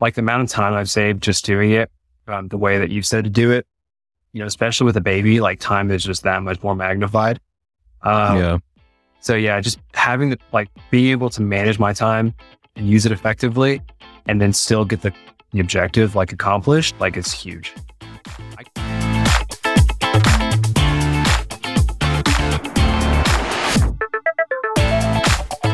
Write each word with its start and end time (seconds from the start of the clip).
like 0.00 0.14
the 0.14 0.20
amount 0.20 0.42
of 0.42 0.48
time 0.48 0.74
I've 0.74 0.90
saved 0.90 1.22
just 1.22 1.44
doing 1.44 1.72
it, 1.72 1.90
um, 2.28 2.48
the 2.48 2.58
way 2.58 2.78
that 2.78 2.90
you 2.90 3.02
said 3.02 3.24
to 3.24 3.30
do 3.30 3.50
it, 3.50 3.66
you 4.32 4.40
know, 4.40 4.46
especially 4.46 4.84
with 4.84 4.96
a 4.96 5.00
baby, 5.00 5.40
like 5.40 5.60
time 5.60 5.90
is 5.90 6.04
just 6.04 6.22
that 6.24 6.42
much 6.42 6.62
more 6.62 6.74
magnified. 6.74 7.40
Um, 8.02 8.38
yeah. 8.38 8.58
So 9.20 9.34
yeah, 9.34 9.60
just 9.60 9.78
having 9.94 10.30
the, 10.30 10.38
like 10.52 10.68
being 10.90 11.10
able 11.10 11.30
to 11.30 11.42
manage 11.42 11.78
my 11.78 11.92
time 11.92 12.34
and 12.76 12.88
use 12.88 13.06
it 13.06 13.12
effectively 13.12 13.80
and 14.26 14.40
then 14.40 14.52
still 14.52 14.84
get 14.84 15.02
the, 15.02 15.12
the 15.52 15.60
objective 15.60 16.14
like 16.14 16.32
accomplished, 16.32 16.94
like 17.00 17.16
it's 17.16 17.32
huge. 17.32 17.74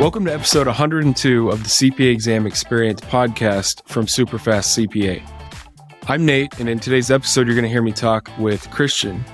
Welcome 0.03 0.25
to 0.25 0.35
episode 0.35 0.67
102 0.67 1.49
of 1.49 1.63
the 1.63 1.69
CPA 1.69 2.11
Exam 2.11 2.45
Experience 2.45 3.01
podcast 3.03 3.89
from 3.89 4.07
Superfast 4.07 4.89
CPA. 4.89 5.23
I'm 6.09 6.27
Nate, 6.27 6.59
and 6.59 6.69
in 6.69 6.81
today's 6.81 7.09
episode, 7.09 7.47
you're 7.47 7.55
going 7.55 7.63
to 7.63 7.71
hear 7.71 7.83
me 7.83 7.93
talk 7.93 8.29
with 8.37 8.69
Christian. 8.73 9.25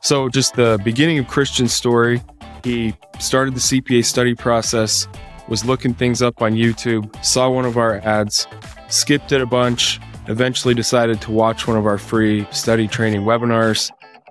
So, 0.00 0.30
just 0.30 0.54
the 0.54 0.80
beginning 0.82 1.18
of 1.18 1.28
Christian's 1.28 1.74
story, 1.74 2.22
he 2.64 2.96
started 3.18 3.54
the 3.54 3.60
CPA 3.60 4.06
study 4.06 4.34
process, 4.34 5.06
was 5.48 5.66
looking 5.66 5.92
things 5.92 6.22
up 6.22 6.40
on 6.40 6.54
YouTube, 6.54 7.22
saw 7.22 7.50
one 7.50 7.66
of 7.66 7.76
our 7.76 7.98
ads, 7.98 8.46
skipped 8.88 9.32
it 9.32 9.42
a 9.42 9.46
bunch, 9.46 10.00
eventually 10.28 10.72
decided 10.72 11.20
to 11.20 11.30
watch 11.30 11.68
one 11.68 11.76
of 11.76 11.84
our 11.84 11.98
free 11.98 12.46
study 12.50 12.88
training 12.88 13.24
webinars, 13.24 13.90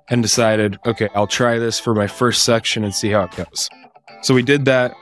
and 0.10 0.24
decided, 0.24 0.80
okay, 0.88 1.10
I'll 1.14 1.28
try 1.28 1.60
this 1.60 1.80
for 1.80 1.94
my 1.94 2.08
first 2.08 2.44
section 2.44 2.84
and 2.84 2.92
see 2.96 3.12
how 3.12 3.26
it 3.26 3.36
goes. 3.36 3.70
So, 4.24 4.34
we 4.34 4.42
did 4.42 4.66
that 4.66 4.96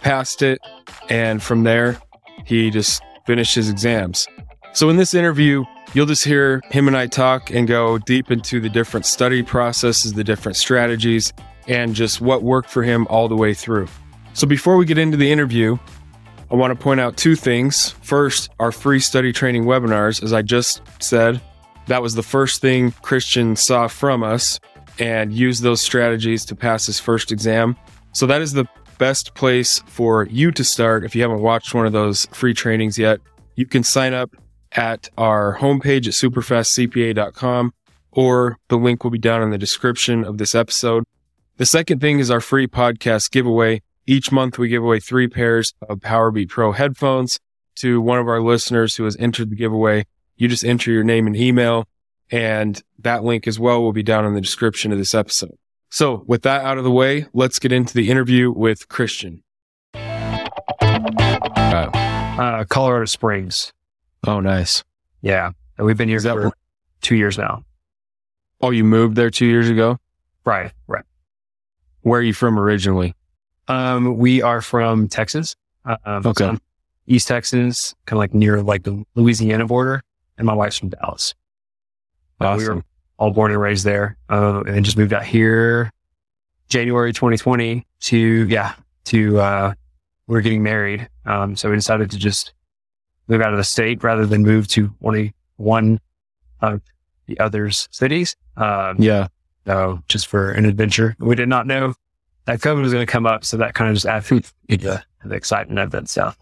passed 0.00 0.42
it, 0.42 0.60
and 1.08 1.42
from 1.42 1.64
there, 1.64 2.00
he 2.44 2.70
just 2.70 3.02
finished 3.26 3.54
his 3.54 3.68
exams. 3.68 4.26
So, 4.72 4.88
in 4.88 4.96
this 4.96 5.14
interview, 5.14 5.64
you'll 5.94 6.06
just 6.06 6.24
hear 6.24 6.60
him 6.70 6.86
and 6.86 6.96
I 6.96 7.06
talk 7.06 7.50
and 7.50 7.66
go 7.66 7.98
deep 7.98 8.30
into 8.30 8.60
the 8.60 8.68
different 8.68 9.06
study 9.06 9.42
processes, 9.42 10.12
the 10.12 10.24
different 10.24 10.56
strategies, 10.56 11.32
and 11.66 11.94
just 11.94 12.20
what 12.20 12.42
worked 12.42 12.70
for 12.70 12.82
him 12.82 13.06
all 13.08 13.28
the 13.28 13.36
way 13.36 13.54
through. 13.54 13.88
So, 14.32 14.46
before 14.46 14.76
we 14.76 14.84
get 14.84 14.98
into 14.98 15.16
the 15.16 15.30
interview, 15.30 15.76
I 16.50 16.54
want 16.54 16.76
to 16.76 16.82
point 16.82 17.00
out 17.00 17.16
two 17.16 17.36
things. 17.36 17.90
First, 18.02 18.50
our 18.58 18.72
free 18.72 19.00
study 19.00 19.32
training 19.32 19.64
webinars, 19.64 20.22
as 20.22 20.32
I 20.32 20.42
just 20.42 20.82
said, 21.00 21.40
that 21.86 22.02
was 22.02 22.14
the 22.14 22.22
first 22.22 22.60
thing 22.60 22.92
Christian 23.02 23.56
saw 23.56 23.88
from 23.88 24.22
us 24.22 24.58
and 24.98 25.32
used 25.32 25.62
those 25.62 25.80
strategies 25.80 26.44
to 26.46 26.56
pass 26.56 26.86
his 26.86 27.00
first 27.00 27.32
exam. 27.32 27.76
So, 28.12 28.26
that 28.26 28.40
is 28.40 28.52
the 28.52 28.66
best 29.00 29.34
place 29.34 29.82
for 29.86 30.26
you 30.26 30.52
to 30.52 30.62
start 30.62 31.04
if 31.04 31.16
you 31.16 31.22
haven't 31.22 31.40
watched 31.40 31.72
one 31.74 31.86
of 31.86 31.92
those 31.92 32.26
free 32.26 32.52
trainings 32.52 32.98
yet. 32.98 33.18
You 33.56 33.64
can 33.64 33.82
sign 33.82 34.12
up 34.12 34.36
at 34.72 35.08
our 35.16 35.56
homepage 35.56 36.06
at 36.06 36.12
superfastcpa.com 36.12 37.72
or 38.12 38.58
the 38.68 38.76
link 38.76 39.02
will 39.02 39.10
be 39.10 39.18
down 39.18 39.42
in 39.42 39.48
the 39.48 39.56
description 39.56 40.22
of 40.22 40.36
this 40.36 40.54
episode. 40.54 41.04
The 41.56 41.64
second 41.64 42.02
thing 42.02 42.18
is 42.18 42.30
our 42.30 42.42
free 42.42 42.66
podcast 42.66 43.30
giveaway. 43.30 43.80
Each 44.06 44.30
month 44.30 44.58
we 44.58 44.68
give 44.68 44.84
away 44.84 45.00
three 45.00 45.28
pairs 45.28 45.72
of 45.88 46.00
Powerbeat 46.00 46.50
Pro 46.50 46.72
headphones 46.72 47.40
to 47.76 48.02
one 48.02 48.18
of 48.18 48.28
our 48.28 48.42
listeners 48.42 48.96
who 48.96 49.04
has 49.04 49.16
entered 49.16 49.48
the 49.48 49.56
giveaway. 49.56 50.04
You 50.36 50.46
just 50.46 50.64
enter 50.64 50.90
your 50.90 51.04
name 51.04 51.26
and 51.26 51.34
email 51.34 51.88
and 52.30 52.82
that 52.98 53.24
link 53.24 53.48
as 53.48 53.58
well 53.58 53.80
will 53.80 53.94
be 53.94 54.02
down 54.02 54.26
in 54.26 54.34
the 54.34 54.42
description 54.42 54.92
of 54.92 54.98
this 54.98 55.14
episode. 55.14 55.56
So, 55.90 56.22
with 56.26 56.42
that 56.42 56.64
out 56.64 56.78
of 56.78 56.84
the 56.84 56.90
way, 56.90 57.26
let's 57.32 57.58
get 57.58 57.72
into 57.72 57.94
the 57.94 58.10
interview 58.10 58.52
with 58.52 58.88
Christian. 58.88 59.42
Uh, 59.94 61.90
uh, 62.38 62.64
Colorado 62.64 63.06
Springs. 63.06 63.72
Oh, 64.26 64.38
nice. 64.40 64.84
Yeah. 65.20 65.50
And 65.76 65.86
we've 65.86 65.96
been 65.96 66.08
here 66.08 66.20
for 66.20 66.34
where? 66.34 66.52
two 67.00 67.16
years 67.16 67.36
now. 67.36 67.64
Oh, 68.60 68.70
you 68.70 68.84
moved 68.84 69.16
there 69.16 69.30
two 69.30 69.46
years 69.46 69.68
ago? 69.68 69.98
Right. 70.44 70.72
Right. 70.86 71.04
Where 72.02 72.20
are 72.20 72.22
you 72.22 72.34
from 72.34 72.58
originally? 72.58 73.14
Um, 73.68 74.16
we 74.16 74.42
are 74.42 74.60
from 74.60 75.08
Texas. 75.08 75.56
Um, 75.84 76.26
okay. 76.26 76.44
So 76.44 76.58
East 77.06 77.28
Texas, 77.28 77.94
kind 78.06 78.16
of 78.16 78.20
like 78.20 78.34
near 78.34 78.62
like 78.62 78.84
the 78.84 79.04
Louisiana 79.14 79.66
border. 79.66 80.02
And 80.38 80.46
my 80.46 80.54
wife's 80.54 80.78
from 80.78 80.90
Dallas. 80.90 81.34
Awesome. 82.40 82.52
Uh, 82.52 82.56
we 82.56 82.68
were 82.76 82.84
all 83.20 83.30
born 83.30 83.52
and 83.52 83.60
raised 83.60 83.84
there, 83.84 84.16
uh, 84.30 84.62
and 84.66 84.84
just 84.84 84.96
moved 84.96 85.12
out 85.12 85.24
here 85.24 85.92
January 86.70 87.12
2020 87.12 87.86
to, 88.00 88.46
yeah, 88.48 88.74
to, 89.04 89.38
uh, 89.38 89.74
we 90.26 90.38
are 90.38 90.40
getting 90.40 90.62
married. 90.62 91.08
Um, 91.26 91.54
so 91.54 91.68
we 91.68 91.76
decided 91.76 92.10
to 92.12 92.16
just 92.16 92.54
move 93.28 93.42
out 93.42 93.52
of 93.52 93.58
the 93.58 93.64
state 93.64 94.02
rather 94.02 94.24
than 94.24 94.42
move 94.42 94.68
to 94.68 94.94
only 95.02 95.34
one 95.56 96.00
of 96.62 96.80
the 97.26 97.38
other's 97.38 97.88
cities. 97.90 98.36
Um, 98.56 98.96
yeah. 98.98 99.28
So 99.66 100.02
just 100.08 100.26
for 100.26 100.50
an 100.52 100.64
adventure. 100.64 101.14
We 101.18 101.34
did 101.34 101.48
not 101.48 101.66
know 101.66 101.94
that 102.46 102.60
COVID 102.60 102.80
was 102.80 102.92
going 102.92 103.06
to 103.06 103.12
come 103.12 103.26
up. 103.26 103.44
So 103.44 103.58
that 103.58 103.74
kind 103.74 103.90
of 103.90 103.96
just 103.96 104.06
added 104.06 104.46
the, 104.68 105.02
the 105.24 105.34
excitement 105.34 105.78
of 105.78 105.90
that 105.90 106.08
stuff. 106.08 106.38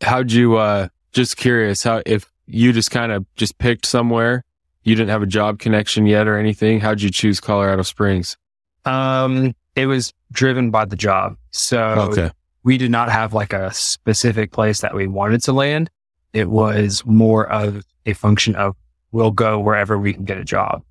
How'd 0.00 0.32
you, 0.32 0.56
uh, 0.56 0.88
just 1.12 1.36
curious 1.36 1.84
how, 1.84 2.02
if 2.04 2.30
you 2.46 2.72
just 2.72 2.90
kind 2.90 3.12
of 3.12 3.24
just 3.36 3.56
picked 3.58 3.86
somewhere 3.86 4.42
you 4.86 4.94
didn't 4.94 5.10
have 5.10 5.22
a 5.22 5.26
job 5.26 5.58
connection 5.58 6.06
yet 6.06 6.28
or 6.28 6.38
anything? 6.38 6.80
How'd 6.80 7.02
you 7.02 7.10
choose 7.10 7.40
Colorado 7.40 7.82
Springs? 7.82 8.36
Um, 8.84 9.52
it 9.74 9.86
was 9.86 10.14
driven 10.30 10.70
by 10.70 10.84
the 10.84 10.94
job. 10.94 11.36
So 11.50 11.80
okay. 12.12 12.30
we 12.62 12.78
did 12.78 12.92
not 12.92 13.10
have 13.10 13.34
like 13.34 13.52
a 13.52 13.72
specific 13.74 14.52
place 14.52 14.80
that 14.80 14.94
we 14.94 15.08
wanted 15.08 15.42
to 15.42 15.52
land. 15.52 15.90
It 16.32 16.50
was 16.50 17.04
more 17.04 17.50
of 17.50 17.84
a 18.06 18.12
function 18.12 18.54
of 18.54 18.76
we'll 19.10 19.32
go 19.32 19.58
wherever 19.58 19.98
we 19.98 20.14
can 20.14 20.24
get 20.24 20.38
a 20.38 20.44
job. 20.44 20.82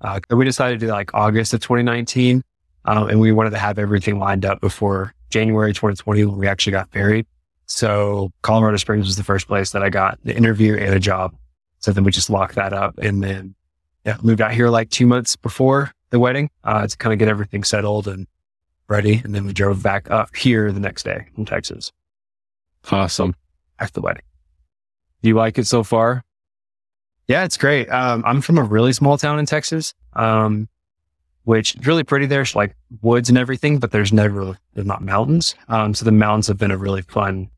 Uh, 0.00 0.18
we 0.30 0.44
decided 0.44 0.80
to 0.80 0.86
do 0.86 0.92
like 0.92 1.14
August 1.14 1.54
of 1.54 1.60
2019. 1.60 2.42
Um, 2.86 3.08
and 3.08 3.20
we 3.20 3.32
wanted 3.32 3.50
to 3.50 3.58
have 3.58 3.78
everything 3.78 4.18
lined 4.18 4.44
up 4.44 4.60
before 4.60 5.14
January 5.30 5.72
2020 5.72 6.24
when 6.24 6.38
we 6.38 6.48
actually 6.48 6.72
got 6.72 6.92
married. 6.94 7.26
So 7.66 8.32
Colorado 8.42 8.78
Springs 8.78 9.06
was 9.06 9.16
the 9.16 9.24
first 9.24 9.46
place 9.46 9.70
that 9.72 9.82
I 9.82 9.90
got 9.90 10.18
the 10.24 10.34
interview 10.34 10.76
and 10.76 10.94
a 10.94 10.98
job. 10.98 11.34
So 11.80 11.92
then 11.92 12.04
we 12.04 12.10
just 12.10 12.30
locked 12.30 12.56
that 12.56 12.72
up 12.72 12.98
and 12.98 13.22
then 13.22 13.54
yeah, 14.04 14.16
moved 14.22 14.40
out 14.40 14.52
here 14.52 14.68
like 14.68 14.90
two 14.90 15.06
months 15.06 15.36
before 15.36 15.92
the 16.10 16.18
wedding 16.18 16.50
uh, 16.64 16.86
to 16.86 16.96
kind 16.96 17.12
of 17.12 17.18
get 17.18 17.28
everything 17.28 17.64
settled 17.64 18.08
and 18.08 18.26
ready. 18.88 19.20
And 19.22 19.34
then 19.34 19.44
we 19.44 19.52
drove 19.52 19.82
back 19.82 20.10
up 20.10 20.34
here 20.34 20.72
the 20.72 20.80
next 20.80 21.02
day 21.02 21.26
from 21.34 21.44
Texas. 21.44 21.92
Awesome. 22.90 23.34
After 23.78 23.94
the 23.94 24.00
wedding. 24.00 24.22
Do 25.22 25.28
you 25.28 25.34
like 25.34 25.58
it 25.58 25.66
so 25.66 25.82
far? 25.82 26.24
Yeah, 27.26 27.44
it's 27.44 27.58
great. 27.58 27.88
Um, 27.90 28.24
I'm 28.26 28.40
from 28.40 28.56
a 28.56 28.62
really 28.62 28.92
small 28.92 29.18
town 29.18 29.38
in 29.38 29.46
Texas, 29.46 29.92
um, 30.14 30.68
which 31.44 31.74
is 31.74 31.86
really 31.86 32.04
pretty. 32.04 32.26
There's 32.26 32.56
like 32.56 32.74
woods 33.02 33.28
and 33.28 33.36
everything, 33.36 33.78
but 33.78 33.90
there's 33.90 34.12
never, 34.12 34.58
there's 34.72 34.86
not 34.86 35.02
mountains. 35.02 35.54
Um, 35.68 35.92
so 35.92 36.04
the 36.04 36.12
mountains 36.12 36.46
have 36.46 36.56
been 36.56 36.70
a 36.70 36.78
really 36.78 37.02
fun 37.02 37.50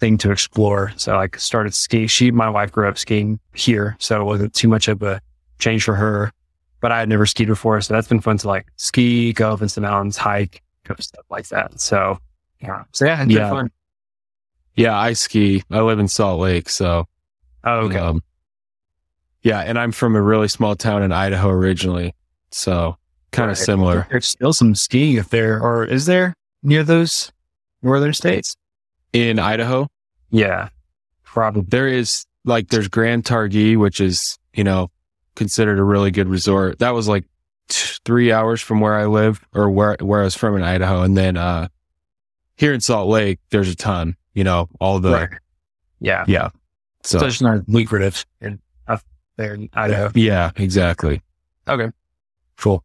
thing 0.00 0.18
to 0.18 0.30
explore. 0.30 0.92
So 0.96 1.16
I 1.16 1.28
started 1.36 1.74
ski. 1.74 2.06
She, 2.06 2.30
my 2.30 2.48
wife 2.48 2.72
grew 2.72 2.88
up 2.88 2.98
skiing 2.98 3.40
here. 3.54 3.96
So 3.98 4.20
it 4.20 4.24
wasn't 4.24 4.54
too 4.54 4.68
much 4.68 4.88
of 4.88 5.02
a 5.02 5.20
change 5.58 5.84
for 5.84 5.94
her, 5.94 6.32
but 6.80 6.92
I 6.92 7.00
had 7.00 7.08
never 7.08 7.26
skied 7.26 7.48
before. 7.48 7.80
So 7.80 7.94
that's 7.94 8.08
been 8.08 8.20
fun 8.20 8.38
to 8.38 8.48
like 8.48 8.66
ski, 8.76 9.32
go 9.32 9.52
up 9.52 9.62
into 9.62 9.74
the 9.74 9.80
mountains, 9.80 10.16
hike, 10.16 10.62
go 10.84 10.94
stuff 10.98 11.24
like 11.30 11.48
that. 11.48 11.80
So 11.80 12.18
yeah. 12.60 12.84
So 12.92 13.06
yeah, 13.06 13.22
it's 13.22 13.32
yeah. 13.32 13.50
fun. 13.50 13.70
Yeah. 14.76 14.98
I 14.98 15.12
ski. 15.12 15.62
I 15.70 15.80
live 15.80 15.98
in 15.98 16.08
Salt 16.08 16.40
Lake. 16.40 16.68
So, 16.68 17.06
oh, 17.64 17.78
okay. 17.86 17.98
Um, 17.98 18.22
yeah. 19.42 19.60
And 19.60 19.78
I'm 19.78 19.92
from 19.92 20.14
a 20.14 20.22
really 20.22 20.48
small 20.48 20.76
town 20.76 21.02
in 21.02 21.12
Idaho 21.12 21.50
originally. 21.50 22.14
So 22.50 22.96
kind 23.32 23.50
of 23.50 23.58
similar. 23.58 24.06
There's 24.10 24.26
still 24.26 24.52
some 24.52 24.74
skiing 24.74 25.16
if 25.16 25.28
there, 25.30 25.60
or 25.60 25.84
is 25.84 26.06
there 26.06 26.34
near 26.62 26.82
those 26.82 27.30
northern 27.82 28.14
states? 28.14 28.56
In 29.12 29.38
Idaho. 29.38 29.88
Yeah, 30.30 30.68
probably. 31.24 31.62
There 31.68 31.88
is 31.88 32.26
like 32.44 32.68
there's 32.68 32.88
Grand 32.88 33.24
Targhee, 33.24 33.76
which 33.76 34.00
is 34.00 34.38
you 34.54 34.64
know 34.64 34.90
considered 35.34 35.78
a 35.78 35.84
really 35.84 36.10
good 36.10 36.28
resort. 36.28 36.78
That 36.80 36.90
was 36.90 37.08
like 37.08 37.24
t- 37.68 37.98
three 38.04 38.32
hours 38.32 38.60
from 38.60 38.80
where 38.80 38.94
I 38.94 39.06
live 39.06 39.40
or 39.54 39.70
where 39.70 39.96
where 40.00 40.20
I 40.20 40.24
was 40.24 40.34
from 40.34 40.56
in 40.56 40.62
Idaho, 40.62 41.02
and 41.02 41.16
then 41.16 41.36
uh 41.36 41.68
here 42.56 42.74
in 42.74 42.80
Salt 42.80 43.08
Lake, 43.08 43.38
there's 43.50 43.70
a 43.70 43.76
ton. 43.76 44.16
You 44.34 44.44
know, 44.44 44.68
all 44.80 45.00
the 45.00 45.12
right. 45.12 45.30
yeah, 46.00 46.24
yeah. 46.28 46.50
So 47.02 47.24
it's 47.24 47.40
not 47.40 47.68
lucrative 47.68 48.26
in 48.40 48.60
up 48.86 49.00
there 49.36 49.54
in 49.54 49.68
Idaho. 49.72 50.10
Yeah, 50.14 50.50
exactly. 50.56 51.22
Okay, 51.66 51.90
cool. 52.56 52.84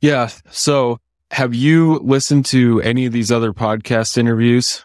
Yeah. 0.00 0.30
So, 0.50 0.98
have 1.30 1.54
you 1.54 1.98
listened 2.00 2.44
to 2.46 2.80
any 2.82 3.06
of 3.06 3.12
these 3.12 3.30
other 3.30 3.52
podcast 3.52 4.18
interviews? 4.18 4.84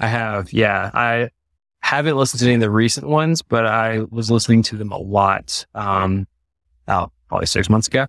I 0.00 0.06
have. 0.08 0.52
Yeah. 0.52 0.90
I 0.94 1.30
haven't 1.80 2.16
listened 2.16 2.40
to 2.40 2.46
any 2.46 2.54
of 2.54 2.60
the 2.60 2.70
recent 2.70 3.06
ones, 3.06 3.42
but 3.42 3.66
I 3.66 4.00
was 4.10 4.30
listening 4.30 4.62
to 4.64 4.76
them 4.76 4.92
a 4.92 4.98
lot. 4.98 5.66
Um, 5.74 6.26
oh, 6.88 7.10
probably 7.28 7.46
six 7.46 7.68
months 7.68 7.88
ago. 7.88 8.06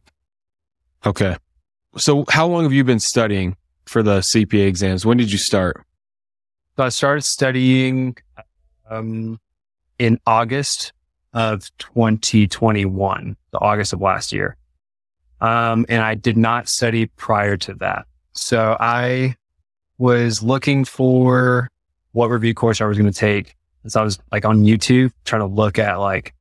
Okay. 1.06 1.36
So 1.98 2.26
how 2.30 2.48
long 2.48 2.64
have 2.64 2.74
you 2.74 2.84
been 2.84 3.00
studying 3.00 3.56
for 3.86 4.02
the 4.02 4.20
CPA 4.20 4.68
exams? 4.68 5.06
When 5.06 5.18
did 5.18 5.32
you 5.32 5.38
start? 5.38 5.86
So 6.78 6.84
I 6.84 6.90
started 6.90 7.22
studying, 7.22 8.18
um, 8.90 9.40
in 9.98 10.20
August 10.26 10.94
of 11.34 11.70
2021, 11.78 13.36
the 13.52 13.60
August 13.60 13.94
of 13.94 14.02
last 14.02 14.32
year. 14.32 14.58
Um, 15.42 15.86
and 15.90 16.02
I 16.02 16.16
did 16.16 16.38
not 16.38 16.68
study 16.68 17.08
prior 17.08 17.58
to 17.58 17.74
that. 17.76 18.06
So 18.34 18.76
I 18.80 19.36
was 19.98 20.42
looking 20.42 20.86
for 20.86 21.70
what 22.16 22.30
review 22.30 22.54
course 22.54 22.80
I 22.80 22.86
was 22.86 22.98
going 22.98 23.12
to 23.12 23.18
take. 23.18 23.56
So 23.88 24.00
I 24.00 24.04
was 24.04 24.18
like 24.32 24.46
on 24.46 24.64
YouTube 24.64 25.12
trying 25.26 25.42
to 25.42 25.48
look 25.48 25.78
at 25.78 25.96
like 25.96 26.34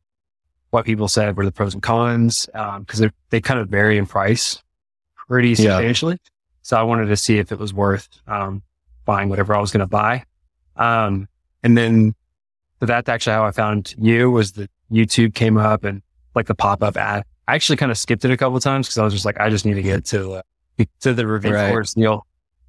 what 0.70 0.84
people 0.84 1.08
said 1.08 1.36
were 1.36 1.44
the 1.44 1.50
pros 1.50 1.74
and 1.74 1.82
cons. 1.82 2.48
Um, 2.54 2.84
cause 2.84 3.04
they 3.30 3.40
kind 3.40 3.58
of 3.58 3.68
vary 3.68 3.98
in 3.98 4.06
price 4.06 4.62
pretty 5.28 5.56
substantially. 5.56 6.14
Yeah. 6.14 6.30
So 6.62 6.76
I 6.76 6.82
wanted 6.84 7.06
to 7.06 7.16
see 7.16 7.38
if 7.38 7.50
it 7.50 7.58
was 7.58 7.74
worth, 7.74 8.08
um, 8.28 8.62
buying 9.04 9.28
whatever 9.28 9.54
I 9.54 9.60
was 9.60 9.72
going 9.72 9.80
to 9.80 9.86
buy. 9.86 10.24
Um, 10.76 11.28
and 11.64 11.76
then 11.76 12.14
so 12.78 12.86
that's 12.86 13.08
actually 13.08 13.32
how 13.32 13.44
I 13.44 13.50
found 13.50 13.96
you 13.98 14.30
was 14.30 14.52
that 14.52 14.70
YouTube 14.92 15.34
came 15.34 15.56
up 15.58 15.82
and 15.82 16.02
like 16.36 16.46
the 16.46 16.54
pop 16.54 16.84
up 16.84 16.96
ad. 16.96 17.24
I 17.48 17.56
actually 17.56 17.76
kind 17.76 17.90
of 17.90 17.98
skipped 17.98 18.24
it 18.24 18.30
a 18.30 18.36
couple 18.36 18.60
times 18.60 18.86
because 18.86 18.98
I 18.98 19.04
was 19.04 19.12
just 19.12 19.24
like, 19.24 19.40
I 19.40 19.50
just 19.50 19.66
need 19.66 19.74
to 19.74 19.82
get 19.82 20.04
to 20.06 20.34
uh, 20.34 20.42
to 21.00 21.12
the 21.12 21.26
review 21.26 21.52
right. 21.52 21.70
course, 21.70 21.96
Neil. 21.96 22.26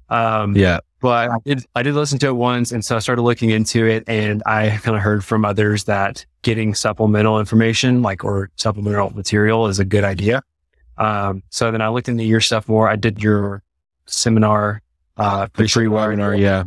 Um, 0.08 0.56
yeah, 0.56 0.78
but 1.00 1.30
I 1.30 1.36
did 1.44 1.64
I 1.74 1.82
did 1.82 1.94
listen 1.94 2.18
to 2.20 2.28
it 2.28 2.36
once, 2.36 2.72
and 2.72 2.84
so 2.84 2.96
I 2.96 2.98
started 3.00 3.22
looking 3.22 3.50
into 3.50 3.86
it, 3.86 4.04
and 4.06 4.42
I 4.46 4.70
kind 4.82 4.96
of 4.96 5.02
heard 5.02 5.24
from 5.24 5.44
others 5.44 5.84
that 5.84 6.24
getting 6.42 6.74
supplemental 6.74 7.38
information, 7.38 8.02
like 8.02 8.24
or 8.24 8.50
supplemental 8.56 9.10
material, 9.10 9.66
is 9.66 9.78
a 9.78 9.84
good 9.84 10.04
idea. 10.04 10.42
Um, 10.98 11.42
so 11.50 11.70
then 11.70 11.82
I 11.82 11.88
looked 11.88 12.08
into 12.08 12.24
your 12.24 12.40
stuff 12.40 12.68
more. 12.68 12.88
I 12.88 12.96
did 12.96 13.22
your 13.22 13.62
seminar, 14.06 14.80
uh, 15.16 15.48
the 15.54 15.68
free 15.68 15.86
webinar, 15.86 16.38
yeah, 16.38 16.64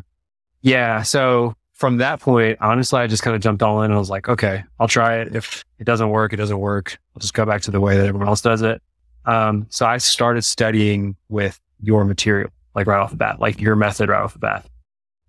yeah. 0.61 1.01
So 1.01 1.55
from 1.79 1.97
that 1.97 2.19
point, 2.19 2.57
honestly, 2.59 2.99
I 2.99 3.07
just 3.07 3.23
kind 3.23 3.37
of 3.37 3.41
jumped 3.41 3.63
all 3.63 3.81
in 3.81 3.85
and 3.85 3.93
I 3.93 3.97
was 3.97 4.09
like, 4.09 4.27
okay, 4.27 4.63
I'll 4.81 4.89
try 4.89 5.19
it. 5.19 5.33
If 5.33 5.63
it 5.79 5.85
doesn't 5.85 6.09
work, 6.09 6.33
it 6.33 6.35
doesn't 6.35 6.59
work. 6.59 6.97
I'll 7.15 7.21
just 7.21 7.33
go 7.33 7.45
back 7.45 7.61
to 7.61 7.71
the 7.71 7.79
way 7.79 7.95
that 7.95 8.05
everyone 8.05 8.27
else 8.27 8.41
does 8.41 8.61
it. 8.61 8.81
Um, 9.23 9.65
so 9.69 9.85
I 9.85 9.97
started 9.97 10.41
studying 10.41 11.15
with 11.29 11.57
your 11.81 12.03
material, 12.03 12.49
like 12.75 12.87
right 12.87 12.99
off 12.99 13.11
the 13.11 13.17
bat, 13.17 13.39
like 13.39 13.59
your 13.59 13.75
method 13.75 14.09
right 14.09 14.21
off 14.21 14.33
the 14.33 14.39
bat. 14.39 14.65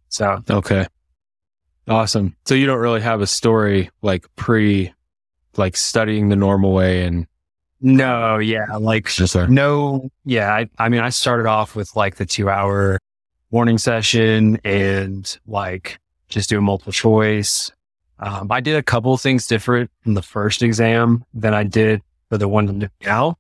So, 0.09 0.43
okay. 0.51 0.87
Awesome. 1.89 2.37
So 2.47 2.55
you 2.55 2.67
don't 2.67 2.79
really 2.79 3.01
have 3.01 3.21
a 3.21 3.27
story 3.27 3.91
like 4.03 4.27
pre, 4.37 4.93
like 5.57 5.77
studying 5.77 6.29
the 6.29 6.37
normal 6.37 6.73
way 6.73 7.05
and. 7.05 7.27
No, 7.81 8.37
yeah. 8.39 8.77
Like, 8.77 9.19
yes, 9.19 9.35
no, 9.35 10.11
yeah. 10.27 10.53
I, 10.53 10.69
I 10.79 10.91
mean, 10.91 11.01
I 11.01 11.09
started 11.09 11.47
off 11.47 11.75
with 11.75 11.97
like 11.97 12.17
the 12.17 12.27
two 12.27 12.51
hour 12.51 12.99
morning 13.51 13.79
session 13.79 14.61
and 14.65 15.39
like 15.47 15.99
just 16.29 16.51
doing 16.51 16.65
multiple 16.65 16.93
choice. 16.93 17.73
Um, 18.19 18.53
I 18.53 18.61
did 18.61 18.77
a 18.77 18.83
couple 18.83 19.15
of 19.15 19.21
things 19.21 19.47
different 19.47 19.91
in 20.05 20.13
the 20.13 20.23
first 20.23 20.63
exam 20.63 21.25
than 21.33 21.55
I 21.55 21.65
did 21.65 22.03
for 22.29 22.37
the 22.37 22.49
one 22.49 22.91
now. 23.05 23.39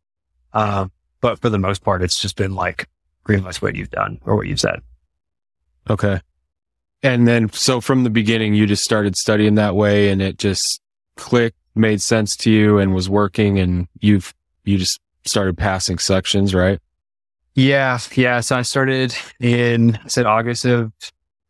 Um, 0.54 0.90
but 1.20 1.38
for 1.38 1.50
the 1.50 1.58
most 1.58 1.84
part, 1.84 2.02
it's 2.02 2.20
just 2.20 2.36
been 2.36 2.54
like 2.54 2.88
pretty 3.30 3.44
much 3.44 3.62
what 3.62 3.76
you've 3.76 3.90
done 3.90 4.18
or 4.24 4.34
what 4.34 4.48
you've 4.48 4.58
said. 4.58 4.80
Okay. 5.88 6.20
And 7.04 7.28
then, 7.28 7.48
so 7.52 7.80
from 7.80 8.02
the 8.02 8.10
beginning, 8.10 8.54
you 8.54 8.66
just 8.66 8.82
started 8.82 9.16
studying 9.16 9.54
that 9.54 9.76
way 9.76 10.10
and 10.10 10.20
it 10.20 10.36
just 10.36 10.80
clicked, 11.16 11.56
made 11.76 12.02
sense 12.02 12.36
to 12.38 12.50
you 12.50 12.78
and 12.78 12.92
was 12.92 13.08
working 13.08 13.60
and 13.60 13.86
you've, 14.00 14.34
you 14.64 14.78
just 14.78 14.98
started 15.24 15.56
passing 15.56 15.98
sections, 15.98 16.56
right? 16.56 16.80
Yeah. 17.54 18.00
Yeah. 18.16 18.40
So 18.40 18.56
I 18.56 18.62
started 18.62 19.14
in, 19.38 19.96
I 20.04 20.08
said 20.08 20.26
August 20.26 20.64
of 20.64 20.92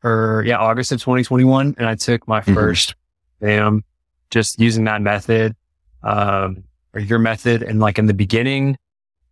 or 0.04 0.44
yeah, 0.46 0.58
August 0.58 0.92
of 0.92 1.00
2021. 1.00 1.76
And 1.78 1.86
I 1.86 1.94
took 1.94 2.28
my 2.28 2.42
mm-hmm. 2.42 2.52
first 2.52 2.94
exam 3.40 3.84
just 4.28 4.60
using 4.60 4.84
that 4.84 5.00
method, 5.00 5.56
um, 6.02 6.62
or 6.92 7.00
your 7.00 7.18
method. 7.18 7.62
And 7.62 7.80
like 7.80 7.98
in 7.98 8.04
the 8.04 8.14
beginning, 8.14 8.76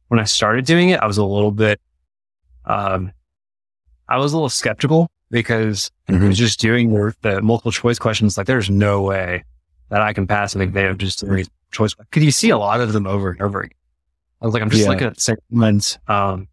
when 0.07 0.19
I 0.19 0.25
started 0.25 0.65
doing 0.65 0.89
it, 0.89 1.01
I 1.01 1.07
was 1.07 1.19
a 1.19 1.25
little 1.25 1.53
bit, 1.53 1.79
um, 2.69 3.13
I 4.09 4.19
was 4.19 4.33
a 4.33 4.37
little 4.37 4.49
skeptical 4.49 5.11
because 5.31 5.91
mm-hmm. 6.09 6.25
I 6.25 6.29
was 6.29 6.39
just 6.39 6.61
doing 6.61 6.93
the, 6.93 7.15
the, 7.23 7.43
multiple 7.43 7.73
choice 7.73 7.99
questions. 7.99 8.39
Like 8.39 8.47
there's 8.47 8.71
no 8.71 9.03
way 9.03 9.45
that 9.91 10.01
I 10.01 10.13
can 10.13 10.27
pass 10.27 10.55
an 10.55 10.61
exam 10.61 10.99
just 10.99 11.21
doing 11.21 11.47
choice. 11.73 11.95
Cause 11.95 12.23
you 12.23 12.31
see 12.31 12.51
a 12.51 12.59
lot 12.59 12.81
of 12.81 12.93
them 12.93 13.07
over 13.07 13.31
and 13.31 13.43
over 13.43 13.61
again. 13.61 13.77
I 14.41 14.47
was 14.47 14.55
like, 14.55 14.63
I'm 14.63 14.71
just 14.71 14.85
yeah. 14.85 14.89
looking 14.89 15.07
at 15.07 15.17
the 15.17 15.21
same 15.21 15.37
ones. 15.51 15.99
Um, 16.07 16.49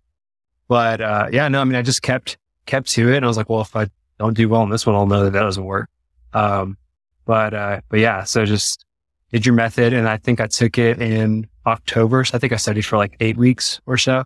but, 0.67 1.01
uh, 1.01 1.27
yeah, 1.31 1.47
no, 1.47 1.61
I 1.61 1.63
mean, 1.63 1.75
I 1.75 1.83
just 1.83 2.01
kept, 2.01 2.37
kept 2.65 2.89
to 2.91 3.13
it. 3.13 3.17
And 3.17 3.25
I 3.25 3.27
was 3.27 3.37
like, 3.37 3.49
well, 3.49 3.61
if 3.61 3.75
I 3.75 3.87
don't 4.17 4.35
do 4.35 4.49
well 4.49 4.63
in 4.63 4.69
this 4.69 4.85
one, 4.85 4.95
I'll 4.95 5.05
know 5.05 5.23
that 5.23 5.33
that 5.33 5.41
doesn't 5.41 5.63
work. 5.63 5.89
Um, 6.33 6.77
but, 7.25 7.53
uh, 7.53 7.81
but 7.89 7.99
yeah, 7.99 8.23
so 8.23 8.43
just 8.45 8.83
did 9.31 9.45
your 9.45 9.53
method. 9.53 9.93
And 9.93 10.09
I 10.09 10.17
think 10.17 10.41
I 10.41 10.47
took 10.47 10.77
it 10.79 10.99
in 10.99 11.47
October. 11.67 12.23
So 12.25 12.35
I 12.35 12.39
think 12.39 12.53
I 12.53 12.57
studied 12.57 12.83
for 12.83 12.97
like 12.97 13.15
eight 13.19 13.37
weeks 13.37 13.79
or 13.85 13.97
so, 13.97 14.23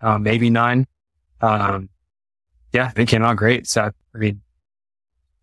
um, 0.00 0.22
maybe 0.22 0.48
nine. 0.48 0.86
Um, 1.46 1.88
yeah, 2.72 2.92
it 2.96 3.08
came 3.08 3.22
out 3.22 3.36
great. 3.36 3.66
So, 3.66 3.90
I 4.14 4.18
mean, 4.18 4.40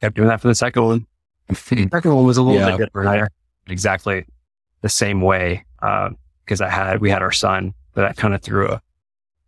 kept 0.01 0.15
doing 0.15 0.27
that 0.27 0.41
for 0.41 0.47
the 0.47 0.55
second 0.55 0.83
one. 0.83 1.07
the 1.47 1.55
second 1.91 2.15
one 2.15 2.25
was 2.25 2.37
a 2.37 2.41
little 2.41 2.59
yeah. 2.59 2.77
bit 2.77 2.85
different. 2.85 3.09
I 3.09 3.27
exactly 3.71 4.25
the 4.81 4.89
same 4.89 5.21
way. 5.21 5.65
Um, 5.81 6.17
cause 6.45 6.61
I 6.61 6.69
had, 6.69 7.01
we 7.01 7.09
had 7.09 7.21
our 7.21 7.31
son, 7.31 7.73
but 7.93 8.05
I 8.05 8.13
kind 8.13 8.33
of 8.33 8.41
threw 8.41 8.67
a 8.67 8.81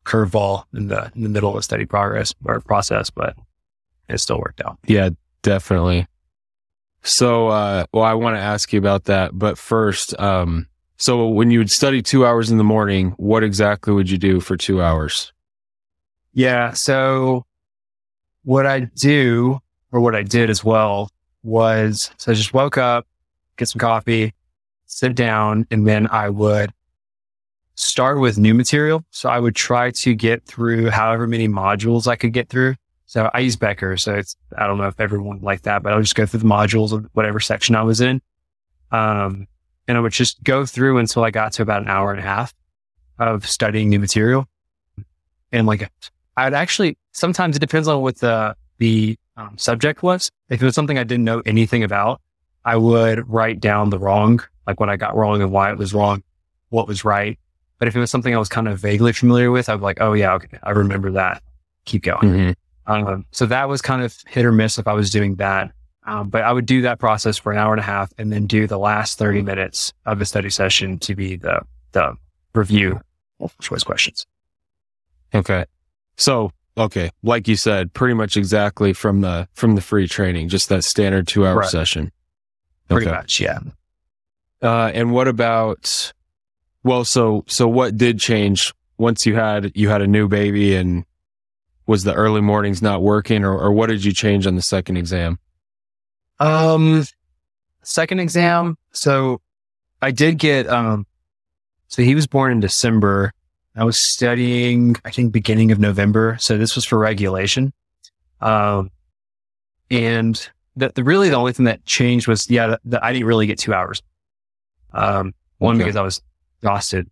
curveball 0.05 0.65
in 0.73 0.87
the, 0.87 1.11
in 1.15 1.23
the 1.23 1.29
middle 1.29 1.49
of 1.49 1.57
a 1.57 1.61
study 1.61 1.85
progress 1.85 2.33
or 2.45 2.61
process, 2.61 3.09
but 3.09 3.35
it 4.07 4.19
still 4.19 4.39
worked 4.39 4.61
out. 4.61 4.77
Yeah, 4.85 5.09
definitely. 5.41 6.07
So, 7.03 7.49
uh, 7.49 7.85
well, 7.93 8.03
I 8.03 8.13
want 8.13 8.35
to 8.35 8.41
ask 8.41 8.73
you 8.73 8.79
about 8.79 9.05
that, 9.05 9.37
but 9.37 9.57
first, 9.57 10.19
um, 10.19 10.67
so 10.97 11.27
when 11.27 11.51
you 11.51 11.59
would 11.59 11.69
study 11.69 12.01
two 12.01 12.25
hours 12.25 12.49
in 12.49 12.57
the 12.57 12.63
morning, 12.63 13.11
what 13.17 13.43
exactly 13.43 13.93
would 13.93 14.09
you 14.09 14.17
do 14.17 14.39
for 14.39 14.55
two 14.55 14.81
hours? 14.81 15.33
Yeah. 16.35 16.73
So 16.73 17.45
what 18.43 18.67
I 18.67 18.81
do 18.81 19.59
or 19.91 20.01
what 20.01 20.15
I 20.15 20.21
did 20.21 20.49
as 20.49 20.63
well 20.63 21.09
was, 21.43 22.11
so 22.17 22.31
I 22.31 22.35
just 22.35 22.53
woke 22.53 22.77
up, 22.77 23.07
get 23.57 23.69
some 23.69 23.79
coffee, 23.79 24.33
sit 24.85 25.15
down, 25.15 25.65
and 25.71 25.87
then 25.87 26.07
I 26.07 26.29
would 26.29 26.71
start 27.75 28.19
with 28.19 28.37
new 28.37 28.53
material. 28.53 29.03
So 29.11 29.29
I 29.29 29.39
would 29.39 29.55
try 29.55 29.91
to 29.91 30.13
get 30.13 30.45
through 30.45 30.89
however 30.89 31.25
many 31.25 31.47
modules 31.47 32.05
I 32.05 32.17
could 32.17 32.33
get 32.33 32.49
through. 32.49 32.75
So 33.05 33.29
I 33.33 33.39
use 33.39 33.55
Becker. 33.55 33.95
So 33.95 34.15
it's, 34.15 34.35
I 34.57 34.67
don't 34.67 34.77
know 34.77 34.87
if 34.87 34.99
everyone 34.99 35.39
like 35.41 35.61
that, 35.61 35.83
but 35.83 35.93
I'll 35.93 36.01
just 36.01 36.15
go 36.15 36.25
through 36.25 36.41
the 36.41 36.47
modules 36.47 36.91
of 36.91 37.07
whatever 37.13 37.39
section 37.39 37.75
I 37.75 37.83
was 37.83 38.01
in. 38.01 38.21
Um, 38.91 39.47
and 39.87 39.97
I 39.97 40.01
would 40.01 40.11
just 40.11 40.43
go 40.43 40.65
through 40.65 40.97
until 40.97 41.23
I 41.23 41.31
got 41.31 41.53
to 41.53 41.61
about 41.61 41.81
an 41.81 41.87
hour 41.87 42.11
and 42.11 42.19
a 42.19 42.23
half 42.23 42.53
of 43.19 43.47
studying 43.47 43.89
new 43.89 43.99
material. 43.99 44.47
And 45.51 45.67
like, 45.67 45.89
I'd 46.37 46.53
actually, 46.53 46.97
sometimes 47.11 47.55
it 47.55 47.59
depends 47.59 47.87
on 47.87 48.01
what 48.01 48.17
the, 48.17 48.55
the 48.77 49.17
um, 49.37 49.57
subject 49.57 50.03
was. 50.03 50.29
If 50.49 50.61
it 50.61 50.65
was 50.65 50.75
something 50.75 50.97
I 50.97 51.03
didn't 51.03 51.23
know 51.23 51.41
anything 51.45 51.83
about, 51.83 52.21
I 52.65 52.75
would 52.77 53.29
write 53.29 53.59
down 53.59 53.89
the 53.89 53.99
wrong, 53.99 54.41
like 54.67 54.79
what 54.79 54.89
I 54.89 54.97
got 54.97 55.15
wrong 55.15 55.41
and 55.41 55.51
why 55.51 55.71
it 55.71 55.77
was 55.77 55.93
wrong, 55.93 56.23
what 56.69 56.87
was 56.87 57.05
right. 57.05 57.37
But 57.77 57.87
if 57.87 57.95
it 57.95 57.99
was 57.99 58.09
something 58.09 58.33
I 58.33 58.37
was 58.37 58.49
kind 58.49 58.67
of 58.67 58.79
vaguely 58.79 59.13
familiar 59.13 59.51
with, 59.51 59.69
I'd 59.69 59.77
be 59.77 59.83
like, 59.83 60.01
oh 60.01 60.13
yeah, 60.13 60.33
okay, 60.33 60.57
I 60.63 60.71
remember 60.71 61.11
that. 61.11 61.41
Keep 61.85 62.03
going. 62.03 62.19
Mm-hmm. 62.21 62.51
Um, 62.91 63.25
so 63.31 63.45
that 63.45 63.67
was 63.69 63.81
kind 63.81 64.03
of 64.03 64.15
hit 64.27 64.45
or 64.45 64.51
miss 64.51 64.77
if 64.77 64.87
I 64.87 64.93
was 64.93 65.09
doing 65.09 65.35
that. 65.35 65.71
Um, 66.07 66.29
but 66.29 66.43
I 66.43 66.51
would 66.51 66.65
do 66.65 66.81
that 66.83 66.99
process 66.99 67.37
for 67.37 67.51
an 67.51 67.57
hour 67.57 67.73
and 67.73 67.79
a 67.79 67.83
half 67.83 68.13
and 68.17 68.31
then 68.31 68.45
do 68.45 68.67
the 68.67 68.77
last 68.77 69.17
30 69.17 69.41
minutes 69.41 69.91
of 70.05 70.19
the 70.19 70.25
study 70.25 70.51
session 70.51 70.99
to 70.99 71.15
be 71.15 71.35
the, 71.35 71.61
the 71.93 72.15
review 72.53 72.99
multiple 73.39 73.63
choice 73.63 73.83
questions. 73.83 74.25
Okay. 75.33 75.65
So, 76.17 76.51
okay. 76.77 77.09
Like 77.23 77.47
you 77.47 77.55
said, 77.55 77.93
pretty 77.93 78.13
much 78.13 78.37
exactly 78.37 78.93
from 78.93 79.21
the, 79.21 79.47
from 79.53 79.75
the 79.75 79.81
free 79.81 80.07
training, 80.07 80.49
just 80.49 80.69
that 80.69 80.83
standard 80.83 81.27
two 81.27 81.45
hour 81.45 81.57
right. 81.57 81.69
session. 81.69 82.11
Pretty 82.89 83.07
okay. 83.07 83.15
much. 83.15 83.39
Yeah. 83.39 83.59
Uh, 84.61 84.91
and 84.93 85.11
what 85.11 85.27
about, 85.27 86.13
well, 86.83 87.03
so, 87.03 87.43
so 87.47 87.67
what 87.67 87.97
did 87.97 88.19
change 88.19 88.73
once 88.97 89.25
you 89.25 89.35
had, 89.35 89.71
you 89.75 89.89
had 89.89 90.01
a 90.01 90.07
new 90.07 90.27
baby 90.27 90.75
and 90.75 91.05
was 91.87 92.03
the 92.03 92.13
early 92.13 92.41
mornings 92.41 92.81
not 92.81 93.01
working 93.01 93.43
or, 93.43 93.57
or 93.57 93.71
what 93.71 93.87
did 93.87 94.03
you 94.03 94.11
change 94.11 94.47
on 94.47 94.55
the 94.55 94.61
second 94.61 94.97
exam? 94.97 95.37
Um, 96.39 97.05
second 97.83 98.19
exam. 98.19 98.77
So 98.91 99.41
I 100.01 100.11
did 100.11 100.37
get, 100.39 100.67
um, 100.67 101.05
so 101.87 102.01
he 102.01 102.15
was 102.15 102.27
born 102.27 102.51
in 102.51 102.59
December. 102.59 103.33
I 103.75 103.83
was 103.83 103.97
studying, 103.97 104.95
I 105.03 105.11
think 105.11 105.33
beginning 105.33 105.71
of 105.71 105.79
November. 105.79 106.37
So 106.39 106.57
this 106.57 106.75
was 106.75 106.85
for 106.85 106.97
regulation. 106.97 107.73
Um, 108.41 108.89
and 109.91 110.49
the, 110.75 110.91
the 110.95 111.03
really 111.03 111.29
the 111.29 111.35
only 111.35 111.53
thing 111.53 111.65
that 111.65 111.85
changed 111.85 112.27
was, 112.27 112.49
yeah, 112.49 112.67
the, 112.67 112.79
the, 112.85 113.05
I 113.05 113.11
didn't 113.11 113.27
really 113.27 113.47
get 113.47 113.59
two 113.59 113.73
hours. 113.73 114.01
Um, 114.93 115.33
one 115.57 115.75
okay. 115.75 115.83
because 115.83 115.95
I 115.97 116.01
was 116.01 116.21
exhausted 116.59 117.09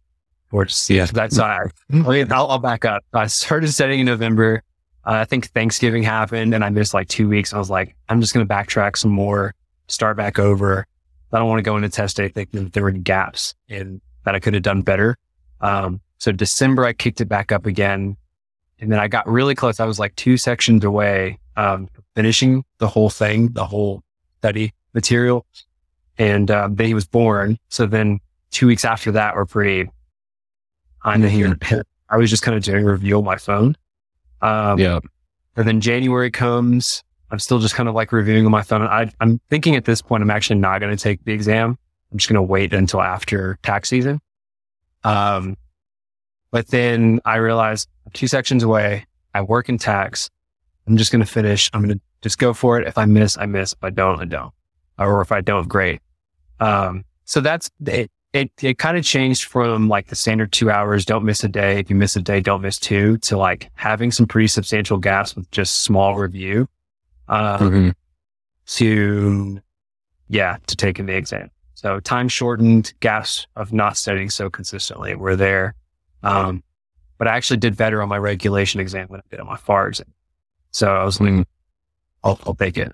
or 0.51 0.65
just, 0.65 0.89
yeah, 0.89 1.05
that's, 1.05 1.37
I, 1.37 1.65
I'll, 1.93 2.47
I'll 2.47 2.59
back 2.59 2.85
up. 2.85 3.03
I 3.13 3.27
started 3.27 3.67
studying 3.71 4.01
in 4.01 4.05
November. 4.05 4.63
Uh, 5.05 5.11
I 5.11 5.25
think 5.25 5.47
Thanksgiving 5.47 6.03
happened 6.03 6.53
and 6.53 6.63
I 6.63 6.69
missed 6.69 6.93
like 6.93 7.09
two 7.09 7.27
weeks. 7.27 7.53
I 7.53 7.57
was 7.57 7.69
like, 7.69 7.95
I'm 8.07 8.21
just 8.21 8.33
going 8.33 8.47
to 8.47 8.53
backtrack 8.53 8.95
some 8.95 9.11
more, 9.11 9.53
start 9.87 10.15
back 10.15 10.39
over. 10.39 10.87
I 11.33 11.39
don't 11.39 11.49
want 11.49 11.59
to 11.59 11.63
go 11.63 11.75
into 11.75 11.89
test 11.89 12.15
day 12.15 12.29
thinking 12.29 12.65
that 12.65 12.73
there 12.73 12.83
were 12.83 12.89
any 12.89 12.99
gaps 12.99 13.55
and 13.67 13.99
that 14.23 14.35
I 14.35 14.39
could 14.39 14.53
have 14.53 14.63
done 14.63 14.81
better. 14.81 15.17
Um, 15.61 15.99
so 16.23 16.31
December, 16.31 16.85
I 16.85 16.93
kicked 16.93 17.19
it 17.19 17.25
back 17.25 17.51
up 17.51 17.65
again. 17.65 18.15
And 18.79 18.89
then 18.89 18.97
I 18.97 19.09
got 19.09 19.27
really 19.27 19.55
close. 19.55 19.81
I 19.81 19.85
was 19.85 19.99
like 19.99 20.15
two 20.15 20.37
sections 20.37 20.85
away, 20.85 21.37
um, 21.57 21.89
finishing 22.15 22.63
the 22.77 22.87
whole 22.87 23.09
thing, 23.09 23.49
the 23.49 23.65
whole 23.65 24.03
study 24.37 24.73
material. 24.93 25.45
And, 26.17 26.49
um, 26.49 26.75
then 26.75 26.87
he 26.87 26.93
was 26.93 27.05
born. 27.05 27.57
So 27.67 27.85
then 27.85 28.21
two 28.51 28.67
weeks 28.67 28.85
after 28.85 29.11
that 29.11 29.35
were 29.35 29.45
pretty 29.45 29.91
on 31.01 31.19
the 31.19 31.29
here. 31.29 31.59
I 32.09 32.15
was 32.15 32.29
just 32.29 32.41
kind 32.41 32.55
of 32.55 32.63
doing 32.63 32.87
a 32.87 32.91
review 32.93 33.17
on 33.17 33.25
my 33.25 33.35
phone. 33.35 33.75
Um, 34.41 34.79
yeah. 34.79 35.01
And 35.57 35.67
then 35.67 35.81
January 35.81 36.31
comes. 36.31 37.03
I'm 37.31 37.39
still 37.39 37.59
just 37.59 37.75
kind 37.75 37.89
of 37.89 37.95
like 37.95 38.13
reviewing 38.13 38.45
on 38.45 38.51
my 38.53 38.61
phone. 38.61 38.83
I, 38.83 39.11
I'm 39.19 39.41
thinking 39.49 39.75
at 39.75 39.83
this 39.83 40.01
point, 40.01 40.23
I'm 40.23 40.31
actually 40.31 40.59
not 40.59 40.79
going 40.79 40.95
to 40.95 41.03
take 41.03 41.21
the 41.25 41.33
exam. 41.33 41.77
I'm 42.13 42.17
just 42.17 42.29
going 42.29 42.35
to 42.35 42.41
wait 42.41 42.73
until 42.73 43.01
after 43.01 43.59
tax 43.61 43.89
season. 43.89 44.21
Um, 45.03 45.57
but 46.53 46.67
then 46.67 47.19
I 47.25 47.37
realized 47.37 47.89
two 48.13 48.27
sections 48.27 48.61
away, 48.61 49.07
I 49.33 49.41
work 49.41 49.69
in 49.69 49.79
tax. 49.79 50.29
I'm 50.87 50.97
just 50.97 51.11
going 51.11 51.25
to 51.25 51.29
finish. 51.29 51.67
I'm 51.73 51.81
going 51.81 51.97
to 51.97 52.01
just 52.21 52.37
go 52.37 52.53
for 52.53 52.79
it. 52.79 52.87
If 52.87 52.95
I 52.95 53.05
miss, 53.05 53.39
I 53.39 53.47
miss. 53.47 53.73
If 53.73 53.83
I 53.83 53.89
don't, 53.89 54.21
I 54.21 54.25
don't. 54.25 54.53
Or 54.99 55.19
if 55.21 55.31
I 55.31 55.41
don't, 55.41 55.67
great. 55.67 55.99
Um, 56.59 57.05
so 57.25 57.41
that's 57.41 57.71
it. 57.87 58.11
It, 58.33 58.51
it 58.61 58.77
kind 58.77 58.97
of 58.97 59.03
changed 59.03 59.45
from 59.45 59.87
like 59.87 60.07
the 60.07 60.15
standard 60.15 60.51
two 60.51 60.69
hours, 60.69 61.05
don't 61.05 61.25
miss 61.25 61.43
a 61.43 61.47
day. 61.47 61.79
If 61.79 61.89
you 61.89 61.95
miss 61.95 62.15
a 62.15 62.21
day, 62.21 62.39
don't 62.39 62.61
miss 62.61 62.77
two 62.77 63.17
to 63.17 63.35
like 63.35 63.71
having 63.73 64.11
some 64.11 64.27
pretty 64.27 64.47
substantial 64.47 64.99
gaps 64.99 65.35
with 65.35 65.49
just 65.49 65.81
small 65.81 66.15
review. 66.15 66.67
Um, 67.29 67.59
mm-hmm. 67.59 67.89
to, 68.67 69.59
yeah, 70.27 70.57
to 70.67 70.75
taking 70.75 71.07
the 71.07 71.15
exam. 71.15 71.49
So 71.73 71.99
time 71.99 72.27
shortened, 72.27 72.93
gaps 72.99 73.47
of 73.55 73.73
not 73.73 73.97
studying 73.97 74.29
so 74.29 74.51
consistently 74.51 75.15
were 75.15 75.35
there. 75.35 75.73
Um, 76.23 76.63
but 77.17 77.27
I 77.27 77.35
actually 77.35 77.57
did 77.57 77.77
better 77.77 78.01
on 78.01 78.09
my 78.09 78.17
regulation 78.17 78.79
exam 78.79 79.07
than 79.09 79.19
I 79.19 79.23
did 79.29 79.39
on 79.39 79.47
my 79.47 79.57
FAR 79.57 79.87
exam. 79.87 80.13
So 80.71 80.93
I 80.93 81.03
was 81.03 81.21
like, 81.21 81.31
mm. 81.31 81.45
I'll, 82.23 82.39
I'll 82.45 82.55
take 82.55 82.77
it. 82.77 82.91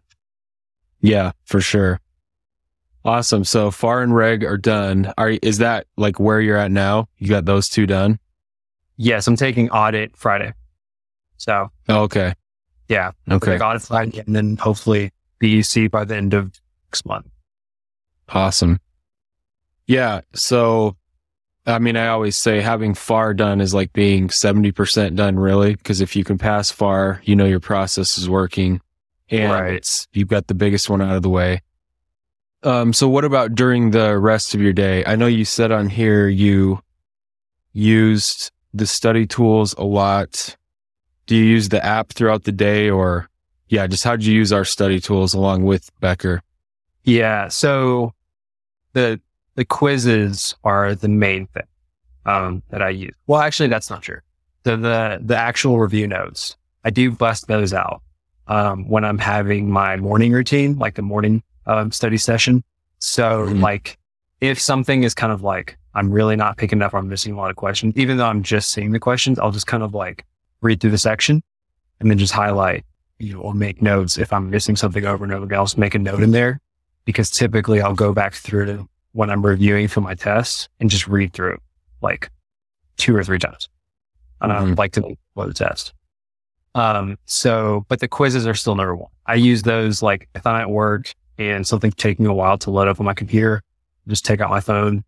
Yeah, 1.01 1.31
for 1.45 1.61
sure. 1.61 1.99
Awesome. 3.05 3.43
So 3.45 3.71
FAR 3.71 4.03
and 4.03 4.13
reg 4.13 4.43
are 4.43 4.57
done. 4.57 5.13
Are 5.17 5.29
is 5.29 5.59
that 5.59 5.87
like 5.95 6.19
where 6.19 6.41
you're 6.41 6.57
at 6.57 6.71
now? 6.71 7.07
You 7.17 7.29
got 7.29 7.45
those 7.45 7.69
two 7.69 7.87
done? 7.87 8.19
Yes, 8.97 9.25
I'm 9.27 9.37
taking 9.37 9.69
audit 9.69 10.17
Friday. 10.17 10.53
So 11.37 11.71
oh, 11.87 12.01
okay. 12.03 12.33
Yeah. 12.89 13.11
Okay. 13.31 13.57
Audit 13.57 13.81
Friday 13.83 14.19
and 14.19 14.35
then 14.35 14.57
hopefully 14.57 15.11
BEC 15.39 15.89
by 15.89 16.03
the 16.03 16.17
end 16.17 16.33
of 16.33 16.59
next 16.89 17.05
month. 17.05 17.27
Awesome. 18.27 18.79
Yeah. 19.87 20.21
So 20.33 20.97
I 21.65 21.79
mean, 21.79 21.97
I 21.97 22.07
always 22.07 22.35
say 22.35 22.61
having 22.61 22.93
FAR 22.93 23.33
done 23.33 23.61
is 23.61 23.73
like 23.73 23.93
being 23.93 24.29
70% 24.29 25.15
done, 25.15 25.37
really, 25.37 25.75
because 25.75 26.01
if 26.01 26.15
you 26.15 26.23
can 26.23 26.37
pass 26.37 26.71
FAR, 26.71 27.21
you 27.25 27.35
know 27.35 27.45
your 27.45 27.59
process 27.59 28.17
is 28.17 28.29
working 28.29 28.81
and 29.29 29.51
right. 29.51 30.07
you've 30.13 30.27
got 30.27 30.47
the 30.47 30.53
biggest 30.53 30.89
one 30.89 31.01
out 31.01 31.15
of 31.15 31.21
the 31.21 31.29
way. 31.29 31.61
Um, 32.63 32.91
so 32.91 33.07
what 33.07 33.23
about 33.23 33.55
during 33.55 33.91
the 33.91 34.17
rest 34.17 34.53
of 34.53 34.61
your 34.61 34.73
day? 34.73 35.03
I 35.05 35.15
know 35.15 35.27
you 35.27 35.45
said 35.45 35.71
on 35.71 35.87
here 35.87 36.27
you 36.27 36.81
used 37.73 38.51
the 38.73 38.87
study 38.87 39.25
tools 39.25 39.73
a 39.77 39.83
lot. 39.83 40.57
Do 41.25 41.35
you 41.35 41.43
use 41.43 41.69
the 41.69 41.83
app 41.83 42.09
throughout 42.09 42.43
the 42.43 42.51
day 42.51 42.89
or 42.89 43.29
yeah, 43.67 43.85
just 43.87 44.03
how'd 44.03 44.23
you 44.23 44.33
use 44.33 44.51
our 44.51 44.65
study 44.65 44.99
tools 44.99 45.33
along 45.33 45.63
with 45.63 45.89
Becker? 45.99 46.41
Yeah. 47.03 47.47
So 47.47 48.13
the 48.93 49.21
the 49.59 49.65
quizzes 49.65 50.55
are 50.63 50.95
the 50.95 51.09
main 51.09 51.45
thing 51.47 51.67
um, 52.25 52.63
that 52.69 52.81
I 52.81 52.91
use. 52.91 53.13
Well, 53.27 53.41
actually, 53.41 53.67
that's 53.67 53.89
not 53.89 54.01
true. 54.01 54.21
The 54.63 54.77
the 54.77 55.19
the 55.21 55.35
actual 55.35 55.79
review 55.79 56.07
notes, 56.07 56.55
I 56.85 56.91
do 56.91 57.11
bust 57.11 57.47
those 57.47 57.73
out 57.73 58.01
um, 58.47 58.87
when 58.87 59.03
I'm 59.03 59.17
having 59.17 59.69
my 59.69 59.97
morning 59.97 60.31
routine, 60.31 60.77
like 60.77 60.95
the 60.95 61.01
morning 61.01 61.43
um, 61.65 61.91
study 61.91 62.15
session. 62.15 62.63
So, 62.99 63.47
mm-hmm. 63.47 63.59
like, 63.59 63.97
if 64.39 64.61
something 64.61 65.03
is 65.03 65.13
kind 65.13 65.33
of 65.33 65.43
like 65.43 65.77
I'm 65.93 66.09
really 66.09 66.37
not 66.37 66.55
picking 66.55 66.81
up, 66.81 66.93
or 66.93 66.99
I'm 66.99 67.09
missing 67.09 67.33
a 67.33 67.37
lot 67.37 67.49
of 67.49 67.57
questions, 67.57 67.97
even 67.97 68.15
though 68.15 68.27
I'm 68.27 68.43
just 68.43 68.69
seeing 68.69 68.91
the 68.91 68.99
questions, 68.99 69.39
I'll 69.39 69.51
just 69.51 69.67
kind 69.67 69.83
of 69.83 69.93
like 69.93 70.25
read 70.61 70.79
through 70.79 70.91
the 70.91 70.97
section 70.97 71.43
and 71.99 72.09
then 72.09 72.17
just 72.17 72.31
highlight, 72.31 72.85
you 73.17 73.33
know, 73.33 73.41
or 73.41 73.53
make 73.53 73.81
notes 73.81 74.17
if 74.17 74.31
I'm 74.31 74.49
missing 74.49 74.77
something 74.77 75.03
over 75.03 75.25
and 75.25 75.33
over 75.33 75.43
again. 75.43 75.59
I'll 75.59 75.65
just 75.65 75.77
make 75.77 75.95
a 75.95 75.99
note 75.99 76.23
in 76.23 76.31
there 76.31 76.61
because 77.03 77.29
typically 77.29 77.81
I'll 77.81 77.93
go 77.93 78.13
back 78.13 78.35
through 78.35 78.87
when 79.19 79.29
I'm 79.29 79.45
reviewing 79.45 79.89
for 79.89 79.99
my 79.99 80.15
tests 80.15 80.69
and 80.79 80.89
just 80.89 81.05
read 81.05 81.33
through 81.33 81.57
like 82.01 82.31
two 82.95 83.13
or 83.13 83.21
three 83.21 83.37
times. 83.37 83.67
And 84.39 84.49
mm-hmm. 84.49 84.71
I 84.71 84.73
like 84.75 84.93
to 84.93 85.17
blow 85.35 85.45
the 85.45 85.53
test. 85.53 85.91
Um, 86.73 87.17
so, 87.25 87.85
but 87.89 87.99
the 87.99 88.07
quizzes 88.07 88.47
are 88.47 88.53
still 88.53 88.75
number 88.75 88.95
one. 88.95 89.11
I 89.25 89.33
use 89.33 89.63
those 89.63 90.01
like 90.01 90.29
if 90.35 90.47
I'm 90.47 90.61
at 90.61 90.69
work 90.69 91.13
and 91.37 91.67
something's 91.67 91.95
taking 91.95 92.27
a 92.27 92.33
while 92.33 92.57
to 92.59 92.71
load 92.71 92.87
up 92.87 93.01
on 93.01 93.05
my 93.05 93.13
computer, 93.13 93.61
just 94.07 94.23
take 94.23 94.39
out 94.39 94.49
my 94.49 94.61
phone, 94.61 95.03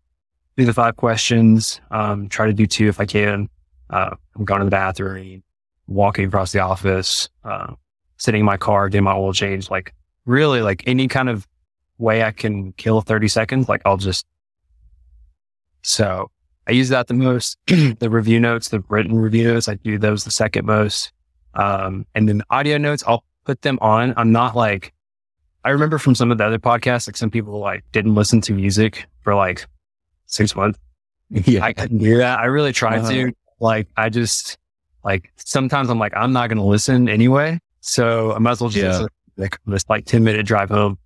do 0.58 0.66
the 0.66 0.74
five 0.74 0.96
questions, 0.96 1.80
um, 1.90 2.28
try 2.28 2.44
to 2.44 2.52
do 2.52 2.66
two 2.66 2.88
if 2.88 3.00
I 3.00 3.06
can. 3.06 3.48
Uh, 3.88 4.14
I'm 4.36 4.44
going 4.44 4.58
to 4.58 4.66
the 4.66 4.70
bathroom, 4.70 5.42
walking 5.86 6.26
across 6.26 6.52
the 6.52 6.58
office, 6.58 7.30
uh, 7.44 7.72
sitting 8.18 8.40
in 8.40 8.44
my 8.44 8.58
car, 8.58 8.90
getting 8.90 9.04
my 9.04 9.14
oil 9.14 9.32
change, 9.32 9.70
like 9.70 9.94
really 10.26 10.60
like 10.60 10.82
any 10.86 11.08
kind 11.08 11.30
of 11.30 11.48
way 12.02 12.22
I 12.22 12.32
can 12.32 12.72
kill 12.72 13.00
30 13.00 13.28
seconds, 13.28 13.68
like 13.68 13.80
I'll 13.86 13.96
just. 13.96 14.26
So 15.82 16.30
I 16.66 16.72
use 16.72 16.90
that 16.90 17.06
the 17.06 17.14
most. 17.14 17.56
the 17.66 18.10
review 18.10 18.38
notes, 18.38 18.68
the 18.68 18.80
written 18.88 19.16
review 19.16 19.52
notes, 19.52 19.68
I 19.68 19.74
do 19.74 19.98
those 19.98 20.24
the 20.24 20.30
second 20.30 20.66
most. 20.66 21.12
Um, 21.54 22.06
and 22.14 22.28
then 22.28 22.42
audio 22.50 22.78
notes, 22.78 23.02
I'll 23.06 23.24
put 23.44 23.62
them 23.62 23.78
on. 23.80 24.14
I'm 24.16 24.32
not 24.32 24.54
like, 24.56 24.92
I 25.64 25.70
remember 25.70 25.98
from 25.98 26.14
some 26.14 26.30
of 26.30 26.38
the 26.38 26.44
other 26.44 26.58
podcasts, 26.58 27.08
like 27.08 27.16
some 27.16 27.30
people 27.30 27.58
like 27.58 27.84
didn't 27.92 28.14
listen 28.14 28.40
to 28.42 28.52
music 28.52 29.06
for 29.22 29.34
like 29.34 29.66
six 30.26 30.54
months. 30.54 30.78
Yeah. 31.46 31.64
I 31.64 31.72
couldn't 31.72 31.96
do 31.96 32.18
that. 32.18 32.40
I 32.40 32.44
really 32.44 32.74
tried 32.74 32.98
uh-huh. 32.98 33.10
to. 33.10 33.32
Like, 33.58 33.88
I 33.96 34.10
just, 34.10 34.58
like, 35.02 35.32
sometimes 35.36 35.88
I'm 35.88 35.98
like, 35.98 36.12
I'm 36.14 36.34
not 36.34 36.48
going 36.48 36.58
to 36.58 36.64
listen 36.64 37.08
anyway. 37.08 37.58
So 37.80 38.34
I 38.34 38.38
might 38.38 38.50
as 38.50 38.60
well 38.60 38.68
just 38.68 39.00
yeah. 39.00 39.06
like 39.38 39.58
this 39.66 39.84
like 39.88 40.04
10 40.04 40.22
minute 40.22 40.44
drive 40.44 40.68
home. 40.68 40.98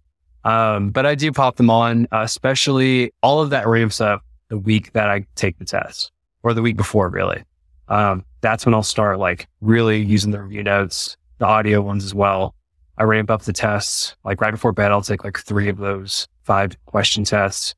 Um, 0.46 0.90
but 0.90 1.04
I 1.04 1.16
do 1.16 1.32
pop 1.32 1.56
them 1.56 1.70
on, 1.70 2.06
uh, 2.12 2.20
especially 2.20 3.12
all 3.20 3.40
of 3.40 3.50
that 3.50 3.66
ramps 3.66 4.00
up 4.00 4.22
the 4.48 4.56
week 4.56 4.92
that 4.92 5.10
I 5.10 5.26
take 5.34 5.58
the 5.58 5.64
test 5.64 6.12
or 6.44 6.54
the 6.54 6.62
week 6.62 6.76
before, 6.76 7.08
really. 7.08 7.42
Um, 7.88 8.24
that's 8.42 8.64
when 8.64 8.72
I'll 8.72 8.84
start 8.84 9.18
like 9.18 9.48
really 9.60 10.00
using 10.00 10.30
the 10.30 10.40
review 10.40 10.62
notes, 10.62 11.16
the 11.38 11.46
audio 11.46 11.82
ones 11.82 12.04
as 12.04 12.14
well. 12.14 12.54
I 12.96 13.02
ramp 13.02 13.28
up 13.28 13.42
the 13.42 13.52
tests 13.52 14.14
like 14.24 14.40
right 14.40 14.52
before 14.52 14.70
bed. 14.70 14.92
I'll 14.92 15.02
take 15.02 15.24
like 15.24 15.36
three 15.36 15.68
of 15.68 15.78
those 15.78 16.28
five 16.44 16.76
question 16.86 17.24
tests. 17.24 17.74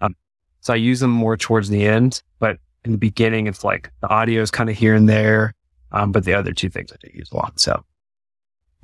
Um, 0.00 0.14
so 0.60 0.72
I 0.72 0.76
use 0.76 1.00
them 1.00 1.10
more 1.10 1.36
towards 1.36 1.70
the 1.70 1.84
end, 1.84 2.22
but 2.38 2.58
in 2.84 2.92
the 2.92 2.98
beginning, 2.98 3.48
it's 3.48 3.64
like 3.64 3.90
the 4.00 4.08
audio 4.08 4.42
is 4.42 4.52
kind 4.52 4.70
of 4.70 4.76
here 4.76 4.94
and 4.94 5.08
there. 5.08 5.54
Um, 5.90 6.12
but 6.12 6.22
the 6.24 6.34
other 6.34 6.52
two 6.52 6.70
things 6.70 6.92
I 6.92 6.96
do 7.04 7.10
use 7.12 7.32
a 7.32 7.36
lot. 7.36 7.58
So 7.58 7.84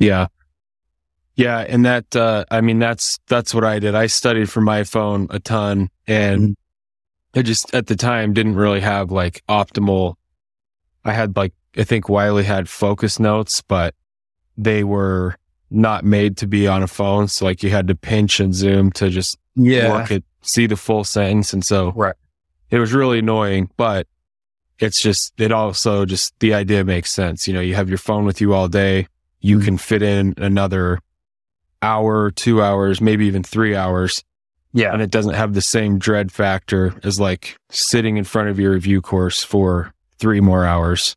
yeah, 0.01 0.27
yeah, 1.39 1.61
and 1.61 1.85
that 1.87 2.17
uh, 2.17 2.45
I 2.51 2.61
mean 2.61 2.81
that's 2.81 3.21
that's 3.29 3.55
what 3.55 3.63
I 3.63 3.79
did. 3.79 3.95
I 3.95 4.09
studied 4.09 4.51
for 4.51 4.61
my 4.61 4.83
phone 4.83 5.29
a 5.31 5.39
ton, 5.39 5.89
and 6.09 6.43
mm-hmm. 6.43 7.39
I 7.39 7.43
just 7.43 7.73
at 7.73 7.87
the 7.87 7.95
time 7.95 8.33
didn't 8.35 8.57
really 8.57 8.81
have 8.81 9.13
like 9.13 9.45
optimal. 9.49 10.17
I 11.05 11.13
had 11.13 11.37
like 11.37 11.53
I 11.77 11.85
think 11.85 12.09
Wiley 12.09 12.43
had 12.43 12.69
focus 12.69 13.21
notes, 13.21 13.63
but 13.63 13.95
they 14.57 14.83
were 14.83 15.37
not 15.71 16.05
made 16.05 16.37
to 16.39 16.49
be 16.49 16.67
on 16.67 16.83
a 16.83 16.89
phone. 16.89 17.29
So 17.29 17.45
like 17.45 17.63
you 17.63 17.71
had 17.71 17.87
to 17.87 17.95
pinch 17.95 18.41
and 18.41 18.53
zoom 18.53 18.91
to 18.93 19.09
just 19.09 19.39
yeah. 19.55 19.93
work 19.93 20.11
it, 20.11 20.25
see 20.43 20.67
the 20.67 20.77
full 20.77 21.05
sentence, 21.05 21.53
and 21.53 21.65
so 21.65 21.93
right. 21.93 22.17
It 22.71 22.81
was 22.81 22.93
really 22.93 23.21
annoying, 23.21 23.71
but 23.77 24.09
it's 24.81 25.01
just 25.01 25.41
it 25.41 25.53
also 25.53 26.05
just 26.05 26.37
the 26.41 26.53
idea 26.53 26.83
makes 26.85 27.13
sense. 27.13 27.47
You 27.47 27.55
know, 27.55 27.61
you 27.61 27.77
have 27.77 27.89
your 27.89 27.97
phone 27.97 28.25
with 28.25 28.41
you 28.41 28.55
all 28.55 28.67
day. 28.67 29.07
You 29.41 29.59
mm-hmm. 29.59 29.65
can 29.65 29.79
fit 29.79 30.03
in 30.03 30.35
another 30.37 30.99
hour, 31.83 32.31
two 32.31 32.63
hours, 32.63 33.01
maybe 33.01 33.27
even 33.27 33.43
three 33.43 33.75
hours. 33.75 34.23
Yeah. 34.73 34.93
And 34.93 35.01
it 35.01 35.11
doesn't 35.11 35.35
have 35.35 35.55
the 35.55 35.63
same 35.63 35.99
dread 35.99 36.31
factor 36.31 36.95
as 37.03 37.19
like 37.19 37.57
sitting 37.71 38.17
in 38.17 38.25
front 38.25 38.49
of 38.49 38.59
your 38.59 38.73
review 38.73 39.01
course 39.01 39.43
for 39.43 39.93
three 40.19 40.41
more 40.41 40.65
hours. 40.65 41.17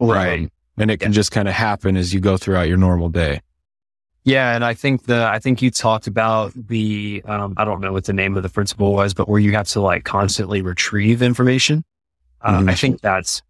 Right. 0.00 0.44
Um, 0.44 0.50
and 0.78 0.90
it 0.90 0.98
can 0.98 1.12
yeah. 1.12 1.16
just 1.16 1.32
kind 1.32 1.48
of 1.48 1.54
happen 1.54 1.96
as 1.96 2.12
you 2.12 2.20
go 2.20 2.36
throughout 2.36 2.68
your 2.68 2.76
normal 2.76 3.08
day. 3.08 3.40
Yeah, 4.24 4.54
and 4.54 4.62
I 4.62 4.74
think 4.74 5.04
the 5.04 5.26
I 5.26 5.38
think 5.38 5.62
you 5.62 5.70
talked 5.70 6.06
about 6.06 6.52
the 6.54 7.22
um, 7.24 7.54
I 7.56 7.64
don't 7.64 7.80
know 7.80 7.94
what 7.94 8.04
the 8.04 8.12
name 8.12 8.36
of 8.36 8.42
the 8.42 8.50
principle 8.50 8.92
was, 8.92 9.14
but 9.14 9.26
where 9.26 9.40
you 9.40 9.52
have 9.52 9.68
to 9.68 9.80
like 9.80 10.04
constantly 10.04 10.60
retrieve 10.60 11.22
information. 11.22 11.82
Um, 12.42 12.60
mm-hmm. 12.60 12.68
I 12.68 12.74
think 12.74 13.00
that's 13.00 13.40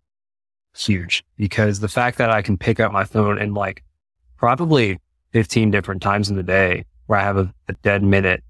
huge 0.76 1.24
because 1.36 1.80
the 1.80 1.88
fact 1.88 2.18
that 2.18 2.30
I 2.30 2.42
can 2.42 2.56
pick 2.56 2.78
up 2.78 2.92
my 2.92 3.02
phone 3.02 3.38
and 3.38 3.54
like 3.54 3.82
probably 4.36 5.00
15 5.32 5.70
different 5.70 6.02
times 6.02 6.30
in 6.30 6.37
the 6.37 6.42
day 6.42 6.85
where 7.06 7.18
I 7.18 7.23
have 7.23 7.37
a, 7.37 7.52
a 7.68 7.73
dead 7.82 8.02
minute 8.02 8.42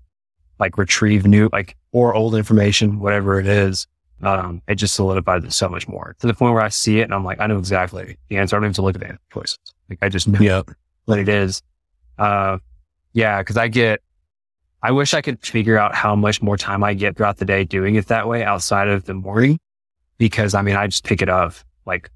like 0.58 0.76
retrieve 0.76 1.26
new, 1.26 1.48
like, 1.52 1.76
or 1.92 2.14
old 2.14 2.34
information, 2.34 2.98
whatever 2.98 3.38
it 3.40 3.46
is. 3.46 3.86
Um, 4.20 4.62
it 4.66 4.74
just 4.74 4.94
solidifies 4.94 5.44
it 5.44 5.52
so 5.52 5.68
much 5.68 5.86
more 5.86 6.16
to 6.18 6.26
the 6.26 6.34
point 6.34 6.52
where 6.52 6.62
I 6.62 6.70
see 6.70 6.98
it 6.98 7.04
and 7.04 7.14
I'm 7.14 7.24
like, 7.24 7.38
I 7.38 7.46
know 7.46 7.58
exactly 7.58 8.16
the 8.28 8.38
answer. 8.38 8.56
I 8.56 8.58
don't 8.58 8.64
even 8.64 8.70
have 8.70 8.76
to 8.76 8.82
look 8.82 8.96
at 8.96 9.00
the 9.00 9.18
choices. 9.32 9.58
Like 9.88 10.00
I 10.02 10.08
just 10.08 10.26
know 10.26 10.40
yep. 10.40 10.70
what 11.04 11.20
it 11.20 11.28
is. 11.28 11.62
Uh, 12.18 12.58
yeah, 13.12 13.40
cause 13.44 13.56
I 13.56 13.68
get, 13.68 14.02
I 14.82 14.90
wish 14.90 15.14
I 15.14 15.22
could 15.22 15.40
figure 15.40 15.78
out 15.78 15.94
how 15.94 16.16
much 16.16 16.42
more 16.42 16.56
time 16.56 16.82
I 16.82 16.94
get 16.94 17.16
throughout 17.16 17.36
the 17.36 17.44
day 17.44 17.62
doing 17.62 17.94
it 17.94 18.06
that 18.08 18.26
way 18.26 18.42
outside 18.42 18.88
of 18.88 19.04
the 19.04 19.14
morning. 19.14 19.58
Because 20.18 20.52
I 20.52 20.62
mean, 20.62 20.74
I 20.74 20.88
just 20.88 21.04
pick 21.04 21.22
it 21.22 21.28
up 21.28 21.54
like 21.86 22.10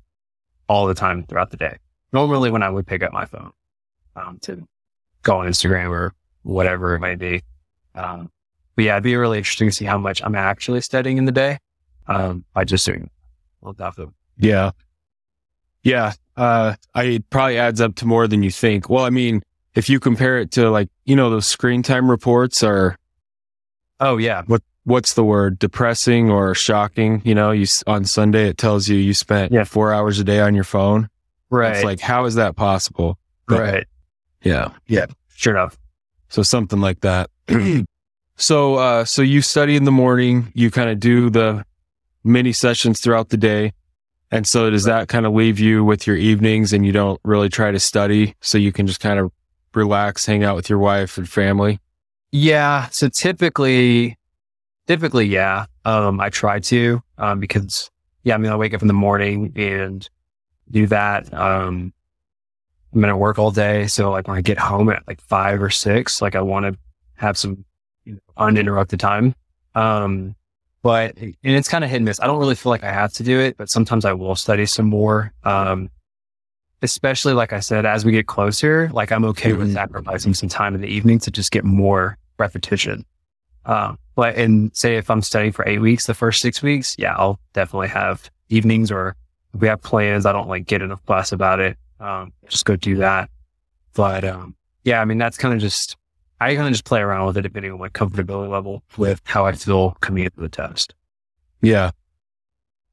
all 0.68 0.86
the 0.86 0.94
time 0.94 1.24
throughout 1.24 1.50
the 1.50 1.56
day. 1.56 1.76
Normally 2.12 2.50
when 2.50 2.64
I 2.64 2.70
would 2.70 2.86
pick 2.86 3.04
up 3.04 3.12
my 3.12 3.26
phone, 3.26 3.52
um, 4.16 4.38
to 4.42 4.66
go 5.22 5.38
on 5.38 5.46
Instagram 5.46 5.90
or 5.90 6.12
whatever 6.42 6.94
it 6.94 7.00
might 7.00 7.18
be. 7.18 7.42
Um, 7.94 8.30
but 8.74 8.84
yeah, 8.84 8.94
it'd 8.94 9.04
be 9.04 9.16
really 9.16 9.38
interesting 9.38 9.68
to 9.68 9.72
see 9.72 9.84
how 9.84 9.98
much 9.98 10.22
I'm 10.22 10.34
actually 10.34 10.80
studying 10.80 11.18
in 11.18 11.24
the 11.24 11.32
day. 11.32 11.58
Um, 12.08 12.44
by 12.52 12.64
just 12.64 12.84
doing 12.84 13.08
well, 13.60 13.74
definitely. 13.74 14.14
Yeah. 14.36 14.72
Yeah. 15.84 16.14
Uh, 16.36 16.74
I 16.94 17.04
it 17.04 17.30
probably 17.30 17.58
adds 17.58 17.80
up 17.80 17.94
to 17.96 18.06
more 18.06 18.26
than 18.26 18.42
you 18.42 18.50
think. 18.50 18.90
Well, 18.90 19.04
I 19.04 19.10
mean, 19.10 19.40
if 19.76 19.88
you 19.88 20.00
compare 20.00 20.38
it 20.40 20.50
to 20.52 20.68
like, 20.68 20.88
you 21.04 21.14
know, 21.14 21.30
those 21.30 21.46
screen 21.46 21.84
time 21.84 22.10
reports 22.10 22.64
are, 22.64 22.96
oh 24.00 24.16
yeah. 24.16 24.42
What, 24.46 24.62
what's 24.82 25.14
the 25.14 25.22
word? 25.22 25.60
Depressing 25.60 26.28
or 26.28 26.56
shocking? 26.56 27.22
You 27.24 27.36
know, 27.36 27.52
you, 27.52 27.66
on 27.86 28.04
Sunday, 28.04 28.48
it 28.48 28.58
tells 28.58 28.88
you 28.88 28.96
you 28.96 29.14
spent 29.14 29.52
yeah. 29.52 29.62
four 29.62 29.94
hours 29.94 30.18
a 30.18 30.24
day 30.24 30.40
on 30.40 30.56
your 30.56 30.64
phone. 30.64 31.08
Right. 31.50 31.76
It's 31.76 31.84
like, 31.84 32.00
how 32.00 32.24
is 32.24 32.34
that 32.34 32.56
possible? 32.56 33.16
But, 33.46 33.60
right. 33.60 33.86
Yeah. 34.42 34.70
Yeah. 34.86 35.06
Sure 35.34 35.54
enough. 35.54 35.78
So 36.28 36.42
something 36.42 36.80
like 36.80 37.00
that. 37.00 37.30
so, 38.36 38.76
uh, 38.76 39.04
so 39.04 39.22
you 39.22 39.42
study 39.42 39.76
in 39.76 39.84
the 39.84 39.92
morning, 39.92 40.50
you 40.54 40.70
kind 40.70 40.90
of 40.90 40.98
do 41.00 41.30
the 41.30 41.64
mini 42.24 42.52
sessions 42.52 43.00
throughout 43.00 43.28
the 43.28 43.36
day. 43.36 43.72
And 44.30 44.46
so 44.46 44.70
does 44.70 44.84
that 44.84 45.08
kind 45.08 45.26
of 45.26 45.34
leave 45.34 45.58
you 45.58 45.84
with 45.84 46.06
your 46.06 46.16
evenings 46.16 46.72
and 46.72 46.86
you 46.86 46.92
don't 46.92 47.20
really 47.24 47.50
try 47.50 47.70
to 47.70 47.78
study 47.78 48.34
so 48.40 48.56
you 48.56 48.72
can 48.72 48.86
just 48.86 49.00
kind 49.00 49.18
of 49.18 49.30
relax, 49.74 50.24
hang 50.24 50.42
out 50.42 50.56
with 50.56 50.70
your 50.70 50.78
wife 50.78 51.18
and 51.18 51.28
family? 51.28 51.78
Yeah. 52.30 52.88
So 52.88 53.08
typically, 53.08 54.16
typically, 54.86 55.26
yeah. 55.26 55.66
Um, 55.84 56.20
I 56.20 56.30
try 56.30 56.60
to, 56.60 57.02
um, 57.18 57.40
because 57.40 57.90
yeah, 58.24 58.34
I 58.34 58.38
mean, 58.38 58.52
I 58.52 58.56
wake 58.56 58.72
up 58.72 58.82
in 58.82 58.88
the 58.88 58.94
morning 58.94 59.52
and 59.56 60.08
do 60.70 60.86
that. 60.86 61.32
Um, 61.34 61.92
I'm 62.92 63.00
going 63.00 63.10
to 63.10 63.16
work 63.16 63.38
all 63.38 63.50
day. 63.50 63.86
So 63.86 64.10
like 64.10 64.28
when 64.28 64.36
I 64.36 64.42
get 64.42 64.58
home 64.58 64.90
at 64.90 65.06
like 65.06 65.20
five 65.20 65.62
or 65.62 65.70
six, 65.70 66.20
like 66.20 66.34
I 66.34 66.42
want 66.42 66.66
to 66.66 66.78
have 67.14 67.38
some 67.38 67.64
you 68.04 68.14
know, 68.14 68.20
uninterrupted 68.36 69.00
time. 69.00 69.34
Um, 69.74 70.34
but, 70.82 71.16
and 71.16 71.36
it's 71.42 71.68
kind 71.68 71.84
of 71.84 71.90
hit 71.90 71.96
and 71.96 72.04
miss. 72.04 72.20
I 72.20 72.26
don't 72.26 72.38
really 72.38 72.54
feel 72.54 72.70
like 72.70 72.84
I 72.84 72.92
have 72.92 73.12
to 73.14 73.22
do 73.22 73.38
it, 73.40 73.56
but 73.56 73.70
sometimes 73.70 74.04
I 74.04 74.12
will 74.12 74.34
study 74.34 74.66
some 74.66 74.86
more. 74.86 75.32
Um, 75.44 75.90
especially 76.82 77.32
like 77.32 77.52
I 77.52 77.60
said, 77.60 77.86
as 77.86 78.04
we 78.04 78.12
get 78.12 78.26
closer, 78.26 78.90
like 78.92 79.12
I'm 79.12 79.24
okay 79.26 79.50
mm-hmm. 79.50 79.60
with 79.60 79.72
sacrificing 79.72 80.34
some 80.34 80.48
time 80.48 80.74
in 80.74 80.80
the 80.80 80.88
evening 80.88 81.20
to 81.20 81.30
just 81.30 81.52
get 81.52 81.64
more 81.64 82.18
repetition. 82.38 83.06
Um, 83.64 83.98
but 84.16 84.34
and 84.34 84.76
say 84.76 84.96
if 84.96 85.08
I'm 85.08 85.22
studying 85.22 85.52
for 85.52 85.66
eight 85.66 85.78
weeks, 85.78 86.06
the 86.06 86.14
first 86.14 86.42
six 86.42 86.60
weeks, 86.60 86.96
yeah, 86.98 87.14
I'll 87.16 87.38
definitely 87.52 87.88
have 87.88 88.28
evenings 88.48 88.90
or 88.90 89.14
if 89.54 89.60
we 89.60 89.68
have 89.68 89.80
plans, 89.80 90.26
I 90.26 90.32
don't 90.32 90.48
like 90.48 90.66
get 90.66 90.82
enough 90.82 91.00
fuss 91.06 91.30
about 91.30 91.60
it 91.60 91.78
um, 92.02 92.32
just 92.48 92.64
go 92.64 92.76
do 92.76 92.96
that. 92.96 93.30
But, 93.94 94.24
um, 94.24 94.56
yeah, 94.84 95.00
I 95.00 95.04
mean, 95.04 95.18
that's 95.18 95.38
kind 95.38 95.54
of 95.54 95.60
just, 95.60 95.96
I 96.40 96.54
kind 96.54 96.66
of 96.66 96.72
just 96.72 96.84
play 96.84 97.00
around 97.00 97.26
with 97.26 97.36
it 97.36 97.42
depending 97.42 97.72
on 97.72 97.78
my 97.78 97.88
comfortability 97.88 98.50
level 98.50 98.82
with 98.96 99.20
how 99.24 99.46
I 99.46 99.52
feel 99.52 99.92
coming 100.00 100.24
into 100.24 100.40
the 100.40 100.48
test. 100.48 100.94
Yeah. 101.60 101.92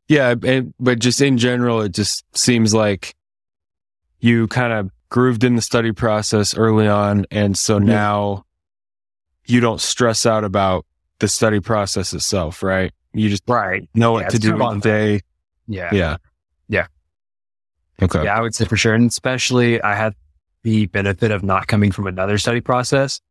Yeah. 0.08 0.36
And, 0.44 0.74
but 0.80 1.00
just 1.00 1.22
in 1.22 1.38
general, 1.38 1.82
it 1.82 1.94
just 1.94 2.24
seems 2.38 2.74
like 2.74 3.16
you 4.20 4.48
kind 4.48 4.74
of 4.74 4.92
grooved 5.10 5.44
in 5.44 5.56
the 5.56 5.62
study 5.62 5.92
process 5.92 6.56
early 6.56 6.88
on. 6.88 7.26
And 7.32 7.58
so 7.58 7.80
yeah. 7.80 7.86
now 7.86 8.46
you 9.46 9.60
don't 9.60 9.82
stress 9.82 10.26
out 10.26 10.44
about 10.44 10.86
the 11.18 11.28
study 11.28 11.60
process 11.60 12.14
itself, 12.14 12.62
right? 12.62 12.92
You 13.14 13.30
just 13.30 13.44
right. 13.48 13.90
know 13.96 14.12
what 14.12 14.26
yeah, 14.26 14.30
to 14.30 14.40
do 14.40 14.62
on 14.62 14.80
the 14.80 14.84
day. 14.84 15.22
Yeah. 15.68 15.90
Yeah. 15.92 16.18
Okay. 18.02 18.24
Yeah, 18.24 18.38
I 18.38 18.42
would 18.42 18.56
say 18.56 18.66
for 18.66 18.78
sure. 18.78 18.94
And 18.94 19.10
especially 19.10 19.82
I 19.82 19.96
had 19.96 20.16
the 20.64 20.88
benefit 20.88 21.32
of 21.32 21.44
not 21.44 21.68
coming 21.68 21.92
from 21.92 22.08
another 22.08 22.38
study 22.38 22.62
process. 22.62 23.22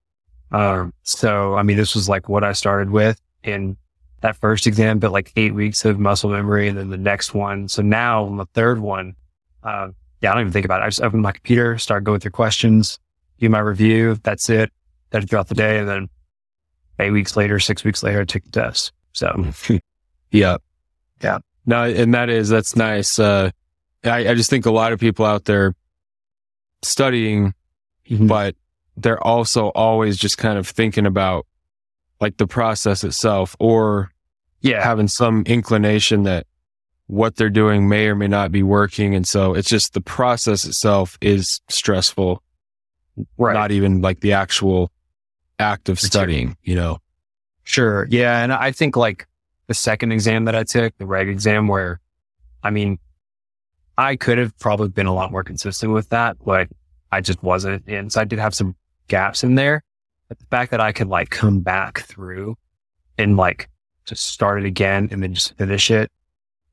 Um, 0.50 0.92
so, 1.02 1.54
I 1.56 1.62
mean, 1.62 1.76
this 1.76 1.94
was 1.94 2.08
like 2.08 2.28
what 2.28 2.44
I 2.44 2.52
started 2.52 2.90
with 2.90 3.20
in 3.42 3.76
that 4.20 4.36
first 4.36 4.66
exam, 4.66 4.98
but 4.98 5.12
like 5.12 5.32
eight 5.36 5.54
weeks 5.54 5.84
of 5.84 5.98
muscle 5.98 6.30
memory 6.30 6.68
and 6.68 6.78
then 6.78 6.90
the 6.90 6.96
next 6.96 7.34
one. 7.34 7.68
So 7.68 7.82
now 7.82 8.24
on 8.24 8.36
the 8.36 8.46
third 8.46 8.80
one, 8.80 9.14
uh, 9.62 9.88
yeah, 10.20 10.30
I 10.30 10.34
don't 10.34 10.42
even 10.42 10.52
think 10.52 10.64
about 10.64 10.80
it. 10.80 10.84
I 10.84 10.88
just 10.88 11.02
open 11.02 11.20
my 11.20 11.32
computer, 11.32 11.78
start 11.78 12.04
going 12.04 12.20
through 12.20 12.32
questions, 12.32 12.98
do 13.38 13.48
my 13.48 13.60
review. 13.60 14.18
That's 14.22 14.48
it. 14.50 14.72
That's 15.10 15.26
throughout 15.26 15.48
the 15.48 15.54
day. 15.54 15.78
And 15.78 15.88
then 15.88 16.08
eight 16.98 17.12
weeks 17.12 17.36
later, 17.36 17.60
six 17.60 17.84
weeks 17.84 18.02
later, 18.02 18.22
I 18.22 18.24
take 18.24 18.44
the 18.44 18.50
test. 18.50 18.92
So 19.12 19.46
yeah. 20.30 20.56
Yeah. 21.22 21.38
No, 21.66 21.84
and 21.84 22.14
that 22.14 22.30
is, 22.30 22.48
that's 22.48 22.74
nice. 22.76 23.18
Uh, 23.18 23.50
I, 24.04 24.28
I 24.28 24.34
just 24.34 24.50
think 24.50 24.66
a 24.66 24.70
lot 24.70 24.92
of 24.92 25.00
people 25.00 25.24
out 25.24 25.44
there 25.44 25.74
studying, 26.82 27.54
mm-hmm. 28.08 28.26
but 28.26 28.54
they're 28.96 29.22
also 29.22 29.68
always 29.68 30.16
just 30.16 30.38
kind 30.38 30.58
of 30.58 30.66
thinking 30.66 31.06
about 31.06 31.46
like 32.20 32.36
the 32.36 32.46
process 32.46 33.04
itself 33.04 33.54
or 33.58 34.10
yeah, 34.60 34.82
having 34.82 35.08
some 35.08 35.44
inclination 35.46 36.24
that 36.24 36.46
what 37.06 37.36
they're 37.36 37.50
doing 37.50 37.88
may 37.88 38.08
or 38.08 38.14
may 38.14 38.28
not 38.28 38.52
be 38.52 38.62
working. 38.62 39.14
And 39.14 39.26
so 39.26 39.54
it's 39.54 39.68
just 39.68 39.94
the 39.94 40.00
process 40.00 40.64
itself 40.64 41.16
is 41.20 41.60
stressful. 41.68 42.42
Right. 43.36 43.54
Not 43.54 43.70
even 43.72 44.00
like 44.00 44.20
the 44.20 44.32
actual 44.32 44.92
act 45.58 45.88
of 45.88 45.98
studying, 45.98 46.56
you 46.62 46.74
know? 46.74 46.98
Sure. 47.64 48.06
Yeah. 48.10 48.42
And 48.42 48.52
I 48.52 48.72
think 48.72 48.96
like 48.96 49.26
the 49.66 49.74
second 49.74 50.12
exam 50.12 50.44
that 50.44 50.54
I 50.54 50.64
took, 50.64 50.96
the 50.98 51.06
reg 51.06 51.28
exam 51.28 51.66
where, 51.66 52.00
I 52.62 52.70
mean, 52.70 52.98
I 53.98 54.14
could 54.14 54.38
have 54.38 54.56
probably 54.60 54.88
been 54.88 55.06
a 55.06 55.14
lot 55.14 55.32
more 55.32 55.42
consistent 55.42 55.92
with 55.92 56.08
that, 56.10 56.36
but 56.44 56.68
I 57.10 57.20
just 57.20 57.42
wasn't. 57.42 57.84
And 57.88 58.12
so 58.12 58.20
I 58.20 58.24
did 58.24 58.38
have 58.38 58.54
some 58.54 58.76
gaps 59.08 59.42
in 59.42 59.56
there. 59.56 59.82
But 60.28 60.38
the 60.38 60.46
fact 60.46 60.70
that 60.70 60.80
I 60.80 60.92
could 60.92 61.08
like 61.08 61.30
come 61.30 61.60
back 61.60 62.02
through 62.02 62.56
and 63.18 63.36
like 63.36 63.68
just 64.04 64.26
start 64.26 64.60
it 64.60 64.66
again 64.66 65.08
and 65.10 65.20
then 65.20 65.34
just 65.34 65.56
finish 65.56 65.90
it 65.90 66.12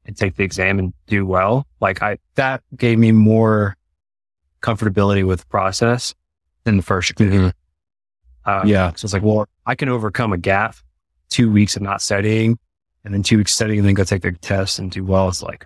and 0.05 0.15
take 0.15 0.35
the 0.35 0.43
exam 0.43 0.77
and 0.77 0.93
do 1.07 1.25
well, 1.25 1.65
like 1.81 2.03
I, 2.03 2.19
that 2.35 2.61
gave 2.77 2.99
me 2.99 3.11
more 3.11 3.75
comfortability 4.61 5.25
with 5.25 5.39
the 5.39 5.45
process 5.47 6.13
than 6.63 6.77
the 6.77 6.83
1st 6.83 7.13
mm-hmm. 7.13 7.47
uh, 8.45 8.63
yeah. 8.65 8.91
So 8.95 9.05
it's 9.05 9.13
like, 9.13 9.23
well, 9.23 9.47
I 9.65 9.73
can 9.73 9.89
overcome 9.89 10.31
a 10.31 10.37
gap, 10.37 10.75
two 11.29 11.51
weeks 11.51 11.75
of 11.75 11.81
not 11.81 12.03
studying 12.03 12.59
and 13.03 13.15
then 13.15 13.23
two 13.23 13.37
weeks 13.37 13.53
studying 13.53 13.79
and 13.79 13.87
then 13.87 13.95
go 13.95 14.03
take 14.03 14.21
the 14.21 14.31
test 14.33 14.77
and 14.77 14.91
do 14.91 15.03
well. 15.03 15.27
It's 15.27 15.41
like, 15.41 15.65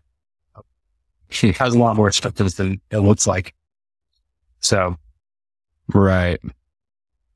has 1.58 1.76
a 1.76 1.80
lot 1.80 1.96
more 1.96 2.12
structures 2.12 2.56
than 2.56 2.82
it 2.92 3.00
looks 3.00 3.28
like. 3.28 3.54
So, 4.60 4.98
right. 5.94 6.40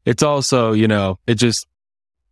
It's 0.06 0.24
also, 0.24 0.74
you 0.74 0.88
know, 0.88 1.20
it 1.28 1.36
just, 1.36 1.68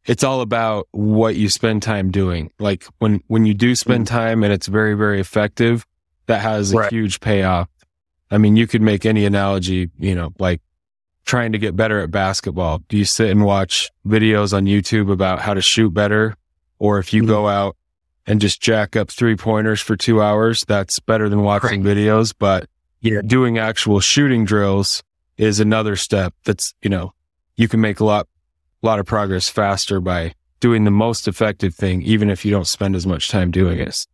it's 0.06 0.24
all 0.24 0.42
about 0.42 0.88
what 0.92 1.36
you 1.36 1.48
spend 1.48 1.84
time 1.84 2.12
doing. 2.12 2.52
Like 2.60 2.86
when, 3.00 3.22
when 3.28 3.46
you 3.46 3.54
do 3.54 3.76
spend 3.76 4.06
mm. 4.06 4.10
time 4.10 4.44
and 4.44 4.52
it's 4.52 4.68
very, 4.68 4.96
very 4.96 5.22
effective, 5.22 5.86
that 6.26 6.42
has 6.42 6.74
a 6.74 6.78
right. 6.78 6.92
huge 6.92 7.20
payoff. 7.20 7.70
I 8.30 8.38
mean, 8.38 8.56
you 8.56 8.68
could 8.68 8.82
make 8.82 9.06
any 9.06 9.26
analogy, 9.26 9.90
you 10.00 10.16
know, 10.16 10.34
like 10.40 10.62
trying 11.26 11.52
to 11.52 11.58
get 11.58 11.76
better 11.76 12.00
at 12.00 12.12
basketball. 12.12 12.80
Do 12.90 12.98
you 12.98 13.06
sit 13.06 13.30
and 13.30 13.46
watch 13.46 13.90
videos 14.06 14.54
on 14.54 14.66
YouTube 14.66 15.12
about 15.12 15.40
how 15.40 15.54
to 15.54 15.62
shoot 15.62 15.94
better? 15.94 16.36
Or 16.80 16.98
if 16.98 17.14
you 17.14 17.22
mm-hmm. 17.22 17.32
go 17.32 17.48
out 17.48 17.76
and 18.28 18.40
just 18.40 18.62
jack 18.62 18.96
up 18.96 19.10
three 19.10 19.36
pointers 19.36 19.82
for 19.82 19.96
two 19.96 20.22
hours, 20.22 20.64
that's 20.66 21.00
better 21.00 21.30
than 21.30 21.42
watching 21.44 21.84
right. 21.84 21.98
videos. 21.98 22.34
But 22.38 22.68
yeah. 23.02 23.22
doing 23.26 23.58
actual 23.58 24.00
shooting 24.00 24.46
drills 24.46 25.04
is 25.38 25.60
another 25.60 25.96
step 25.96 26.34
that's, 26.46 26.74
you 26.82 26.90
know, 26.90 27.14
you 27.56 27.68
can 27.68 27.82
make 27.82 28.00
a 28.00 28.06
lot, 28.06 28.28
a 28.84 28.86
lot 28.86 29.00
of 29.00 29.06
progress 29.06 29.50
faster 29.50 30.00
by 30.00 30.34
doing 30.60 30.84
the 30.84 30.92
most 30.92 31.28
effective 31.28 31.74
thing, 31.74 32.02
even 32.04 32.30
if 32.30 32.46
you 32.46 32.52
don't 32.52 32.68
spend 32.68 32.96
as 32.96 33.08
much 33.08 33.30
time 33.30 33.52
doing 33.52 33.80
it. 33.80 34.06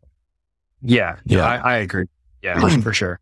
Yeah. 0.82 1.17
Yeah. 1.26 1.46
I, 1.46 1.56
I 1.58 1.78
agree. 1.78 2.06
Yeah, 2.41 2.78
for 2.82 2.93
sure. 2.93 3.20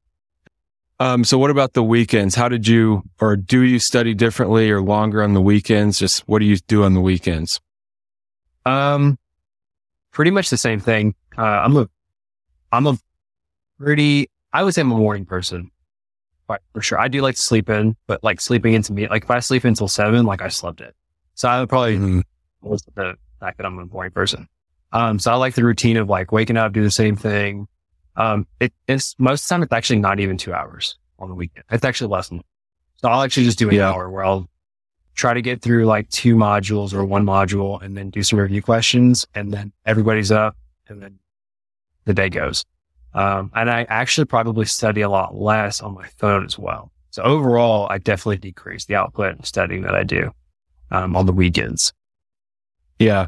Um, 1.00 1.24
so 1.24 1.38
what 1.38 1.50
about 1.50 1.74
the 1.74 1.84
weekends? 1.84 2.36
How 2.36 2.48
did 2.48 2.67
you, 2.67 3.04
or 3.19 3.36
do 3.36 3.62
you 3.62 3.80
study 3.80 4.13
differently 4.13 4.69
or 4.71 4.82
longer 4.82 5.24
on 5.24 5.34
the 5.34 5.41
weekends? 5.41 6.00
Just 6.00 6.21
what 6.28 6.39
do 6.39 6.45
you 6.45 6.58
do 6.67 6.84
on 6.84 6.93
the 6.93 7.02
weekends? 7.02 7.60
Um, 8.65 9.17
pretty 10.15 10.32
much 10.32 10.49
the 10.49 10.58
same 10.58 10.80
thing. 10.80 11.13
Uh, 11.38 11.41
I'm 11.41 11.75
a, 11.75 11.89
I'm 12.71 12.88
a 12.88 12.97
pretty, 13.78 14.30
I 14.54 14.63
would 14.63 14.73
say 14.73 14.82
I'm 14.82 14.91
a 14.91 14.97
morning 14.97 15.25
person, 15.25 15.69
but 16.47 16.62
for 16.73 16.82
sure. 16.82 16.97
I 16.97 17.10
do 17.10 17.21
like 17.21 17.36
to 17.36 17.41
sleep 17.41 17.69
in, 17.69 17.97
but 18.08 18.23
like 18.23 18.39
sleeping 18.39 18.73
into 18.73 18.93
me, 18.93 19.08
like 19.10 19.25
if 19.25 19.30
I 19.32 19.39
sleep 19.39 19.65
until 19.65 19.89
seven, 19.89 20.25
like 20.25 20.41
I 20.41 20.47
slept 20.47 20.80
it. 20.80 20.95
So 21.36 21.49
I 21.49 21.60
would 21.60 21.69
probably 21.69 21.97
mm-hmm. 21.97 22.75
the 22.95 23.15
fact 23.41 23.58
that 23.58 23.65
I'm 23.65 23.78
a 23.78 23.86
boring 23.86 24.12
person. 24.12 24.47
Um, 24.93 25.19
so 25.19 25.34
I 25.34 25.36
like 25.36 25.54
the 25.54 25.65
routine 25.65 25.97
of 25.97 26.08
like 26.08 26.32
waking 26.32 26.56
up, 26.56 26.71
do 26.71 26.82
the 26.82 26.89
same 26.89 27.17
thing. 27.17 27.67
Um, 28.15 28.47
it, 28.62 28.71
it's 28.88 29.15
most 29.19 29.43
of 29.43 29.47
the 29.49 29.54
time 29.54 29.63
it's 29.63 29.73
actually 29.73 29.99
not 29.99 30.21
even 30.21 30.38
two 30.38 30.54
hours 30.54 30.97
on 31.19 31.28
the 31.28 31.36
weekend. 31.36 31.65
It's 31.69 31.84
actually 31.84 32.08
less 32.08 32.30
than. 32.30 32.41
So 33.01 33.10
I'll 33.10 33.21
actually 33.21 33.43
just 33.43 33.60
do 33.60 33.67
an 33.67 33.75
yeah. 33.75 33.91
hour 33.91 34.10
where 34.10 34.23
I'll 34.23 34.49
try 35.15 35.34
to 35.34 35.41
get 35.41 35.62
through 35.62 35.86
like 35.86 36.10
two 36.10 36.36
modules 36.36 36.93
or 36.93 37.04
one 37.06 37.25
module 37.25 37.82
and 37.82 37.95
then 37.95 38.10
do 38.10 38.21
some 38.21 38.38
review 38.38 38.62
questions 38.62 39.25
and 39.34 39.51
then 39.51 39.71
everybody's 39.86 40.32
up 40.32 40.56
and 40.88 41.01
then 41.01 41.17
the 42.04 42.13
day 42.13 42.30
goes. 42.30 42.65
Um, 43.13 43.49
and 43.56 43.71
I 43.71 43.84
actually 43.84 44.25
probably 44.25 44.65
study 44.65 45.01
a 45.01 45.10
lot 45.10 45.34
less 45.34 45.82
on 45.82 45.93
my 45.93 46.08
phone 46.17 46.45
as 46.45 46.60
well. 46.60 46.91
So 47.12 47.23
overall, 47.23 47.88
I 47.89 47.97
definitely 47.97 48.38
decrease 48.38 48.86
the 48.86 48.95
output 48.95 49.36
and 49.36 49.45
studying 49.45 49.84
that 49.84 49.95
I 49.95 50.04
do, 50.04 50.32
um, 50.91 51.15
on 51.15 51.25
the 51.25 51.32
weekends. 51.32 51.93
Yeah. 52.99 53.28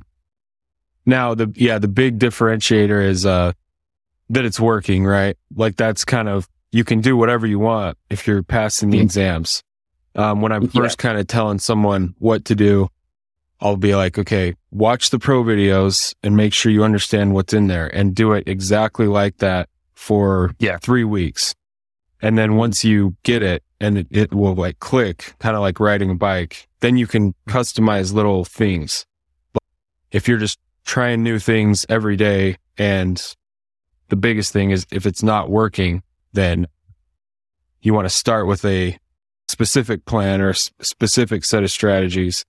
Now 1.06 1.34
the, 1.36 1.52
yeah, 1.56 1.80
the 1.80 1.88
big 1.88 2.20
differentiator 2.20 3.02
is, 3.02 3.26
uh, 3.26 3.54
that 4.30 4.44
it's 4.44 4.60
working, 4.60 5.06
right? 5.06 5.38
Like 5.56 5.78
that's 5.78 6.04
kind 6.04 6.28
of, 6.28 6.50
you 6.74 6.84
can 6.84 7.00
do 7.00 7.16
whatever 7.16 7.48
you 7.48 7.60
want 7.60 7.98
if 8.10 8.28
you're 8.28 8.44
passing 8.44 8.90
the 8.90 9.00
exams. 9.00 9.64
Um, 10.18 10.42
when 10.42 10.52
I'm 10.52 10.68
first 10.68 11.00
yeah. 11.00 11.10
kind 11.10 11.20
of 11.20 11.28
telling 11.28 11.60
someone 11.60 12.16
what 12.18 12.46
to 12.46 12.56
do, 12.56 12.90
I'll 13.60 13.78
be 13.78 13.96
like, 13.96 14.18
okay, 14.18 14.56
watch 14.72 15.12
the 15.12 15.20
pro 15.20 15.44
videos 15.44 16.14
and 16.24 16.36
make 16.36 16.54
sure 16.54 16.72
you 16.72 16.84
understand 16.84 17.34
what's 17.34 17.54
in 17.54 17.68
there 17.68 17.88
and 17.88 18.16
do 18.16 18.34
it 18.34 18.48
exactly 18.48 19.08
like 19.08 19.38
that 19.38 19.70
for 19.94 20.54
yeah. 20.60 20.78
three 20.78 21.04
weeks. 21.04 21.56
And 22.22 22.38
then 22.38 22.56
once 22.56 22.84
you 22.84 23.16
get 23.24 23.44
it 23.44 23.64
and 23.80 24.00
it, 24.00 24.08
it 24.10 24.34
will 24.34 24.56
like 24.56 24.80
click, 24.80 25.36
kind 25.40 25.56
of 25.56 25.62
like 25.62 25.80
riding 25.80 26.10
a 26.10 26.16
bike, 26.16 26.68
then 26.80 26.98
you 26.98 27.08
can 27.08 27.34
customize 27.48 28.14
little 28.14 28.44
things. 28.44 29.06
But 29.54 29.64
if 30.12 30.28
you're 30.28 30.38
just 30.40 30.60
trying 30.86 31.22
new 31.22 31.38
things 31.38 31.86
every 31.90 32.16
day 32.16 32.58
and 32.78 33.22
the 34.10 34.16
biggest 34.16 34.54
thing 34.54 34.72
is 34.72 34.86
if 34.92 35.06
it's 35.06 35.22
not 35.22 35.50
working, 35.50 36.02
then 36.34 36.68
you 37.82 37.94
want 37.94 38.06
to 38.06 38.14
start 38.14 38.48
with 38.48 38.66
a 38.66 38.98
specific 39.48 40.06
plan 40.06 40.42
or 40.42 40.54
specific 40.54 41.46
set 41.46 41.64
of 41.64 41.72
strategies. 41.72 42.46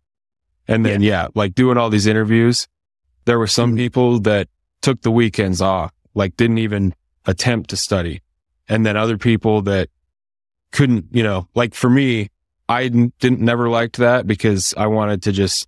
And 0.67 0.85
then, 0.85 1.01
yeah. 1.01 1.23
yeah, 1.23 1.29
like 1.35 1.55
doing 1.55 1.79
all 1.79 1.91
these 1.91 2.07
interviews, 2.07 2.69
there 3.25 3.39
were 3.39 3.47
some 3.47 3.71
mm-hmm. 3.71 3.79
people 3.79 4.21
that 4.21 4.49
took 4.83 5.03
the 5.03 5.11
weekends 5.11 5.61
off, 5.61 5.93
like 6.15 6.37
didn't 6.37 6.59
even 6.59 6.95
attempt 7.27 7.71
to 7.71 7.77
study. 7.77 8.23
And 8.69 8.85
then 8.85 8.97
other 8.97 9.17
people 9.17 9.63
that 9.63 9.89
couldn't, 10.73 11.07
you 11.11 11.23
know, 11.23 11.49
like 11.55 11.75
for 11.75 11.89
me, 11.89 12.29
I 12.69 12.89
didn't 12.89 13.41
never 13.41 13.71
liked 13.71 13.97
that 13.97 14.27
because 14.27 14.75
I 14.77 14.89
wanted 14.89 15.23
to 15.23 15.33
just, 15.33 15.67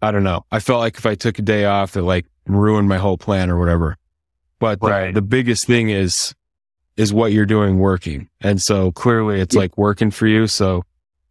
I 0.00 0.12
don't 0.12 0.22
know. 0.22 0.44
I 0.52 0.60
felt 0.60 0.78
like 0.78 0.96
if 0.96 1.06
I 1.06 1.16
took 1.16 1.40
a 1.40 1.42
day 1.42 1.64
off, 1.64 1.96
it 1.96 2.02
like 2.02 2.26
ruined 2.46 2.88
my 2.88 2.98
whole 2.98 3.18
plan 3.18 3.50
or 3.50 3.58
whatever. 3.58 3.96
But 4.60 4.80
the, 4.80 5.10
the 5.14 5.22
biggest 5.22 5.66
thing 5.66 5.90
is 5.90 6.35
is 6.96 7.12
what 7.12 7.32
you're 7.32 7.46
doing 7.46 7.78
working. 7.78 8.28
And 8.40 8.60
so 8.60 8.92
clearly 8.92 9.40
it's 9.40 9.54
yeah. 9.54 9.62
like 9.62 9.76
working 9.76 10.10
for 10.10 10.26
you. 10.26 10.46
So, 10.46 10.82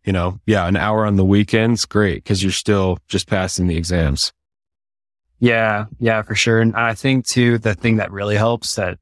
you 0.03 0.13
know, 0.13 0.39
yeah, 0.45 0.67
an 0.67 0.75
hour 0.75 1.05
on 1.05 1.15
the 1.15 1.25
weekends, 1.25 1.85
great. 1.85 2.23
Cause 2.23 2.43
you're 2.43 2.51
still 2.51 2.99
just 3.07 3.27
passing 3.27 3.67
the 3.67 3.77
exams. 3.77 4.31
Yeah. 5.39 5.85
Yeah, 5.99 6.21
for 6.21 6.35
sure. 6.35 6.61
And 6.61 6.75
I 6.75 6.93
think 6.93 7.25
too, 7.25 7.57
the 7.57 7.73
thing 7.73 7.97
that 7.97 8.11
really 8.11 8.35
helps 8.35 8.75
that 8.75 8.99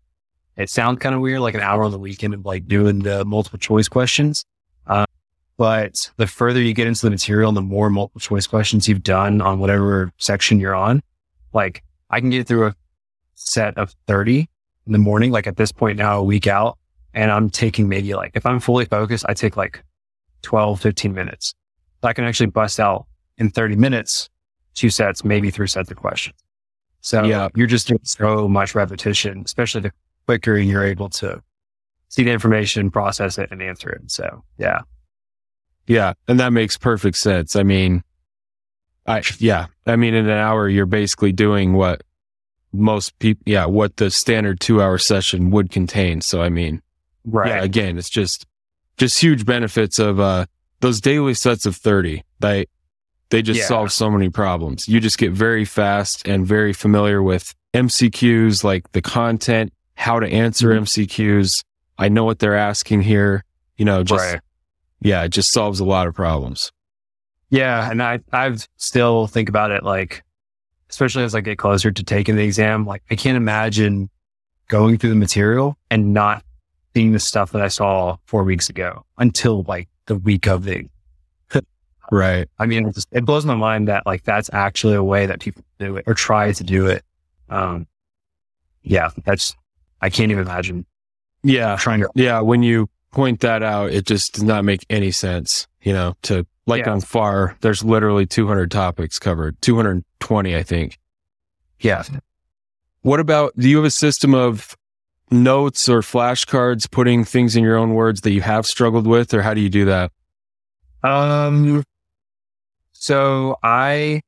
it 0.55 0.69
sounds 0.69 0.99
kind 0.99 1.15
of 1.15 1.21
weird, 1.21 1.41
like 1.41 1.55
an 1.55 1.61
hour 1.61 1.83
on 1.83 1.91
the 1.91 1.99
weekend 1.99 2.33
of 2.33 2.45
like 2.45 2.67
doing 2.67 2.99
the 2.99 3.25
multiple 3.25 3.59
choice 3.59 3.87
questions. 3.87 4.45
Uh, 4.87 5.05
but 5.57 6.11
the 6.17 6.27
further 6.27 6.61
you 6.61 6.73
get 6.73 6.87
into 6.87 7.01
the 7.01 7.11
material 7.11 7.49
and 7.49 7.57
the 7.57 7.61
more 7.61 7.89
multiple 7.89 8.19
choice 8.19 8.47
questions 8.47 8.87
you've 8.87 9.03
done 9.03 9.41
on 9.41 9.59
whatever 9.59 10.11
section 10.17 10.59
you're 10.59 10.75
on, 10.75 11.01
like 11.53 11.83
I 12.09 12.19
can 12.19 12.29
get 12.29 12.47
through 12.47 12.67
a 12.67 12.75
set 13.35 13.77
of 13.77 13.93
30 14.07 14.47
in 14.85 14.93
the 14.93 14.99
morning, 14.99 15.31
like 15.31 15.47
at 15.47 15.57
this 15.57 15.71
point 15.71 15.97
now, 15.97 16.19
a 16.19 16.23
week 16.23 16.47
out, 16.47 16.77
and 17.13 17.31
I'm 17.31 17.49
taking 17.49 17.87
maybe 17.87 18.13
like, 18.15 18.31
if 18.35 18.45
I'm 18.45 18.59
fully 18.59 18.85
focused, 18.85 19.25
I 19.27 19.33
take 19.33 19.55
like 19.55 19.83
12, 20.41 20.81
15 20.81 21.13
minutes. 21.13 21.53
So 22.01 22.07
I 22.07 22.13
can 22.13 22.25
actually 22.25 22.47
bust 22.47 22.79
out 22.79 23.05
in 23.37 23.49
30 23.49 23.75
minutes, 23.75 24.29
two 24.73 24.89
sets, 24.89 25.23
maybe 25.23 25.49
three 25.49 25.67
sets 25.67 25.89
of 25.89 25.97
questions. 25.97 26.37
So 27.01 27.23
yeah. 27.23 27.49
you're 27.55 27.67
just 27.67 27.87
doing 27.87 27.99
so 28.03 28.47
much 28.47 28.75
repetition, 28.75 29.43
especially 29.45 29.81
the 29.81 29.91
quicker 30.25 30.57
you're 30.57 30.85
able 30.85 31.09
to 31.09 31.41
see 32.09 32.23
the 32.23 32.31
information, 32.31 32.89
process 32.91 33.37
it 33.37 33.49
and 33.51 33.61
answer 33.61 33.89
it. 33.89 34.09
So 34.09 34.43
yeah. 34.57 34.81
Yeah. 35.87 36.13
And 36.27 36.39
that 36.39 36.53
makes 36.53 36.77
perfect 36.77 37.17
sense. 37.17 37.55
I 37.55 37.63
mean, 37.63 38.03
I, 39.05 39.21
yeah. 39.39 39.67
I 39.85 39.97
mean, 39.97 40.13
in 40.13 40.25
an 40.25 40.37
hour, 40.37 40.69
you're 40.69 40.85
basically 40.85 41.33
doing 41.33 41.73
what 41.73 42.03
most 42.73 43.17
people, 43.19 43.43
yeah, 43.45 43.65
what 43.65 43.97
the 43.97 44.09
standard 44.09 44.59
two 44.59 44.81
hour 44.81 44.97
session 44.97 45.51
would 45.51 45.69
contain. 45.69 46.21
So, 46.21 46.41
I 46.41 46.49
mean, 46.49 46.81
right. 47.23 47.49
Yeah, 47.49 47.63
again, 47.63 47.97
it's 47.97 48.09
just, 48.09 48.45
just 48.97 49.21
huge 49.21 49.45
benefits 49.45 49.99
of, 49.99 50.19
uh, 50.19 50.47
those 50.81 50.99
daily 50.99 51.33
sets 51.33 51.65
of 51.65 51.75
30. 51.75 52.23
They, 52.39 52.65
they 53.29 53.41
just 53.41 53.61
yeah. 53.61 53.65
solve 53.67 53.91
so 53.91 54.09
many 54.11 54.29
problems. 54.29 54.87
You 54.87 54.99
just 54.99 55.17
get 55.17 55.31
very 55.31 55.65
fast 55.65 56.27
and 56.27 56.45
very 56.45 56.73
familiar 56.73 57.23
with 57.23 57.55
MCQs, 57.73 58.63
like 58.63 58.91
the 58.91 59.01
content, 59.01 59.71
how 59.95 60.19
to 60.19 60.27
answer 60.27 60.69
mm-hmm. 60.69 60.83
MCQs. 60.83 61.63
I 61.97 62.09
know 62.09 62.25
what 62.25 62.39
they're 62.39 62.57
asking 62.57 63.03
here. 63.03 63.43
You 63.77 63.85
know, 63.85 64.03
just, 64.03 64.33
right. 64.33 64.41
yeah, 65.01 65.23
it 65.23 65.29
just 65.29 65.51
solves 65.51 65.79
a 65.79 65.85
lot 65.85 66.07
of 66.07 66.13
problems. 66.13 66.71
Yeah. 67.49 67.89
And 67.89 68.01
I, 68.01 68.19
I've 68.31 68.67
still 68.77 69.27
think 69.27 69.47
about 69.47 69.71
it 69.71 69.83
like, 69.83 70.23
especially 70.93 71.23
as 71.23 71.33
I 71.33 71.41
get 71.41 71.57
closer 71.57 71.91
to 71.91 72.03
taking 72.03 72.35
the 72.35 72.43
exam, 72.43 72.85
like 72.85 73.01
I 73.09 73.15
can't 73.15 73.35
imagine 73.35 74.11
going 74.67 74.99
through 74.99 75.09
the 75.09 75.15
material 75.15 75.75
and 75.89 76.13
not 76.13 76.43
seeing 76.93 77.13
the 77.13 77.19
stuff 77.19 77.51
that 77.53 77.63
I 77.63 77.67
saw 77.67 78.17
four 78.25 78.43
weeks 78.43 78.69
ago 78.69 79.03
until 79.17 79.63
like 79.63 79.89
the 80.05 80.15
week 80.15 80.45
of 80.45 80.65
the. 80.65 80.87
right. 82.11 82.47
I 82.59 82.67
mean, 82.67 82.87
it, 82.87 82.93
just, 82.93 83.07
it 83.11 83.25
blows 83.25 83.43
my 83.43 83.55
mind 83.55 83.87
that 83.87 84.05
like 84.05 84.23
that's 84.23 84.51
actually 84.53 84.93
a 84.93 85.03
way 85.03 85.25
that 85.25 85.39
people 85.39 85.63
do 85.79 85.97
it 85.97 86.03
or 86.05 86.13
try 86.13 86.51
to 86.51 86.63
do 86.63 86.85
it. 86.85 87.03
Um, 87.49 87.87
yeah, 88.83 89.09
that's, 89.25 89.55
I 89.99 90.11
can't 90.11 90.31
even 90.31 90.43
imagine. 90.43 90.85
Yeah. 91.41 91.75
Trying 91.77 92.01
to, 92.01 92.09
yeah. 92.13 92.39
When 92.41 92.61
you 92.61 92.87
point 93.11 93.39
that 93.39 93.63
out, 93.63 93.89
it 93.91 94.05
just 94.05 94.33
does 94.33 94.43
not 94.43 94.63
make 94.63 94.85
any 94.91 95.09
sense, 95.09 95.67
you 95.81 95.91
know, 95.91 96.13
to 96.23 96.45
like 96.65 96.85
yeah. 96.85 96.91
on 96.91 97.01
FAR, 97.01 97.57
there's 97.61 97.83
literally 97.83 98.25
200 98.25 98.71
topics 98.71 99.19
covered, 99.19 99.61
220, 99.61 100.55
I 100.55 100.63
think. 100.63 100.99
Yeah. 101.79 102.03
What 103.01 103.19
about, 103.19 103.53
do 103.57 103.69
you 103.69 103.77
have 103.77 103.85
a 103.85 103.91
system 103.91 104.33
of 104.33 104.77
notes 105.29 105.89
or 105.89 106.01
flashcards 106.01 106.89
putting 106.89 107.25
things 107.25 107.55
in 107.55 107.63
your 107.63 107.75
own 107.75 107.93
words 107.93 108.21
that 108.21 108.31
you 108.31 108.41
have 108.41 108.65
struggled 108.65 109.07
with, 109.07 109.33
or 109.33 109.41
how 109.41 109.53
do 109.53 109.61
you 109.61 109.69
do 109.69 109.85
that? 109.85 110.11
Um, 111.03 111.83
so 112.93 113.57
I 113.61 114.21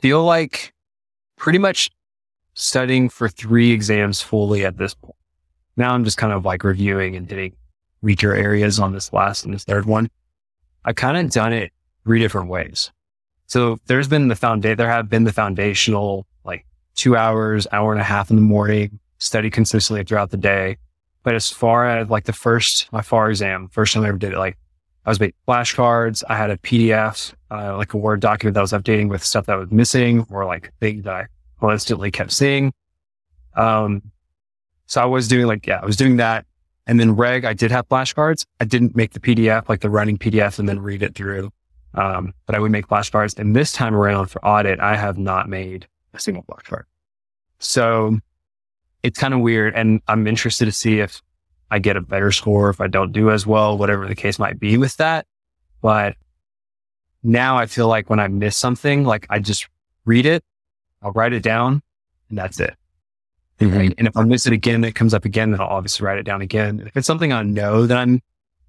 feel 0.00 0.24
like 0.24 0.72
pretty 1.36 1.58
much 1.58 1.90
studying 2.54 3.08
for 3.08 3.28
three 3.28 3.70
exams 3.70 4.20
fully 4.20 4.64
at 4.64 4.76
this 4.76 4.94
point. 4.94 5.14
Now 5.76 5.94
I'm 5.94 6.04
just 6.04 6.16
kind 6.16 6.32
of 6.32 6.44
like 6.44 6.64
reviewing 6.64 7.14
and 7.16 7.30
hitting 7.30 7.54
weaker 8.02 8.34
areas 8.34 8.80
on 8.80 8.92
this 8.92 9.12
last 9.12 9.44
and 9.44 9.54
this 9.54 9.64
third 9.64 9.86
one. 9.86 10.10
I 10.84 10.92
kind 10.92 11.16
of 11.16 11.30
done 11.30 11.52
it 11.52 11.72
three 12.04 12.18
different 12.18 12.48
ways. 12.48 12.90
So 13.46 13.78
there's 13.86 14.08
been 14.08 14.28
the 14.28 14.36
foundation, 14.36 14.76
there 14.76 14.88
have 14.88 15.08
been 15.08 15.24
the 15.24 15.32
foundational, 15.32 16.26
like 16.44 16.64
two 16.94 17.16
hours, 17.16 17.66
hour 17.72 17.92
and 17.92 18.00
a 18.00 18.04
half 18.04 18.30
in 18.30 18.36
the 18.36 18.42
morning, 18.42 18.98
study 19.18 19.50
consistently 19.50 20.04
throughout 20.04 20.30
the 20.30 20.36
day. 20.36 20.76
But 21.22 21.34
as 21.34 21.50
far 21.50 21.86
as 21.86 22.08
like 22.08 22.24
the 22.24 22.32
first, 22.32 22.90
my 22.92 23.02
FAR 23.02 23.30
exam, 23.30 23.68
first 23.68 23.92
time 23.92 24.04
I 24.04 24.08
ever 24.08 24.18
did 24.18 24.32
it, 24.32 24.38
like 24.38 24.56
I 25.04 25.10
was 25.10 25.20
making 25.20 25.36
flashcards. 25.46 26.22
I 26.28 26.36
had 26.36 26.50
a 26.50 26.56
PDF, 26.58 27.34
uh, 27.50 27.76
like 27.76 27.94
a 27.94 27.98
Word 27.98 28.20
document 28.20 28.54
that 28.54 28.60
I 28.60 28.62
was 28.62 28.72
updating 28.72 29.08
with 29.08 29.24
stuff 29.24 29.46
that 29.46 29.58
was 29.58 29.70
missing 29.70 30.26
or 30.30 30.44
like 30.44 30.72
things 30.80 31.04
that 31.04 31.14
I 31.14 31.26
constantly 31.58 32.10
kept 32.10 32.32
seeing. 32.32 32.72
Um, 33.56 34.02
so 34.86 35.00
I 35.00 35.06
was 35.06 35.28
doing 35.28 35.46
like, 35.46 35.66
yeah, 35.66 35.80
I 35.82 35.86
was 35.86 35.96
doing 35.96 36.16
that. 36.16 36.46
And 36.86 36.98
then 36.98 37.14
reg, 37.14 37.44
I 37.44 37.52
did 37.52 37.70
have 37.70 37.88
flashcards. 37.88 38.46
I 38.60 38.64
didn't 38.64 38.96
make 38.96 39.12
the 39.12 39.20
PDF, 39.20 39.68
like 39.68 39.80
the 39.80 39.90
running 39.90 40.18
PDF 40.18 40.58
and 40.58 40.68
then 40.68 40.80
read 40.80 41.02
it 41.02 41.14
through. 41.14 41.50
Um, 41.94 42.32
but 42.46 42.54
I 42.54 42.58
would 42.58 42.70
make 42.70 42.88
flashcards. 42.88 43.38
And 43.38 43.54
this 43.54 43.72
time 43.72 43.94
around 43.94 44.26
for 44.26 44.44
audit, 44.44 44.80
I 44.80 44.96
have 44.96 45.18
not 45.18 45.48
made 45.48 45.86
a 46.14 46.20
single 46.20 46.44
flashcard. 46.44 46.84
So 47.58 48.18
it's 49.02 49.18
kind 49.18 49.34
of 49.34 49.40
weird. 49.40 49.74
And 49.74 50.00
I'm 50.08 50.26
interested 50.26 50.64
to 50.66 50.72
see 50.72 51.00
if 51.00 51.22
I 51.70 51.78
get 51.78 51.96
a 51.96 52.00
better 52.00 52.32
score, 52.32 52.70
if 52.70 52.80
I 52.80 52.86
don't 52.86 53.12
do 53.12 53.30
as 53.30 53.46
well, 53.46 53.78
whatever 53.78 54.06
the 54.08 54.14
case 54.14 54.38
might 54.38 54.58
be 54.58 54.76
with 54.76 54.96
that. 54.96 55.26
But 55.80 56.16
now 57.22 57.56
I 57.56 57.66
feel 57.66 57.88
like 57.88 58.10
when 58.10 58.20
I 58.20 58.28
miss 58.28 58.56
something, 58.56 59.04
like 59.04 59.26
I 59.30 59.38
just 59.38 59.68
read 60.04 60.26
it, 60.26 60.42
I'll 61.02 61.12
write 61.12 61.32
it 61.32 61.42
down 61.42 61.82
and 62.28 62.38
that's 62.38 62.58
it. 62.60 62.74
Mm-hmm. 63.60 63.92
And 63.98 64.08
if 64.08 64.16
I 64.16 64.24
miss 64.24 64.46
it 64.46 64.52
again, 64.52 64.82
it 64.84 64.94
comes 64.94 65.12
up 65.12 65.24
again, 65.24 65.50
then 65.50 65.60
I'll 65.60 65.68
obviously 65.68 66.06
write 66.06 66.18
it 66.18 66.22
down 66.22 66.40
again. 66.40 66.82
If 66.86 66.96
it's 66.96 67.06
something 67.06 67.32
I 67.32 67.42
know 67.42 67.86
that 67.86 67.96
I'm 67.96 68.22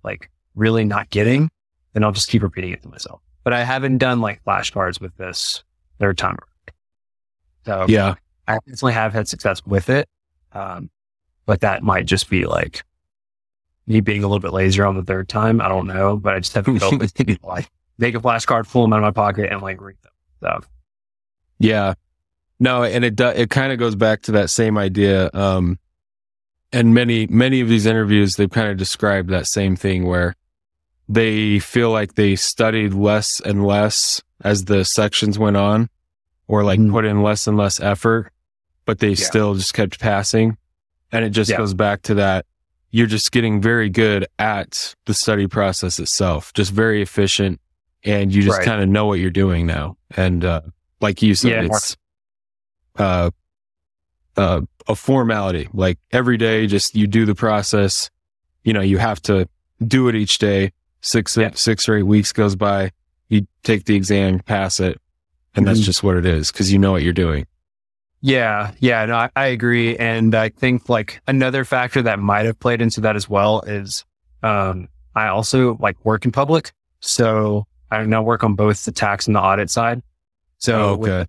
like 0.04 0.30
really 0.54 0.84
not 0.84 1.10
getting, 1.10 1.49
then 1.93 2.04
I'll 2.04 2.12
just 2.12 2.30
keep 2.30 2.43
repeating 2.43 2.73
it 2.73 2.82
to 2.84 2.89
myself. 2.89 3.21
But 3.43 3.54
I 3.54 3.63
haven't 3.63 3.99
done 3.99 4.19
like 4.19 4.43
flashcards 4.43 4.99
with 4.99 5.15
this 5.15 5.63
third 5.99 6.17
time. 6.17 6.38
So 7.65 7.86
yeah, 7.88 8.15
I 8.47 8.56
definitely 8.65 8.93
have 8.93 9.13
had 9.13 9.27
success 9.27 9.65
with 9.65 9.89
it. 9.89 10.10
Um, 10.51 10.89
but 11.45 11.62
that 11.62 11.84
might 11.84 12.06
just 12.06 12.30
be 12.30 12.45
like 12.45 12.84
me 13.88 14.01
being 14.01 14.23
a 14.23 14.27
little 14.27 14.39
bit 14.39 14.54
lazier 14.54 14.86
on 14.86 14.95
the 14.95 15.04
third 15.04 15.30
time. 15.30 15.62
I 15.62 15.67
don't 15.67 15.88
know, 15.88 16.17
but 16.17 16.34
I 16.34 16.39
just 16.39 16.54
haven't 16.54 16.80
felt 16.80 16.99
like 17.43 17.69
make 17.97 18.15
a 18.15 18.19
flashcard, 18.19 18.69
pull 18.69 18.82
them 18.82 18.93
out 18.93 18.97
of 18.97 19.04
my 19.04 19.12
pocket, 19.12 19.51
and 19.51 19.62
like 19.62 19.80
read 19.80 19.97
them. 20.04 20.12
So 20.41 20.67
yeah, 21.60 21.93
no, 22.62 22.84
and 22.84 23.04
it 23.04 23.19
it 23.19 23.50
kind 23.50 23.74
of 23.74 23.80
goes 23.80 23.95
back 23.95 24.21
to 24.24 24.32
that 24.34 24.50
same 24.50 24.78
idea. 24.78 25.30
Um, 25.34 25.80
and 26.71 26.93
many 26.93 27.28
many 27.28 27.60
of 27.60 27.67
these 27.67 27.86
interviews 27.86 28.38
they've 28.38 28.50
kind 28.50 28.69
of 28.69 28.78
described 28.78 29.30
that 29.32 29.47
same 29.47 29.76
thing 29.76 30.06
where 30.06 30.36
they 31.10 31.60
feel 31.60 31.91
like 31.91 32.15
they 32.15 32.38
studied 32.38 32.93
less 32.93 33.41
and 33.41 33.65
less 33.65 34.21
as 34.43 34.65
the 34.65 34.86
sections 34.86 35.38
went 35.38 35.58
on, 35.58 35.89
or 36.47 36.63
like 36.63 36.80
mm-hmm. 36.80 36.93
put 36.93 37.04
in 37.04 37.21
less 37.21 37.47
and 37.47 37.58
less 37.58 37.82
effort, 37.82 38.32
but 38.86 39.00
they 39.00 39.10
yeah. 39.10 39.26
still 39.26 39.56
just 39.56 39.74
kept 39.74 40.00
passing. 40.00 40.56
And 41.12 41.26
it 41.26 41.32
just 41.32 41.52
yeah. 41.52 41.58
goes 41.58 41.74
back 41.74 42.04
to 42.04 42.13
that 42.15 42.45
you're 42.91 43.08
just 43.08 43.32
getting 43.32 43.62
very 43.62 43.89
good 43.89 44.28
at 44.38 44.95
the 45.06 45.13
study 45.13 45.47
process 45.47 46.00
itself, 46.00 46.54
just 46.54 46.71
very 46.71 47.02
efficient. 47.02 47.60
And 48.04 48.34
you 48.34 48.41
just 48.41 48.58
right. 48.58 48.65
kind 48.65 48.82
of 48.82 48.89
know 48.89 49.06
what 49.06 49.19
you're 49.19 49.30
doing 49.30 49.65
now. 49.65 49.95
And, 50.17 50.43
uh, 50.43 50.62
like 51.02 51.21
you 51.21 51.36
said, 51.36 51.52
yeah, 51.52 51.76
it's, 51.76 51.95
uh, 52.97 53.32
uh, 54.38 54.62
a 54.88 54.95
formality. 54.95 55.69
Like 55.73 55.99
every 56.12 56.38
day, 56.38 56.67
just 56.67 56.95
you 56.95 57.08
do 57.08 57.25
the 57.25 57.36
process. 57.36 58.10
You 58.63 58.73
know, 58.73 58.82
you 58.82 58.97
have 58.97 59.21
to 59.23 59.47
do 59.86 60.08
it 60.08 60.15
each 60.15 60.38
day. 60.38 60.71
Six, 61.01 61.36
yeah. 61.36 61.51
six 61.56 61.89
or 61.89 61.95
eight 61.95 62.04
weeks 62.04 62.32
goes 62.32 62.56
by. 62.56 62.91
You 63.30 63.47
take 63.63 63.86
the 63.86 63.95
exam, 63.95 64.39
pass 64.39 64.80
it, 64.80 64.99
and 65.56 65.65
mm-hmm. 65.65 65.73
that's 65.73 65.86
just 65.86 66.04
what 66.04 66.17
it 66.17 66.25
is 66.25 66.51
because 66.51 66.71
you 66.71 66.77
know 66.77 66.91
what 66.91 67.01
you're 67.01 67.13
doing. 67.13 67.47
Yeah, 68.23 68.73
yeah, 68.80 69.06
no, 69.06 69.15
I, 69.15 69.30
I, 69.36 69.45
agree, 69.47 69.97
and 69.97 70.36
I 70.36 70.49
think 70.49 70.89
like 70.89 71.21
another 71.25 71.65
factor 71.65 72.04
that 72.04 72.19
might 72.19 72.45
have 72.45 72.60
played 72.60 72.80
into 72.80 73.01
that 73.01 73.15
as 73.15 73.27
well 73.27 73.62
is 73.62 74.06
um, 74.43 74.89
I 75.15 75.27
also 75.27 75.75
like 75.80 76.04
work 76.06 76.23
in 76.23 76.32
public, 76.32 76.71
so 76.99 77.65
I 77.89 78.04
now 78.04 78.21
work 78.21 78.43
on 78.43 78.54
both 78.54 78.86
the 78.86 78.91
tax 78.91 79.25
and 79.25 79.36
the 79.36 79.41
audit 79.41 79.71
side. 79.71 80.04
So 80.60 80.75
oh, 80.75 81.01
okay. 81.01 81.25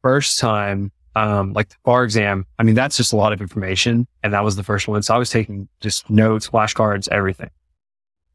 first 0.00 0.38
time, 0.38 0.92
um, 1.16 1.52
like 1.52 1.68
the 1.68 1.76
FAR 1.84 2.04
exam, 2.04 2.46
I 2.58 2.62
mean 2.62 2.74
that's 2.74 2.96
just 2.96 3.12
a 3.12 3.16
lot 3.16 3.32
of 3.32 3.40
information, 3.40 4.06
and 4.22 4.32
that 4.32 4.44
was 4.44 4.56
the 4.56 4.62
first 4.62 4.88
one. 4.88 5.02
So 5.02 5.14
I 5.14 5.18
was 5.18 5.30
taking 5.30 5.68
just 5.80 6.08
notes, 6.10 6.48
flashcards, 6.48 7.08
everything. 7.10 7.50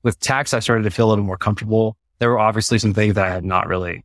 With 0.03 0.19
tax, 0.19 0.53
I 0.53 0.59
started 0.59 0.83
to 0.83 0.91
feel 0.91 1.07
a 1.07 1.09
little 1.09 1.25
more 1.25 1.38
comfortable. 1.38 1.97
There 2.19 2.29
were 2.29 2.39
obviously 2.39 2.79
some 2.79 2.93
things 2.93 3.15
that 3.15 3.25
I 3.25 3.29
had 3.33 3.43
not 3.43 3.67
really 3.67 4.03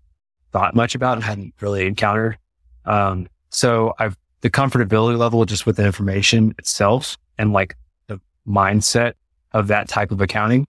thought 0.53 0.75
much 0.75 0.95
about 0.95 1.15
and 1.15 1.25
hadn't 1.25 1.55
really 1.61 1.87
encountered. 1.87 2.39
Um, 2.85 3.29
so 3.51 3.95
I've 3.99 4.17
the 4.41 4.51
comfortability 4.51 5.19
level 5.19 5.45
just 5.45 5.67
with 5.67 5.77
the 5.77 5.85
information 5.85 6.55
itself 6.59 7.19
and 7.39 7.53
like 7.53 7.77
the 8.07 8.21
mindset 8.47 9.15
of 9.53 9.69
that 9.69 9.89
type 9.89 10.11
of 10.11 10.21
accounting 10.21 10.67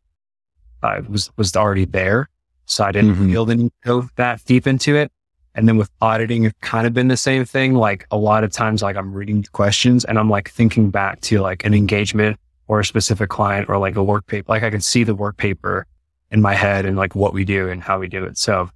uh, 0.84 1.02
was 1.08 1.32
was 1.38 1.56
already 1.56 1.86
there. 1.86 2.30
So 2.66 2.84
I 2.84 2.92
didn't 2.92 3.16
mm-hmm. 3.16 3.32
feel 3.32 3.46
the 3.46 3.56
need 3.56 3.72
to 3.84 3.88
go 3.88 4.10
that 4.16 4.44
deep 4.46 4.68
into 4.68 4.96
it. 4.96 5.12
And 5.54 5.68
then 5.68 5.78
with 5.78 5.90
auditing, 6.02 6.46
it's 6.46 6.58
kind 6.62 6.88
of 6.88 6.94
been 6.94 7.10
the 7.10 7.18
same 7.18 7.44
thing. 7.44 7.74
Like 7.74 8.08
a 8.10 8.18
lot 8.18 8.44
of 8.44 8.52
times, 8.52 8.82
like 8.82 8.96
I'm 8.96 9.14
reading 9.14 9.44
questions 9.52 10.06
and 10.06 10.18
I'm 10.18 10.30
like 10.30 10.50
thinking 10.50 10.90
back 10.90 11.20
to 11.22 11.42
like 11.42 11.66
an 11.66 11.74
engagement 11.74 12.40
or 12.68 12.80
a 12.80 12.86
specific 12.86 13.30
client 13.30 13.68
or 13.70 13.78
like 13.78 13.96
a 13.96 14.04
work 14.04 14.28
paper. 14.28 14.46
Like 14.50 14.64
I 14.64 14.70
can 14.70 14.82
see 14.82 15.04
the 15.04 15.16
work 15.16 15.38
paper 15.38 15.86
in 16.32 16.42
my 16.42 16.54
head 16.54 16.86
and 16.86 16.96
like 16.96 17.16
what 17.16 17.34
we 17.34 17.44
do 17.44 17.68
and 17.68 17.84
how 17.84 18.00
we 18.00 18.08
do 18.08 18.24
it. 18.24 18.38
So 18.38 18.70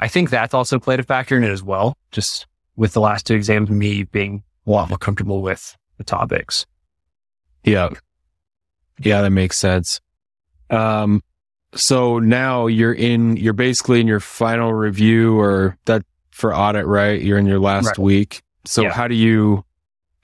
I 0.00 0.08
think 0.08 0.30
that's 0.30 0.54
also 0.54 0.78
played 0.78 1.00
a 1.00 1.02
factor 1.02 1.36
in 1.36 1.44
it 1.44 1.50
as 1.50 1.62
well. 1.62 1.96
Just 2.12 2.46
with 2.76 2.94
the 2.94 3.00
last 3.00 3.26
two 3.26 3.34
exams, 3.34 3.68
me 3.68 4.04
being 4.04 4.42
a 4.66 4.70
lot 4.70 4.88
more 4.88 4.98
comfortable 4.98 5.42
with 5.42 5.76
the 5.98 6.04
topics. 6.04 6.64
Yeah. 7.62 7.90
Yeah, 8.98 9.20
that 9.20 9.30
makes 9.30 9.58
sense. 9.58 10.00
Um, 10.70 11.22
so 11.76 12.18
now 12.18 12.66
you're 12.66 12.92
in, 12.92 13.36
you're 13.36 13.52
basically 13.52 14.00
in 14.00 14.06
your 14.06 14.20
final 14.20 14.72
review 14.72 15.38
or 15.38 15.76
that 15.84 16.04
for 16.30 16.54
audit, 16.54 16.86
right? 16.86 17.20
You're 17.20 17.38
in 17.38 17.46
your 17.46 17.58
last 17.58 17.86
right. 17.86 17.98
week. 17.98 18.42
So 18.64 18.82
yeah. 18.82 18.92
how 18.92 19.08
do 19.08 19.14
you, 19.14 19.64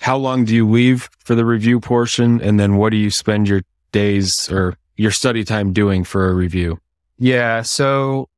how 0.00 0.16
long 0.16 0.44
do 0.44 0.54
you 0.54 0.68
leave 0.68 1.08
for 1.18 1.34
the 1.34 1.44
review 1.44 1.80
portion? 1.80 2.40
And 2.40 2.58
then 2.58 2.76
what 2.76 2.90
do 2.90 2.96
you 2.96 3.10
spend 3.10 3.48
your 3.48 3.62
days 3.92 4.50
or 4.50 4.76
your 4.96 5.10
study 5.10 5.44
time 5.44 5.72
doing 5.72 6.04
for 6.04 6.28
a 6.28 6.34
review? 6.34 6.78
Yeah. 7.18 7.62
So 7.62 8.28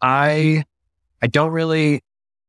I, 0.00 0.64
I 1.22 1.26
don't 1.28 1.52
really 1.52 2.02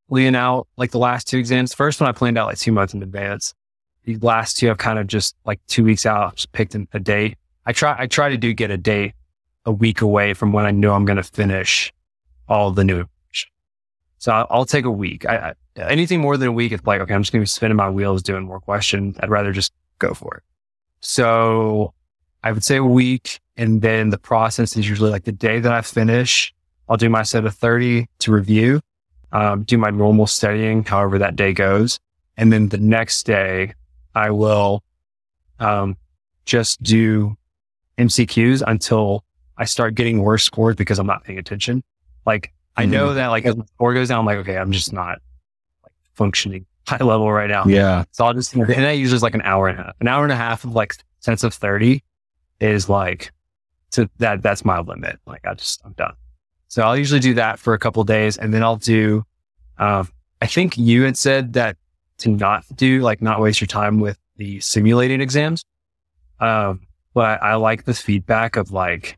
laying 0.09 0.35
out 0.35 0.67
like 0.75 0.91
the 0.91 0.97
last 0.97 1.27
two 1.27 1.37
exams. 1.37 1.73
First 1.73 2.01
one 2.01 2.09
I 2.09 2.13
planned 2.13 2.37
out 2.37 2.47
like 2.47 2.57
two 2.57 2.71
months 2.71 2.93
in 2.93 3.03
advance. 3.03 3.53
The 4.05 4.17
last 4.17 4.57
two 4.57 4.69
I've 4.69 4.79
kind 4.79 4.99
of 4.99 5.07
just 5.07 5.35
like 5.45 5.59
two 5.67 5.83
weeks 5.83 6.05
out, 6.05 6.35
just 6.35 6.51
picked 6.51 6.75
a 6.75 6.99
date. 6.99 7.37
I 7.65 7.71
try, 7.71 7.95
I 7.97 8.07
try 8.07 8.29
to 8.29 8.37
do 8.37 8.53
get 8.53 8.71
a 8.71 8.77
date 8.77 9.13
a 9.65 9.71
week 9.71 10.01
away 10.01 10.33
from 10.33 10.51
when 10.51 10.65
I 10.65 10.71
know 10.71 10.93
I'm 10.93 11.05
going 11.05 11.17
to 11.17 11.23
finish 11.23 11.93
all 12.47 12.71
the 12.71 12.83
new. 12.83 13.05
So 14.17 14.47
I'll, 14.49 14.65
take 14.65 14.85
a 14.85 14.91
week. 14.91 15.25
I, 15.25 15.53
I, 15.77 15.81
anything 15.81 16.21
more 16.21 16.37
than 16.37 16.47
a 16.47 16.51
week, 16.51 16.71
it's 16.71 16.85
like, 16.85 17.01
okay, 17.01 17.13
I'm 17.13 17.23
just 17.23 17.33
going 17.33 17.41
to 17.41 17.43
be 17.43 17.49
spinning 17.49 17.75
my 17.75 17.89
wheels 17.89 18.23
doing 18.23 18.43
more 18.43 18.61
questions. 18.61 19.17
I'd 19.19 19.29
rather 19.29 19.51
just 19.51 19.73
go 19.99 20.13
for 20.13 20.37
it. 20.37 20.43
So 21.01 21.93
I 22.41 22.53
would 22.53 22.63
say 22.63 22.77
a 22.77 22.83
week. 22.83 23.39
And 23.57 23.81
then 23.81 24.09
the 24.09 24.17
process 24.17 24.77
is 24.77 24.87
usually 24.87 25.11
like 25.11 25.25
the 25.25 25.31
day 25.31 25.59
that 25.59 25.71
I 25.71 25.81
finish, 25.81 26.53
I'll 26.87 26.97
do 26.97 27.09
my 27.09 27.23
set 27.23 27.45
of 27.45 27.53
30 27.53 28.07
to 28.19 28.31
review 28.31 28.81
um, 29.33 29.63
do 29.63 29.77
my 29.77 29.89
normal 29.89 30.27
studying, 30.27 30.83
however 30.83 31.17
that 31.17 31.35
day 31.35 31.53
goes. 31.53 31.99
And 32.37 32.53
then 32.53 32.69
the 32.69 32.77
next 32.77 33.23
day, 33.23 33.73
I 34.15 34.29
will 34.29 34.83
um, 35.59 35.97
just 36.45 36.81
do 36.81 37.35
MCQs 37.97 38.63
until 38.65 39.23
I 39.63 39.65
start 39.65 39.95
getting 39.95 40.21
worse 40.21 40.43
scores 40.43 40.75
because 40.75 40.99
I'm 40.99 41.07
not 41.07 41.23
paying 41.23 41.39
attention. 41.39 41.85
Like 42.25 42.51
I 42.75 42.85
know 42.85 43.07
mm-hmm. 43.07 43.15
that 43.15 43.27
like 43.27 43.45
as 43.45 43.55
the 43.55 43.63
score 43.75 43.93
goes 43.93 44.09
down, 44.09 44.19
I'm 44.19 44.25
like, 44.25 44.39
okay, 44.39 44.57
I'm 44.57 44.73
just 44.73 44.91
not 44.91 45.19
like 45.83 45.93
functioning 46.15 46.65
high 46.87 46.97
level 46.97 47.31
right 47.31 47.49
now. 47.49 47.63
Yeah. 47.63 48.03
So 48.11 48.25
I'll 48.25 48.33
just, 48.33 48.53
and 48.53 48.67
that 48.67 48.97
usually 48.97 49.15
is 49.15 49.23
like 49.23 49.35
an 49.35 49.41
hour 49.43 49.69
and 49.69 49.79
a 49.79 49.83
half, 49.83 49.95
an 50.01 50.09
hour 50.09 50.23
and 50.23 50.33
a 50.33 50.35
half 50.35 50.65
of 50.65 50.73
like 50.73 50.97
sense 51.21 51.45
of 51.45 51.53
30 51.53 52.03
is 52.59 52.89
like, 52.89 53.31
to 53.91 54.09
that, 54.17 54.41
that's 54.41 54.65
my 54.65 54.81
limit. 54.81 55.17
Like 55.25 55.47
I 55.47 55.53
just, 55.53 55.81
I'm 55.85 55.93
done. 55.93 56.15
So 56.67 56.83
I'll 56.83 56.97
usually 56.97 57.21
do 57.21 57.35
that 57.35 57.57
for 57.57 57.73
a 57.73 57.79
couple 57.79 58.03
days 58.03 58.35
and 58.35 58.53
then 58.53 58.63
I'll 58.63 58.75
do, 58.75 59.23
um, 59.77 60.09
I 60.41 60.47
think 60.47 60.77
you 60.77 61.03
had 61.03 61.15
said 61.15 61.53
that 61.53 61.77
to 62.17 62.31
not 62.31 62.65
do, 62.75 62.99
like 62.99 63.21
not 63.21 63.39
waste 63.39 63.61
your 63.61 63.69
time 63.69 64.01
with 64.01 64.19
the 64.35 64.59
simulating 64.59 65.21
exams. 65.21 65.63
Um, 66.41 66.81
but 67.13 67.41
I 67.41 67.55
like 67.55 67.85
the 67.85 67.93
feedback 67.93 68.57
of 68.57 68.73
like, 68.73 69.17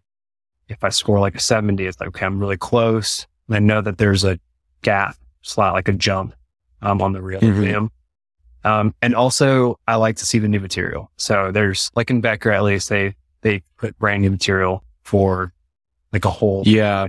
if 0.67 0.83
I 0.83 0.89
score 0.89 1.19
like 1.19 1.35
a 1.35 1.39
70, 1.39 1.85
it's 1.85 1.99
like, 1.99 2.09
okay, 2.09 2.25
I'm 2.25 2.39
really 2.39 2.57
close. 2.57 3.27
And 3.47 3.55
I 3.55 3.59
know 3.59 3.81
that 3.81 3.97
there's 3.97 4.23
a 4.23 4.39
gap 4.81 5.15
slot, 5.41 5.73
like 5.73 5.87
a 5.87 5.93
jump, 5.93 6.33
um, 6.81 7.01
on 7.01 7.13
the 7.13 7.21
real 7.21 7.39
mm-hmm. 7.39 7.63
exam. 7.63 7.91
Um, 8.63 8.95
and 9.01 9.13
also 9.13 9.79
I 9.87 9.95
like 9.95 10.15
to 10.17 10.25
see 10.25 10.39
the 10.39 10.47
new 10.47 10.59
material. 10.59 11.11
So 11.17 11.51
there's 11.51 11.91
like 11.95 12.09
in 12.09 12.21
Becker, 12.21 12.51
at 12.51 12.63
least 12.63 12.89
they, 12.89 13.15
they 13.41 13.61
put 13.77 13.97
brand 13.99 14.23
new 14.23 14.31
material 14.31 14.83
for 15.03 15.53
like 16.11 16.25
a 16.25 16.31
whole 16.31 16.63
yeah 16.65 17.07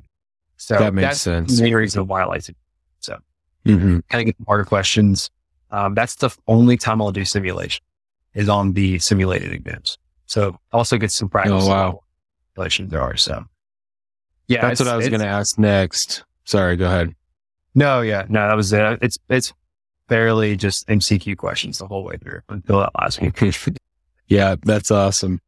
so 0.57 0.79
that 0.79 0.95
makes 0.95 1.21
sense. 1.21 1.57
The 1.57 1.65
main 1.65 1.75
reason 1.75 2.07
why 2.07 2.23
I 2.23 2.25
like 2.25 2.49
it. 2.49 2.57
So 3.01 3.19
mm-hmm. 3.65 4.01
kind 4.09 4.29
of 4.29 4.37
get 4.37 4.47
harder 4.47 4.65
questions. 4.65 5.31
Um, 5.71 5.95
that's 5.95 6.17
the 6.17 6.31
only 6.47 6.77
time 6.77 7.03
I'll 7.03 7.13
do 7.13 7.25
simulation 7.25 7.85
is 8.35 8.49
on 8.49 8.73
the 8.73 8.99
simulated 8.99 9.53
exams. 9.53 9.99
So 10.27 10.59
also 10.73 10.97
get 10.97 11.11
some 11.11 11.29
practice. 11.29 11.65
Oh, 11.65 11.69
wow. 11.69 12.01
Simulations 12.57 12.91
there 12.91 13.03
are. 13.03 13.17
So 13.17 13.45
yeah, 14.49 14.63
that's 14.63 14.81
what 14.81 14.89
I 14.89 14.97
was 14.97 15.09
going 15.09 15.21
to 15.21 15.27
ask 15.27 15.59
next. 15.59 16.25
Sorry, 16.45 16.77
go 16.77 16.87
ahead. 16.87 17.15
No, 17.75 18.01
yeah, 18.01 18.25
no, 18.29 18.49
that 18.49 18.57
was 18.57 18.73
it. 18.73 18.99
It's, 19.03 19.19
it's 19.29 19.53
barely 20.09 20.57
just 20.57 20.87
MCQ 20.89 21.37
questions 21.37 21.79
the 21.79 21.87
whole 21.87 22.05
way 22.05 22.17
through 22.17 22.41
until 22.49 22.79
that 22.79 22.93
last 22.99 23.21
one. 23.21 23.35
yeah, 24.29 24.57
that's 24.63 24.91
awesome. 24.91 25.41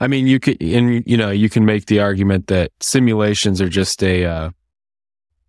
I 0.00 0.08
mean, 0.08 0.26
you 0.26 0.40
could, 0.40 0.60
and 0.62 1.02
you 1.06 1.16
know, 1.16 1.30
you 1.30 1.48
can 1.48 1.64
make 1.64 1.86
the 1.86 2.00
argument 2.00 2.48
that 2.48 2.72
simulations 2.80 3.60
are 3.60 3.68
just 3.68 4.02
a, 4.02 4.24
uh, 4.24 4.50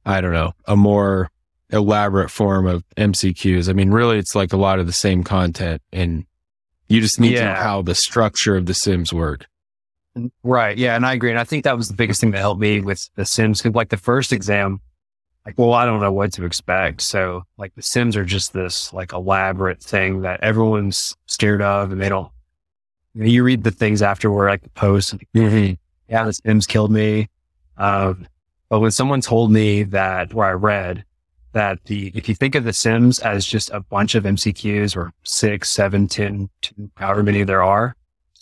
I 0.05 0.21
don't 0.21 0.33
know, 0.33 0.53
a 0.65 0.75
more 0.75 1.29
elaborate 1.69 2.29
form 2.29 2.65
of 2.65 2.83
MCQs. 2.95 3.69
I 3.69 3.73
mean, 3.73 3.91
really, 3.91 4.17
it's 4.17 4.35
like 4.35 4.53
a 4.53 4.57
lot 4.57 4.79
of 4.79 4.85
the 4.85 4.93
same 4.93 5.23
content, 5.23 5.81
and 5.91 6.25
you 6.87 7.01
just 7.01 7.19
need 7.19 7.33
yeah. 7.33 7.39
to 7.39 7.45
know 7.53 7.59
how 7.61 7.81
the 7.81 7.95
structure 7.95 8.55
of 8.55 8.67
the 8.67 8.73
sims 8.73 9.11
work. 9.11 9.47
Right. 10.43 10.77
Yeah. 10.77 10.95
And 10.95 11.05
I 11.05 11.13
agree. 11.13 11.29
And 11.29 11.39
I 11.39 11.43
think 11.43 11.63
that 11.63 11.77
was 11.77 11.87
the 11.87 11.93
biggest 11.93 12.21
thing 12.21 12.31
that 12.31 12.39
helped 12.39 12.61
me 12.61 12.81
with 12.81 13.09
the 13.15 13.25
sims. 13.25 13.61
Cause 13.61 13.73
like 13.73 13.89
the 13.89 13.97
first 13.97 14.33
exam, 14.33 14.81
like, 15.45 15.57
well, 15.57 15.73
I 15.73 15.85
don't 15.85 16.01
know 16.01 16.11
what 16.11 16.33
to 16.33 16.45
expect. 16.45 17.01
So 17.01 17.43
like 17.57 17.73
the 17.75 17.81
sims 17.81 18.15
are 18.15 18.25
just 18.25 18.53
this 18.53 18.91
like 18.93 19.13
elaborate 19.13 19.81
thing 19.81 20.21
that 20.21 20.41
everyone's 20.41 21.15
scared 21.25 21.61
of 21.61 21.91
and 21.91 22.01
they 22.01 22.09
don't 22.09 22.31
you 23.25 23.43
read 23.43 23.63
the 23.63 23.71
things 23.71 24.01
afterward, 24.01 24.49
like 24.49 24.61
the 24.61 24.69
posts. 24.69 25.13
Mm-hmm. 25.35 25.73
Yeah, 26.07 26.23
the 26.23 26.33
Sims 26.33 26.67
killed 26.67 26.91
me. 26.91 27.29
Um, 27.77 28.27
but 28.69 28.79
when 28.79 28.91
someone 28.91 29.21
told 29.21 29.51
me 29.51 29.83
that, 29.83 30.33
where 30.33 30.47
I 30.47 30.53
read 30.53 31.03
that 31.53 31.83
the, 31.85 32.11
if 32.13 32.29
you 32.29 32.35
think 32.35 32.55
of 32.55 32.63
the 32.63 32.73
Sims 32.73 33.19
as 33.19 33.45
just 33.45 33.71
a 33.71 33.79
bunch 33.79 34.15
of 34.15 34.23
MCQs 34.23 34.95
or 34.95 35.11
six, 35.23 35.69
seven, 35.69 36.07
ten, 36.07 36.49
two, 36.61 36.91
however 36.95 37.23
many 37.23 37.43
there 37.43 37.63
are, 37.63 37.95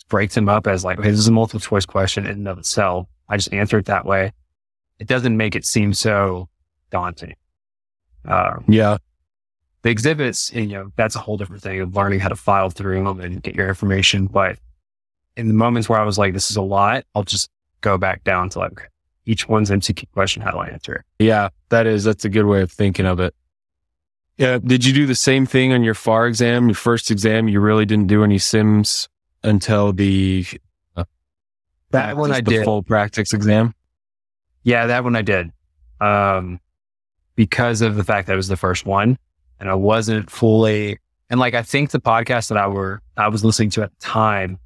breaks 0.08 0.34
them 0.34 0.48
up 0.48 0.66
as 0.66 0.84
like, 0.84 0.98
okay, 0.98 1.10
this 1.10 1.18
is 1.18 1.28
a 1.28 1.32
multiple 1.32 1.60
choice 1.60 1.86
question 1.86 2.26
in 2.26 2.32
and 2.32 2.48
of 2.48 2.58
itself. 2.58 3.08
I 3.28 3.36
just 3.36 3.52
answer 3.52 3.78
it 3.78 3.86
that 3.86 4.04
way. 4.04 4.32
It 4.98 5.08
doesn't 5.08 5.36
make 5.36 5.54
it 5.54 5.64
seem 5.64 5.92
so 5.92 6.48
daunting. 6.90 7.34
Uh, 8.26 8.56
yeah. 8.68 8.98
The 9.82 9.90
exhibits, 9.90 10.52
you 10.52 10.66
know, 10.66 10.92
that's 10.96 11.14
a 11.14 11.18
whole 11.18 11.36
different 11.36 11.62
thing 11.62 11.80
of 11.80 11.94
learning 11.94 12.20
how 12.20 12.28
to 12.28 12.36
file 12.36 12.70
through 12.70 13.04
them 13.04 13.20
and 13.20 13.42
get 13.42 13.54
your 13.54 13.68
information. 13.68 14.26
But 14.26 14.58
in 15.36 15.48
the 15.48 15.54
moments 15.54 15.88
where 15.88 16.00
I 16.00 16.04
was 16.04 16.18
like, 16.18 16.32
this 16.32 16.50
is 16.50 16.56
a 16.56 16.62
lot, 16.62 17.04
I'll 17.14 17.22
just 17.22 17.50
go 17.82 17.98
back 17.98 18.24
down 18.24 18.48
to 18.50 18.58
like 18.60 18.90
each 19.26 19.48
one's 19.48 19.70
MCQ 19.70 20.10
question. 20.12 20.42
How 20.42 20.50
do 20.50 20.58
I 20.58 20.68
answer 20.68 20.94
it? 20.94 21.24
Yeah, 21.24 21.50
that 21.68 21.86
is, 21.86 22.04
that's 22.04 22.24
a 22.24 22.28
good 22.28 22.46
way 22.46 22.62
of 22.62 22.72
thinking 22.72 23.06
of 23.06 23.20
it. 23.20 23.34
Yeah. 24.38 24.58
Did 24.58 24.84
you 24.84 24.92
do 24.92 25.06
the 25.06 25.14
same 25.14 25.46
thing 25.46 25.72
on 25.72 25.82
your 25.84 25.94
FAR 25.94 26.26
exam? 26.26 26.68
Your 26.68 26.74
first 26.74 27.10
exam, 27.10 27.48
you 27.48 27.60
really 27.60 27.86
didn't 27.86 28.06
do 28.06 28.24
any 28.24 28.38
sims 28.38 29.08
until 29.46 29.92
the, 29.92 30.44
uh, 30.96 31.04
that 31.90 32.16
one 32.16 32.32
I 32.32 32.40
did 32.40 32.64
full 32.64 32.82
practice 32.82 33.32
exam. 33.32 33.74
Yeah, 34.64 34.86
that 34.86 35.04
one 35.04 35.16
I 35.16 35.22
did. 35.22 35.52
Um, 36.00 36.60
because 37.36 37.80
of 37.80 37.96
the 37.96 38.04
fact 38.04 38.26
that 38.26 38.34
it 38.34 38.36
was 38.36 38.48
the 38.48 38.56
first 38.56 38.84
one 38.84 39.18
and 39.60 39.70
I 39.70 39.74
wasn't 39.74 40.30
fully, 40.30 40.98
and 41.30 41.40
like, 41.40 41.54
I 41.54 41.62
think 41.62 41.90
the 41.90 42.00
podcast 42.00 42.48
that 42.48 42.58
I 42.58 42.66
were, 42.66 43.00
I 43.16 43.28
was 43.28 43.44
listening 43.44 43.70
to 43.70 43.82
at 43.82 43.90
the 43.90 44.06
time 44.06 44.58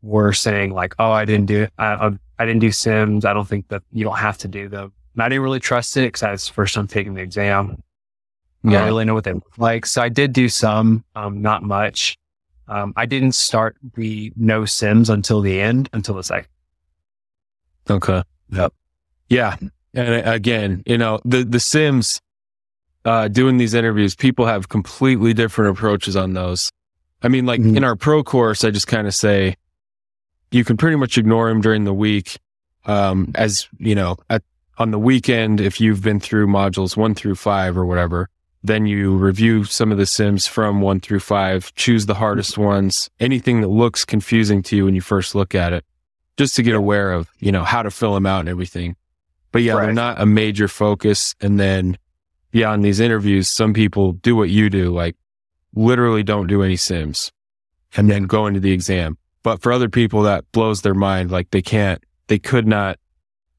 were 0.00 0.32
saying 0.32 0.72
like, 0.72 0.94
oh, 0.98 1.10
I 1.10 1.24
didn't 1.24 1.46
do, 1.46 1.66
I, 1.78 2.12
I 2.38 2.46
didn't 2.46 2.60
do 2.60 2.70
Sims. 2.70 3.24
I 3.24 3.32
don't 3.32 3.48
think 3.48 3.68
that 3.68 3.82
you 3.92 4.04
don't 4.04 4.18
have 4.18 4.38
to 4.38 4.48
do 4.48 4.68
them. 4.68 4.92
And 5.14 5.22
I 5.22 5.28
didn't 5.28 5.42
really 5.42 5.60
trust 5.60 5.96
it 5.96 6.02
because 6.02 6.22
I 6.22 6.30
was 6.30 6.46
first 6.46 6.74
time 6.74 6.86
taking 6.86 7.14
the 7.14 7.22
exam. 7.22 7.82
Yeah. 8.62 8.70
I 8.70 8.72
don't 8.80 8.86
really 8.86 9.04
know 9.04 9.14
what 9.14 9.24
they 9.24 9.32
look 9.32 9.58
like. 9.58 9.86
So 9.86 10.00
I 10.00 10.08
did 10.08 10.32
do 10.32 10.48
some, 10.48 11.04
um, 11.14 11.42
not 11.42 11.62
much. 11.62 12.16
Um, 12.68 12.92
I 12.96 13.06
didn't 13.06 13.32
start 13.32 13.76
the 13.94 14.32
no 14.36 14.64
Sims 14.64 15.10
until 15.10 15.40
the 15.40 15.60
end, 15.60 15.88
until 15.92 16.14
the 16.14 16.22
second. 16.22 16.48
Okay. 17.88 18.22
Yep. 18.50 18.72
Yeah. 19.30 19.56
And 19.94 20.28
again, 20.28 20.82
you 20.86 20.98
know, 20.98 21.20
the, 21.24 21.44
the 21.44 21.60
Sims, 21.60 22.20
uh, 23.04 23.28
doing 23.28 23.56
these 23.56 23.74
interviews, 23.74 24.14
people 24.14 24.46
have 24.46 24.68
completely 24.68 25.32
different 25.32 25.70
approaches 25.76 26.14
on 26.14 26.34
those. 26.34 26.70
I 27.22 27.28
mean, 27.28 27.46
like 27.46 27.60
mm-hmm. 27.60 27.78
in 27.78 27.84
our 27.84 27.96
pro 27.96 28.22
course, 28.22 28.64
I 28.64 28.70
just 28.70 28.86
kind 28.86 29.06
of 29.06 29.14
say, 29.14 29.56
you 30.50 30.64
can 30.64 30.76
pretty 30.76 30.96
much 30.96 31.18
ignore 31.18 31.48
them 31.48 31.60
during 31.60 31.84
the 31.84 31.94
week. 31.94 32.38
Um, 32.86 33.32
as 33.34 33.68
you 33.78 33.94
know, 33.94 34.16
at, 34.30 34.42
on 34.78 34.92
the 34.92 34.98
weekend, 34.98 35.60
if 35.60 35.80
you've 35.80 36.02
been 36.02 36.20
through 36.20 36.46
modules 36.46 36.96
one 36.96 37.14
through 37.14 37.34
five 37.34 37.76
or 37.76 37.84
whatever, 37.84 38.28
then 38.62 38.86
you 38.86 39.16
review 39.16 39.64
some 39.64 39.92
of 39.92 39.98
the 39.98 40.06
sims 40.06 40.46
from 40.46 40.80
one 40.80 41.00
through 41.00 41.20
five, 41.20 41.74
choose 41.74 42.06
the 42.06 42.14
hardest 42.14 42.58
ones, 42.58 43.08
anything 43.20 43.60
that 43.60 43.68
looks 43.68 44.04
confusing 44.04 44.62
to 44.64 44.76
you 44.76 44.84
when 44.84 44.94
you 44.94 45.00
first 45.00 45.34
look 45.34 45.54
at 45.54 45.72
it, 45.72 45.84
just 46.36 46.56
to 46.56 46.62
get 46.62 46.74
aware 46.74 47.12
of, 47.12 47.30
you 47.38 47.52
know, 47.52 47.64
how 47.64 47.82
to 47.82 47.90
fill 47.90 48.14
them 48.14 48.26
out 48.26 48.40
and 48.40 48.48
everything. 48.48 48.96
But 49.52 49.62
yeah, 49.62 49.74
right. 49.74 49.86
they're 49.86 49.94
not 49.94 50.20
a 50.20 50.26
major 50.26 50.68
focus. 50.68 51.34
And 51.40 51.58
then, 51.58 51.98
yeah, 52.52 52.70
on 52.70 52.82
these 52.82 53.00
interviews, 53.00 53.48
some 53.48 53.72
people 53.72 54.12
do 54.12 54.34
what 54.34 54.50
you 54.50 54.68
do, 54.70 54.90
like 54.90 55.16
literally 55.74 56.22
don't 56.22 56.46
do 56.46 56.62
any 56.62 56.76
sims 56.76 57.32
and 57.96 58.10
then 58.10 58.24
go 58.24 58.46
into 58.46 58.60
the 58.60 58.72
exam. 58.72 59.16
But 59.42 59.62
for 59.62 59.72
other 59.72 59.88
people, 59.88 60.22
that 60.22 60.50
blows 60.52 60.82
their 60.82 60.94
mind. 60.94 61.30
Like 61.30 61.50
they 61.50 61.62
can't, 61.62 62.02
they 62.26 62.38
could 62.38 62.66
not, 62.66 62.98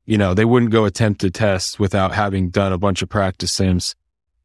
you 0.05 0.17
know, 0.17 0.33
they 0.33 0.45
wouldn't 0.45 0.71
go 0.71 0.85
attempt 0.85 1.21
to 1.21 1.31
test 1.31 1.79
without 1.79 2.13
having 2.13 2.49
done 2.49 2.73
a 2.73 2.77
bunch 2.77 3.01
of 3.01 3.09
practice 3.09 3.51
sims. 3.51 3.95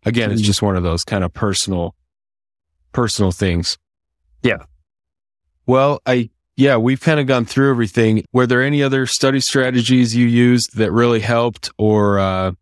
Again, 0.05 0.31
it's 0.31 0.41
mm-hmm. 0.41 0.47
just 0.47 0.63
one 0.63 0.77
of 0.77 0.83
those 0.83 1.05
kind 1.05 1.25
of 1.25 1.33
personal, 1.33 1.95
personal 2.93 3.33
things. 3.33 3.79
Yeah. 4.43 4.65
Well, 5.67 6.01
I, 6.05 6.31
yeah, 6.57 6.77
we've 6.77 7.01
kind 7.01 7.19
of 7.19 7.27
gone 7.27 7.47
through 7.47 7.71
everything. 7.71 8.25
Were 8.33 8.47
there 8.47 8.63
any 8.63 8.83
other 8.83 9.07
study 9.07 9.41
strategies 9.41 10.15
you 10.15 10.27
used 10.27 10.77
that 10.77 10.93
really 10.93 11.21
helped 11.21 11.71
or, 11.79 12.19
uh, 12.19 12.53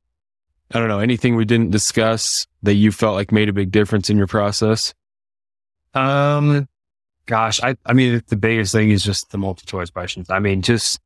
I 0.71 0.79
don't 0.79 0.89
know, 0.89 1.01
anything 1.01 1.37
we 1.37 1.45
didn't 1.45 1.71
discuss 1.71 2.47
that 2.63 2.75
you 2.75 2.93
felt 2.93 3.15
like 3.15 3.33
made 3.33 3.49
a 3.49 3.53
big 3.53 3.71
difference 3.71 4.09
in 4.09 4.17
your 4.17 4.29
process? 4.29 4.95
Um, 5.95 6.69
gosh, 7.27 7.61
I, 7.63 7.77
I 7.85 7.93
mean, 7.93 8.23
the 8.29 8.37
biggest 8.37 8.73
thing 8.73 8.91
is 8.91 9.03
just 9.03 9.31
the 9.31 9.39
multiple 9.39 9.79
choice 9.79 9.91
questions. 9.91 10.31
I 10.31 10.39
mean, 10.39 10.63
just 10.63 11.01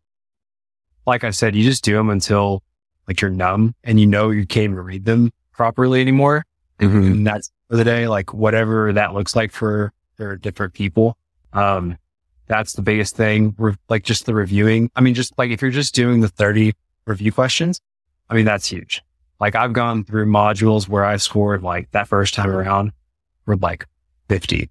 like 1.06 1.24
I 1.24 1.30
said, 1.30 1.56
you 1.56 1.64
just 1.64 1.82
do 1.82 1.94
them 1.94 2.10
until 2.10 2.62
like 3.08 3.20
you're 3.20 3.30
numb 3.30 3.74
and 3.84 3.98
you 3.98 4.06
know 4.06 4.30
you 4.30 4.46
can't 4.46 4.64
even 4.64 4.76
read 4.76 5.04
them 5.04 5.32
properly 5.56 6.00
anymore. 6.00 6.44
Mm-hmm. 6.80 6.98
And 6.98 7.26
that's 7.26 7.50
for 7.68 7.76
the 7.76 7.84
day, 7.84 8.06
like 8.06 8.34
whatever 8.34 8.92
that 8.92 9.14
looks 9.14 9.34
like 9.34 9.52
for, 9.52 9.92
for 10.16 10.36
different 10.36 10.74
people. 10.74 11.16
Um, 11.52 11.96
that's 12.46 12.74
the 12.74 12.82
biggest 12.82 13.16
thing. 13.16 13.54
Re- 13.58 13.74
like 13.88 14.04
just 14.04 14.26
the 14.26 14.34
reviewing. 14.34 14.90
I 14.94 15.00
mean, 15.00 15.14
just 15.14 15.36
like 15.38 15.50
if 15.50 15.62
you're 15.62 15.70
just 15.70 15.94
doing 15.94 16.20
the 16.20 16.28
30 16.28 16.74
review 17.06 17.32
questions, 17.32 17.80
I 18.28 18.34
mean, 18.34 18.44
that's 18.44 18.66
huge. 18.66 19.02
Like 19.40 19.54
I've 19.54 19.72
gone 19.72 20.04
through 20.04 20.26
modules 20.26 20.88
where 20.88 21.04
I 21.04 21.16
scored 21.16 21.62
like 21.62 21.90
that 21.90 22.08
first 22.08 22.34
time 22.34 22.50
around 22.50 22.92
were 23.46 23.56
like 23.56 23.86
50. 24.28 24.70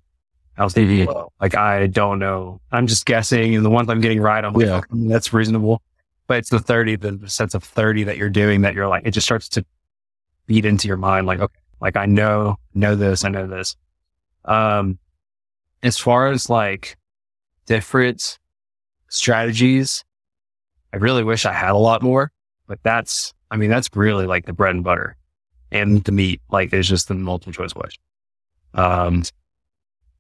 I 0.58 0.64
was 0.64 0.74
thinking, 0.74 1.14
like, 1.42 1.56
I 1.56 1.88
don't 1.88 2.18
know. 2.18 2.62
I'm 2.72 2.88
just 2.88 3.06
guessing. 3.06 3.56
And 3.56 3.66
the 3.66 3.70
ones 3.70 3.90
I'm 3.90 4.00
getting 4.00 4.22
right, 4.22 4.44
I'm 4.44 4.54
like, 4.54 4.66
yeah. 4.66 4.82
that's 4.90 5.34
reasonable. 5.34 5.82
But 6.28 6.38
it's 6.38 6.50
the 6.50 6.60
30, 6.60 6.96
the 6.96 7.30
sense 7.30 7.54
of 7.54 7.64
30 7.64 8.06
that 8.06 8.18
you're 8.18 8.30
doing 8.30 8.62
that 8.62 8.74
you're 8.74 8.88
like, 8.88 9.06
it 9.06 9.12
just 9.12 9.28
starts 9.28 9.50
to 9.50 9.66
beat 10.46 10.66
into 10.66 10.88
your 10.88 10.98
mind. 10.98 11.28
Like, 11.28 11.40
okay, 11.40 11.60
like 11.82 11.96
I 11.96 12.06
know, 12.06 12.58
know 12.74 12.96
this, 12.96 13.24
I 13.24 13.30
know 13.30 13.48
this. 13.48 13.76
Um, 14.46 15.00
as 15.84 15.98
far 15.98 16.32
as 16.32 16.50
like 16.50 16.98
different 17.66 18.40
strategies, 19.10 20.04
I 20.94 20.98
really 20.98 21.24
wish 21.24 21.46
I 21.46 21.54
had 21.54 21.72
a 21.72 21.78
lot 21.78 22.02
more, 22.02 22.32
but 22.68 22.80
that's, 22.84 23.34
I 23.52 23.58
mean, 23.58 23.70
that's 23.70 23.90
really 23.96 24.26
like 24.26 24.46
the 24.46 24.54
bread 24.54 24.76
and 24.76 24.84
butter 24.84 25.18
and 25.72 26.04
the 26.04 26.12
meat. 26.12 26.42
Like, 26.50 26.74
it's 26.74 26.88
just 26.88 27.08
the 27.08 27.16
multiple 27.16 27.54
choice 27.54 27.74
question. 27.74 28.02
Um, 28.74 29.24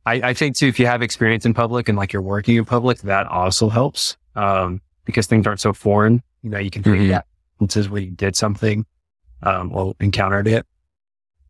I, 0.05 0.29
I, 0.29 0.33
think 0.33 0.55
too, 0.55 0.67
if 0.67 0.79
you 0.79 0.85
have 0.85 1.01
experience 1.01 1.45
in 1.45 1.53
public 1.53 1.89
and 1.89 1.97
like 1.97 2.13
you're 2.13 2.21
working 2.21 2.55
in 2.55 2.65
public, 2.65 2.99
that 2.99 3.27
also 3.27 3.69
helps. 3.69 4.17
Um, 4.35 4.81
because 5.05 5.27
things 5.27 5.47
aren't 5.47 5.61
so 5.61 5.71
foreign. 5.71 6.21
You 6.41 6.49
know, 6.49 6.57
you 6.57 6.69
can 6.69 6.83
mm-hmm. 6.83 7.07
that 7.09 7.25
instances 7.61 7.89
where 7.89 8.01
you 8.01 8.11
did 8.11 8.35
something, 8.35 8.85
um, 9.43 9.71
or 9.73 9.95
encountered 9.99 10.47
it. 10.47 10.65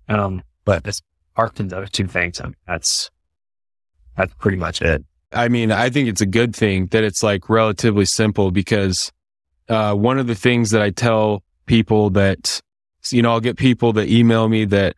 Um, 0.08 0.44
but 0.66 0.88
apart 1.34 1.56
from 1.56 1.70
those 1.70 1.90
two 1.90 2.08
things, 2.08 2.40
I 2.40 2.46
mean, 2.46 2.56
that's, 2.68 3.10
that's 4.18 4.34
pretty 4.36 4.58
much 4.58 4.82
it. 4.82 5.04
I 5.32 5.48
mean, 5.50 5.72
I 5.72 5.90
think 5.90 6.08
it's 6.08 6.22
a 6.22 6.26
good 6.26 6.56
thing 6.56 6.88
that 6.88 7.04
it's 7.04 7.24
like 7.24 7.50
relatively 7.50 8.06
simple 8.06 8.52
because, 8.52 9.12
uh, 9.68 9.94
one 9.94 10.20
of 10.20 10.28
the 10.28 10.36
things 10.36 10.72
that 10.72 10.82
I 10.82 10.92
tell 10.92 11.44
people 11.66 12.12
that, 12.12 12.62
you 13.10 13.22
know, 13.22 13.32
I'll 13.32 13.40
get 13.40 13.58
people 13.58 13.94
that 13.94 14.08
email 14.08 14.48
me 14.48 14.66
that 14.66 14.96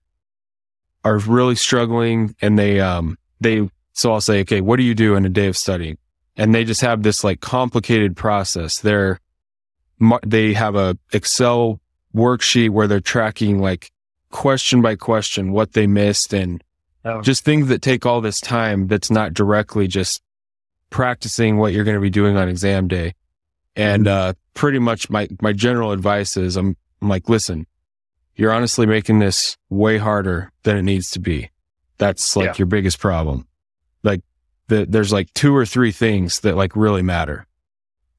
are 1.04 1.18
really 1.20 1.56
struggling 1.56 2.36
and 2.42 2.60
they, 2.60 2.80
um, 2.80 3.18
they, 3.40 3.70
so 3.94 4.14
I'll 4.14 4.22
say, 4.22 4.42
okay, 4.42 4.62
what 4.62 4.78
do 4.78 4.84
you 4.84 4.94
do 4.94 5.16
in 5.16 5.26
a 5.26 5.30
day 5.30 5.48
of 5.48 5.58
studying? 5.58 5.98
And 6.36 6.54
they 6.54 6.66
just 6.66 6.82
have 6.82 7.02
this 7.02 7.24
like 7.24 7.40
complicated 7.40 8.16
process. 8.16 8.80
They're, 8.80 9.20
they 10.26 10.54
have 10.54 10.76
a 10.76 10.98
Excel 11.12 11.80
worksheet 12.18 12.72
where 12.72 12.88
they're 12.88 13.00
tracking 13.00 13.62
like 13.62 13.92
question 14.32 14.82
by 14.82 14.96
question 14.96 15.52
what 15.52 15.74
they 15.74 15.88
missed 15.88 16.34
and 16.34 16.64
oh. 17.06 17.22
just 17.22 17.46
things 17.46 17.68
that 17.68 17.82
take 17.82 18.06
all 18.06 18.20
this 18.20 18.42
time 18.42 18.88
that's 18.88 19.12
not 19.12 19.34
directly 19.34 19.88
just 19.88 20.22
practicing 20.90 21.58
what 21.58 21.72
you're 21.74 21.84
going 21.84 21.96
to 21.96 22.02
be 22.02 22.10
doing 22.10 22.36
on 22.36 22.50
exam 22.50 22.88
day. 22.88 23.14
And, 23.76 24.06
mm-hmm. 24.06 24.30
uh, 24.30 24.34
pretty 24.54 24.80
much 24.80 25.10
my, 25.10 25.28
my 25.42 25.54
general 25.54 25.92
advice 25.92 26.36
is 26.36 26.58
I'm, 26.58 26.76
I'm 27.02 27.10
like, 27.10 27.30
listen, 27.30 27.68
you're 28.36 28.52
honestly 28.52 28.86
making 28.86 29.20
this 29.20 29.56
way 29.70 29.98
harder 29.98 30.52
than 30.64 30.78
it 30.78 30.82
needs 30.82 31.12
to 31.12 31.20
be. 31.20 31.52
That's 31.98 32.36
like 32.36 32.48
yeah. 32.48 32.56
your 32.58 32.66
biggest 32.66 33.00
problem. 33.00 33.48
Like 34.04 34.22
the, 34.68 34.86
there's 34.88 35.14
like 35.14 35.34
two 35.34 35.56
or 35.56 35.66
three 35.66 35.92
things 35.92 36.40
that 36.42 36.56
like 36.56 36.76
really 36.76 37.04
matter. 37.04 37.46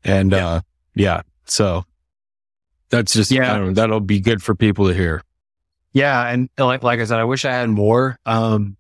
And, 0.05 0.33
yeah. 0.33 0.49
uh, 0.49 0.61
yeah. 0.95 1.23
So 1.47 1.85
that's 2.91 3.13
just, 3.13 3.31
yeah, 3.31 3.59
know, 3.59 3.73
that'll 3.73 4.01
be 4.01 4.21
good 4.21 4.43
for 4.43 4.55
people 4.55 4.89
to 4.89 4.95
hear. 4.95 5.23
Yeah. 5.93 6.29
And 6.29 6.49
like, 6.59 6.83
like 6.83 7.01
I 7.01 7.05
said, 7.05 7.19
I 7.19 7.25
wish 7.25 7.45
I 7.45 7.53
had 7.53 7.69
more. 7.69 8.19
Um, 8.27 8.77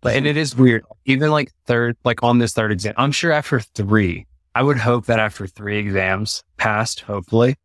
but, 0.00 0.16
and 0.16 0.26
it 0.26 0.36
is 0.36 0.56
weird. 0.56 0.84
Even 1.04 1.30
like 1.30 1.52
third, 1.66 1.96
like 2.04 2.22
on 2.22 2.38
this 2.38 2.52
third 2.52 2.72
exam, 2.72 2.94
I'm 2.96 3.12
sure 3.12 3.32
after 3.32 3.60
three, 3.60 4.26
I 4.54 4.62
would 4.62 4.78
hope 4.78 5.06
that 5.06 5.18
after 5.18 5.46
three 5.46 5.78
exams 5.78 6.42
passed, 6.56 7.00
hopefully 7.00 7.56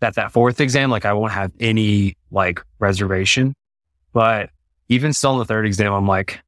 that 0.00 0.14
that 0.14 0.32
fourth 0.32 0.60
exam, 0.60 0.90
like 0.90 1.04
I 1.04 1.12
won't 1.12 1.32
have 1.32 1.52
any 1.58 2.16
like 2.30 2.62
reservation, 2.78 3.54
but 4.12 4.50
even 4.88 5.12
still 5.12 5.32
in 5.32 5.38
the 5.38 5.44
third 5.44 5.66
exam, 5.66 5.92
I'm 5.92 6.06
like, 6.06 6.40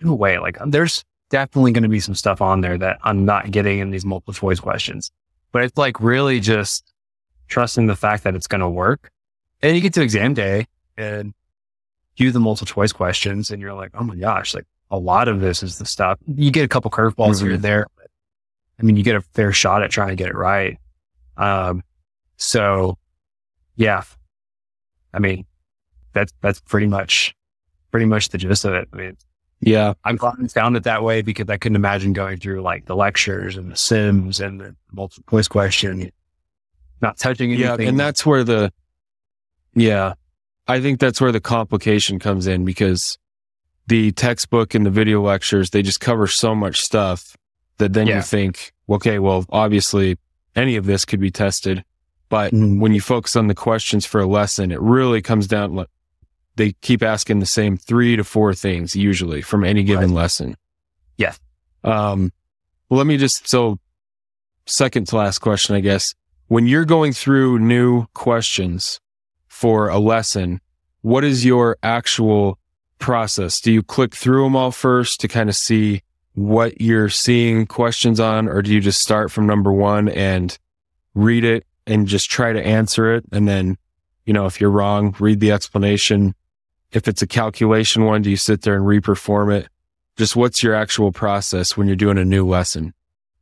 no 0.00 0.14
way. 0.14 0.38
Like 0.38 0.58
there's 0.66 1.04
definitely 1.30 1.72
going 1.72 1.84
to 1.84 1.88
be 1.88 2.00
some 2.00 2.14
stuff 2.14 2.40
on 2.40 2.60
there 2.60 2.76
that 2.78 2.98
I'm 3.02 3.24
not 3.24 3.50
getting 3.50 3.78
in 3.78 3.90
these 3.90 4.04
multiple 4.04 4.34
choice 4.34 4.60
questions, 4.60 5.10
but 5.52 5.62
it's 5.62 5.78
like 5.78 6.00
really 6.00 6.40
just 6.40 6.92
trusting 7.48 7.86
the 7.86 7.96
fact 7.96 8.24
that 8.24 8.34
it's 8.34 8.46
going 8.46 8.60
to 8.60 8.68
work. 8.68 9.10
And 9.62 9.74
you 9.74 9.80
get 9.80 9.94
to 9.94 10.02
exam 10.02 10.34
day 10.34 10.66
and 10.96 11.32
do 12.16 12.30
the 12.30 12.40
multiple 12.40 12.66
choice 12.66 12.92
questions 12.92 13.50
and 13.50 13.60
you're 13.60 13.74
like, 13.74 13.90
oh 13.94 14.04
my 14.04 14.16
gosh, 14.16 14.54
like 14.54 14.66
a 14.90 14.98
lot 14.98 15.28
of 15.28 15.40
this 15.40 15.62
is 15.62 15.78
the 15.78 15.86
stuff. 15.86 16.18
You 16.26 16.50
get 16.50 16.64
a 16.64 16.68
couple 16.68 16.90
curveballs 16.90 17.36
mm-hmm. 17.36 17.44
here 17.44 17.54
and 17.54 17.62
there. 17.62 17.86
But, 17.96 18.08
I 18.78 18.82
mean, 18.82 18.96
you 18.96 19.02
get 19.02 19.16
a 19.16 19.20
fair 19.20 19.52
shot 19.52 19.82
at 19.82 19.90
trying 19.90 20.08
to 20.08 20.16
get 20.16 20.28
it 20.28 20.34
right. 20.34 20.78
Um, 21.36 21.82
so 22.36 22.98
yeah, 23.76 24.02
I 25.12 25.18
mean, 25.18 25.46
that's, 26.12 26.32
that's 26.40 26.60
pretty 26.60 26.86
much, 26.86 27.34
pretty 27.90 28.06
much 28.06 28.30
the 28.30 28.38
gist 28.38 28.64
of 28.64 28.74
it. 28.74 28.88
I 28.92 28.96
mean, 28.96 29.16
yeah, 29.60 29.94
I'm 30.04 30.16
glad 30.16 30.34
I 30.42 30.46
found 30.48 30.76
it 30.76 30.84
that 30.84 31.02
way 31.02 31.22
because 31.22 31.48
I 31.48 31.56
couldn't 31.56 31.76
imagine 31.76 32.12
going 32.12 32.38
through 32.38 32.60
like 32.60 32.84
the 32.84 32.96
lectures 32.96 33.56
and 33.56 33.72
the 33.72 33.76
sims 33.76 34.38
and 34.40 34.60
the 34.60 34.76
multiple 34.92 35.24
choice 35.30 35.48
question, 35.48 36.10
not 37.00 37.18
touching 37.18 37.52
anything. 37.52 37.80
Yeah. 37.80 37.88
And 37.88 38.00
that's 38.00 38.24
where 38.24 38.44
the, 38.44 38.72
yeah, 39.74 40.14
I 40.66 40.80
think 40.80 41.00
that's 41.00 41.20
where 41.20 41.32
the 41.32 41.40
complication 41.40 42.18
comes 42.18 42.46
in 42.46 42.64
because 42.64 43.18
the 43.86 44.12
textbook 44.12 44.74
and 44.74 44.84
the 44.84 44.90
video 44.90 45.22
lectures, 45.22 45.70
they 45.70 45.82
just 45.82 46.00
cover 46.00 46.26
so 46.26 46.54
much 46.54 46.80
stuff 46.80 47.36
that 47.78 47.92
then 47.92 48.06
yeah. 48.06 48.16
you 48.16 48.22
think, 48.22 48.72
okay, 48.88 49.18
well, 49.18 49.44
obviously 49.50 50.18
any 50.54 50.76
of 50.76 50.86
this 50.86 51.04
could 51.04 51.20
be 51.20 51.30
tested. 51.30 51.84
But 52.28 52.52
mm-hmm. 52.52 52.80
when 52.80 52.92
you 52.92 53.00
focus 53.00 53.36
on 53.36 53.46
the 53.46 53.54
questions 53.54 54.04
for 54.04 54.20
a 54.20 54.26
lesson, 54.26 54.72
it 54.72 54.80
really 54.80 55.22
comes 55.22 55.46
down, 55.46 55.76
Like, 55.76 55.88
they 56.56 56.72
keep 56.80 57.02
asking 57.02 57.38
the 57.38 57.46
same 57.46 57.76
three 57.76 58.16
to 58.16 58.24
four 58.24 58.54
things 58.54 58.96
usually 58.96 59.42
from 59.42 59.62
any 59.62 59.84
given 59.84 60.10
right. 60.10 60.22
lesson. 60.22 60.56
Yeah. 61.18 61.34
Um, 61.84 62.32
well, 62.88 62.98
let 62.98 63.06
me 63.06 63.18
just, 63.18 63.46
so 63.46 63.78
second 64.66 65.06
to 65.08 65.16
last 65.16 65.38
question, 65.38 65.76
I 65.76 65.80
guess. 65.80 66.14
When 66.48 66.68
you're 66.68 66.84
going 66.84 67.12
through 67.12 67.58
new 67.58 68.06
questions 68.14 69.00
for 69.48 69.88
a 69.88 69.98
lesson, 69.98 70.60
what 71.00 71.24
is 71.24 71.44
your 71.44 71.76
actual 71.82 72.60
process? 73.00 73.60
Do 73.60 73.72
you 73.72 73.82
click 73.82 74.14
through 74.14 74.44
them 74.44 74.54
all 74.54 74.70
first 74.70 75.20
to 75.20 75.28
kind 75.28 75.48
of 75.48 75.56
see 75.56 76.02
what 76.34 76.80
you're 76.80 77.08
seeing 77.08 77.66
questions 77.66 78.20
on, 78.20 78.46
or 78.48 78.62
do 78.62 78.72
you 78.72 78.80
just 78.80 79.02
start 79.02 79.32
from 79.32 79.48
number 79.48 79.72
one 79.72 80.08
and 80.08 80.56
read 81.16 81.42
it 81.42 81.66
and 81.84 82.06
just 82.06 82.30
try 82.30 82.52
to 82.52 82.64
answer 82.64 83.12
it? 83.12 83.24
And 83.32 83.48
then, 83.48 83.76
you 84.24 84.32
know, 84.32 84.46
if 84.46 84.60
you're 84.60 84.70
wrong, 84.70 85.16
read 85.18 85.40
the 85.40 85.50
explanation. 85.50 86.32
If 86.92 87.08
it's 87.08 87.22
a 87.22 87.26
calculation 87.26 88.04
one, 88.04 88.22
do 88.22 88.30
you 88.30 88.36
sit 88.36 88.62
there 88.62 88.76
and 88.76 88.84
reperform 88.84 89.52
it? 89.52 89.68
Just 90.16 90.36
what's 90.36 90.62
your 90.62 90.76
actual 90.76 91.10
process 91.10 91.76
when 91.76 91.88
you're 91.88 91.96
doing 91.96 92.18
a 92.18 92.24
new 92.24 92.46
lesson? 92.46 92.94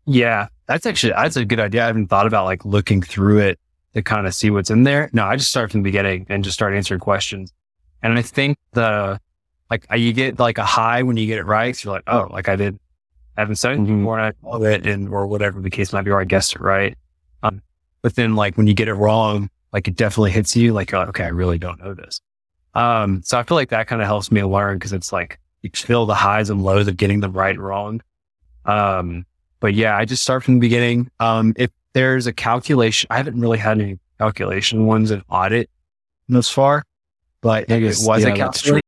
Yeah, 0.06 0.48
that's 0.66 0.86
actually, 0.86 1.12
that's 1.12 1.36
a 1.36 1.44
good 1.44 1.60
idea. 1.60 1.84
I 1.84 1.86
haven't 1.86 2.08
thought 2.08 2.26
about 2.26 2.44
like 2.44 2.64
looking 2.64 3.02
through 3.02 3.38
it 3.38 3.58
to 3.94 4.02
kind 4.02 4.26
of 4.26 4.34
see 4.34 4.50
what's 4.50 4.70
in 4.70 4.82
there. 4.82 5.10
No, 5.12 5.24
I 5.24 5.36
just 5.36 5.50
start 5.50 5.70
from 5.70 5.80
the 5.80 5.88
beginning 5.88 6.26
and 6.28 6.44
just 6.44 6.54
start 6.54 6.74
answering 6.74 7.00
questions. 7.00 7.52
And 8.02 8.18
I 8.18 8.22
think 8.22 8.58
the, 8.72 9.20
like 9.70 9.86
you 9.96 10.12
get 10.12 10.38
like 10.38 10.58
a 10.58 10.64
high 10.64 11.02
when 11.02 11.16
you 11.16 11.26
get 11.26 11.38
it 11.38 11.46
right. 11.46 11.74
So 11.74 11.88
you're 11.88 11.96
like, 11.96 12.04
oh, 12.06 12.28
like 12.30 12.48
I 12.48 12.56
did, 12.56 12.78
I 13.36 13.40
haven't 13.40 13.56
studied 13.56 13.80
mm-hmm. 13.80 14.00
before 14.00 14.18
and 14.18 14.34
I 14.46 14.56
it 14.62 14.86
and, 14.86 15.08
or 15.08 15.26
whatever 15.26 15.60
the 15.60 15.70
case 15.70 15.92
might 15.92 16.02
be, 16.02 16.10
or 16.10 16.20
I 16.20 16.24
guessed 16.24 16.54
it 16.54 16.60
right. 16.60 16.96
Um, 17.42 17.62
but 18.02 18.14
then 18.14 18.34
like 18.34 18.56
when 18.56 18.66
you 18.66 18.74
get 18.74 18.88
it 18.88 18.94
wrong, 18.94 19.48
like 19.72 19.88
it 19.88 19.96
definitely 19.96 20.32
hits 20.32 20.54
you 20.54 20.72
like, 20.72 20.92
like 20.92 21.08
okay, 21.08 21.24
I 21.24 21.28
really 21.28 21.58
don't 21.58 21.82
know 21.82 21.94
this. 21.94 22.20
Um, 22.74 23.22
so 23.24 23.38
I 23.38 23.42
feel 23.42 23.56
like 23.56 23.70
that 23.70 23.86
kind 23.86 24.02
of 24.02 24.06
helps 24.06 24.30
me 24.30 24.42
learn 24.42 24.76
because 24.76 24.92
it's 24.92 25.12
like 25.12 25.38
you 25.62 25.70
feel 25.70 26.06
the 26.06 26.14
highs 26.14 26.50
and 26.50 26.62
lows 26.62 26.88
of 26.88 26.96
getting 26.96 27.20
them 27.20 27.32
right 27.32 27.54
and 27.54 27.64
wrong. 27.64 28.02
Um, 28.66 29.24
but 29.60 29.74
yeah, 29.74 29.96
I 29.96 30.04
just 30.04 30.22
start 30.22 30.44
from 30.44 30.54
the 30.54 30.60
beginning. 30.60 31.10
Um, 31.20 31.54
if 31.56 31.70
there's 31.92 32.26
a 32.26 32.32
calculation, 32.32 33.06
I 33.10 33.16
haven't 33.16 33.40
really 33.40 33.58
had 33.58 33.80
any 33.80 33.98
calculation 34.18 34.86
ones 34.86 35.10
in 35.10 35.22
audit 35.28 35.70
thus 36.28 36.48
far, 36.48 36.84
but 37.40 37.64
if 37.64 37.70
it 37.70 38.06
was 38.06 38.22
yeah, 38.22 38.28
a 38.28 38.36
calculation, 38.36 38.80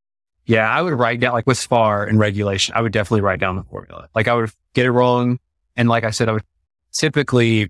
yeah, 0.47 0.69
I 0.69 0.81
would 0.81 0.93
write 0.93 1.19
down 1.19 1.33
like 1.33 1.45
with 1.45 1.59
FAR 1.59 2.05
and 2.05 2.17
regulation, 2.17 2.73
I 2.75 2.81
would 2.81 2.93
definitely 2.93 3.21
write 3.21 3.39
down 3.39 3.57
the 3.57 3.63
formula. 3.63 4.07
Like 4.15 4.27
I 4.27 4.33
would 4.33 4.49
get 4.73 4.85
it 4.85 4.91
wrong. 4.91 5.39
And 5.75 5.89
like 5.89 6.05
I 6.05 6.09
said, 6.09 6.29
I 6.29 6.31
would 6.31 6.43
typically 6.93 7.69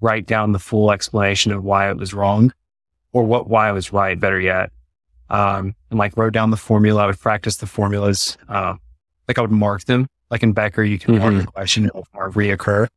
write 0.00 0.26
down 0.26 0.52
the 0.52 0.60
full 0.60 0.92
explanation 0.92 1.50
of 1.50 1.64
why 1.64 1.90
it 1.90 1.96
was 1.96 2.14
wrong 2.14 2.52
or 3.12 3.24
what, 3.24 3.48
why 3.48 3.68
I 3.68 3.72
was 3.72 3.92
right, 3.92 4.18
better 4.18 4.40
yet. 4.40 4.70
Um, 5.28 5.74
and 5.90 5.98
like 5.98 6.16
wrote 6.16 6.32
down 6.32 6.50
the 6.50 6.56
formula. 6.56 7.02
I 7.02 7.06
would 7.06 7.18
practice 7.18 7.56
the 7.56 7.66
formulas. 7.66 8.38
Um, 8.48 8.80
like 9.26 9.38
I 9.38 9.40
would 9.40 9.50
mark 9.50 9.84
them. 9.84 10.06
Like 10.30 10.42
in 10.42 10.52
Becker, 10.52 10.82
you 10.82 10.98
can 10.98 11.16
mm-hmm. 11.16 11.44
question, 11.44 11.86
it'll 11.86 12.06
reoccur. 12.14 12.88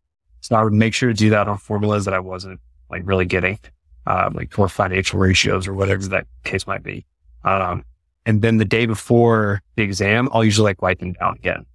So 0.41 0.55
I 0.55 0.63
would 0.63 0.73
make 0.73 0.93
sure 0.93 1.09
to 1.09 1.15
do 1.15 1.29
that 1.29 1.47
on 1.47 1.57
formulas 1.57 2.05
that 2.05 2.13
I 2.13 2.19
wasn't 2.19 2.59
like 2.89 3.03
really 3.05 3.25
getting, 3.25 3.59
um, 4.05 4.33
like 4.33 4.51
for 4.51 4.67
financial 4.67 5.19
ratios 5.19 5.67
or 5.67 5.73
whatever 5.73 6.07
that 6.07 6.27
case 6.43 6.67
might 6.67 6.83
be. 6.83 7.05
Um, 7.43 7.83
and 8.25 8.41
then 8.41 8.57
the 8.57 8.65
day 8.65 8.85
before 8.85 9.61
the 9.75 9.83
exam, 9.83 10.29
I'll 10.31 10.43
usually 10.43 10.65
like 10.65 10.81
write 10.81 10.99
them 10.99 11.13
down 11.13 11.35
again 11.35 11.65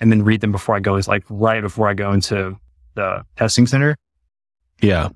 and 0.00 0.10
then 0.10 0.22
read 0.22 0.40
them 0.40 0.52
before 0.52 0.76
I 0.76 0.80
go. 0.80 0.96
It's 0.96 1.08
like 1.08 1.24
right 1.28 1.60
before 1.60 1.88
I 1.88 1.94
go 1.94 2.12
into 2.12 2.56
the 2.94 3.24
testing 3.36 3.66
center. 3.66 3.96
Yeah. 4.80 5.08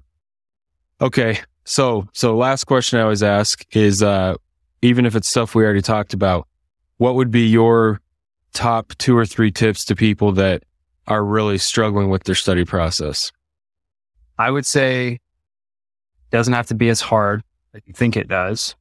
Okay. 1.01 1.41
So, 1.65 2.09
so 2.13 2.37
last 2.37 2.65
question 2.65 2.99
I 2.99 3.03
always 3.03 3.23
ask 3.23 3.65
is, 3.75 4.03
uh, 4.03 4.35
even 4.83 5.07
if 5.07 5.17
it's 5.17 5.29
stuff 5.29 5.55
we 5.55 5.65
already 5.65 5.83
talked 5.83 6.15
about, 6.15 6.47
what 6.99 7.15
would 7.17 7.31
be 7.31 7.47
your 7.47 8.01
top 8.53 8.93
two 8.99 9.17
or 9.17 9.27
three 9.27 9.51
tips 9.51 9.85
to 9.87 9.97
people 9.97 10.33
that 10.33 10.65
are 11.07 11.25
really 11.25 11.59
struggling 11.59 12.11
with 12.11 12.25
their 12.25 12.35
study 12.35 12.65
process? 12.65 13.33
I 14.39 14.51
would 14.51 14.67
say 14.67 15.13
it 15.13 16.31
doesn't 16.31 16.55
have 16.55 16.67
to 16.69 16.75
be 16.75 16.89
as 16.89 17.01
hard 17.01 17.43
as 17.75 17.83
you 17.87 17.93
think 17.93 18.17
it 18.17 18.29
does. 18.29 18.75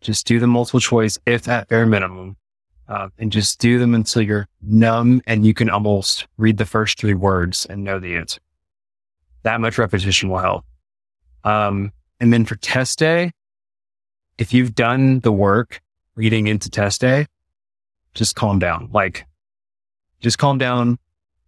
Just 0.00 0.26
do 0.26 0.38
the 0.38 0.46
multiple 0.46 0.80
choice, 0.80 1.18
if 1.26 1.48
at 1.48 1.68
bare 1.68 1.86
minimum, 1.86 2.36
uh, 2.88 3.08
and 3.18 3.30
just 3.30 3.58
do 3.58 3.78
them 3.78 3.94
until 3.94 4.22
you're 4.22 4.48
numb 4.62 5.20
and 5.26 5.44
you 5.44 5.54
can 5.54 5.68
almost 5.68 6.26
read 6.36 6.56
the 6.56 6.64
first 6.64 6.98
three 6.98 7.14
words 7.14 7.66
and 7.66 7.84
know 7.84 7.98
the 7.98 8.16
answer. 8.16 8.40
That 9.42 9.60
much 9.60 9.78
repetition 9.78 10.28
will 10.28 10.38
help. 10.38 10.64
Um, 11.44 11.92
and 12.20 12.32
then 12.32 12.44
for 12.44 12.56
test 12.56 12.98
day, 12.98 13.32
if 14.38 14.54
you've 14.54 14.74
done 14.74 15.20
the 15.20 15.32
work 15.32 15.80
reading 16.14 16.46
into 16.46 16.70
test 16.70 17.00
day, 17.00 17.26
just 18.18 18.34
calm 18.34 18.58
down. 18.58 18.90
Like, 18.92 19.24
just 20.20 20.38
calm 20.38 20.58
down. 20.58 20.98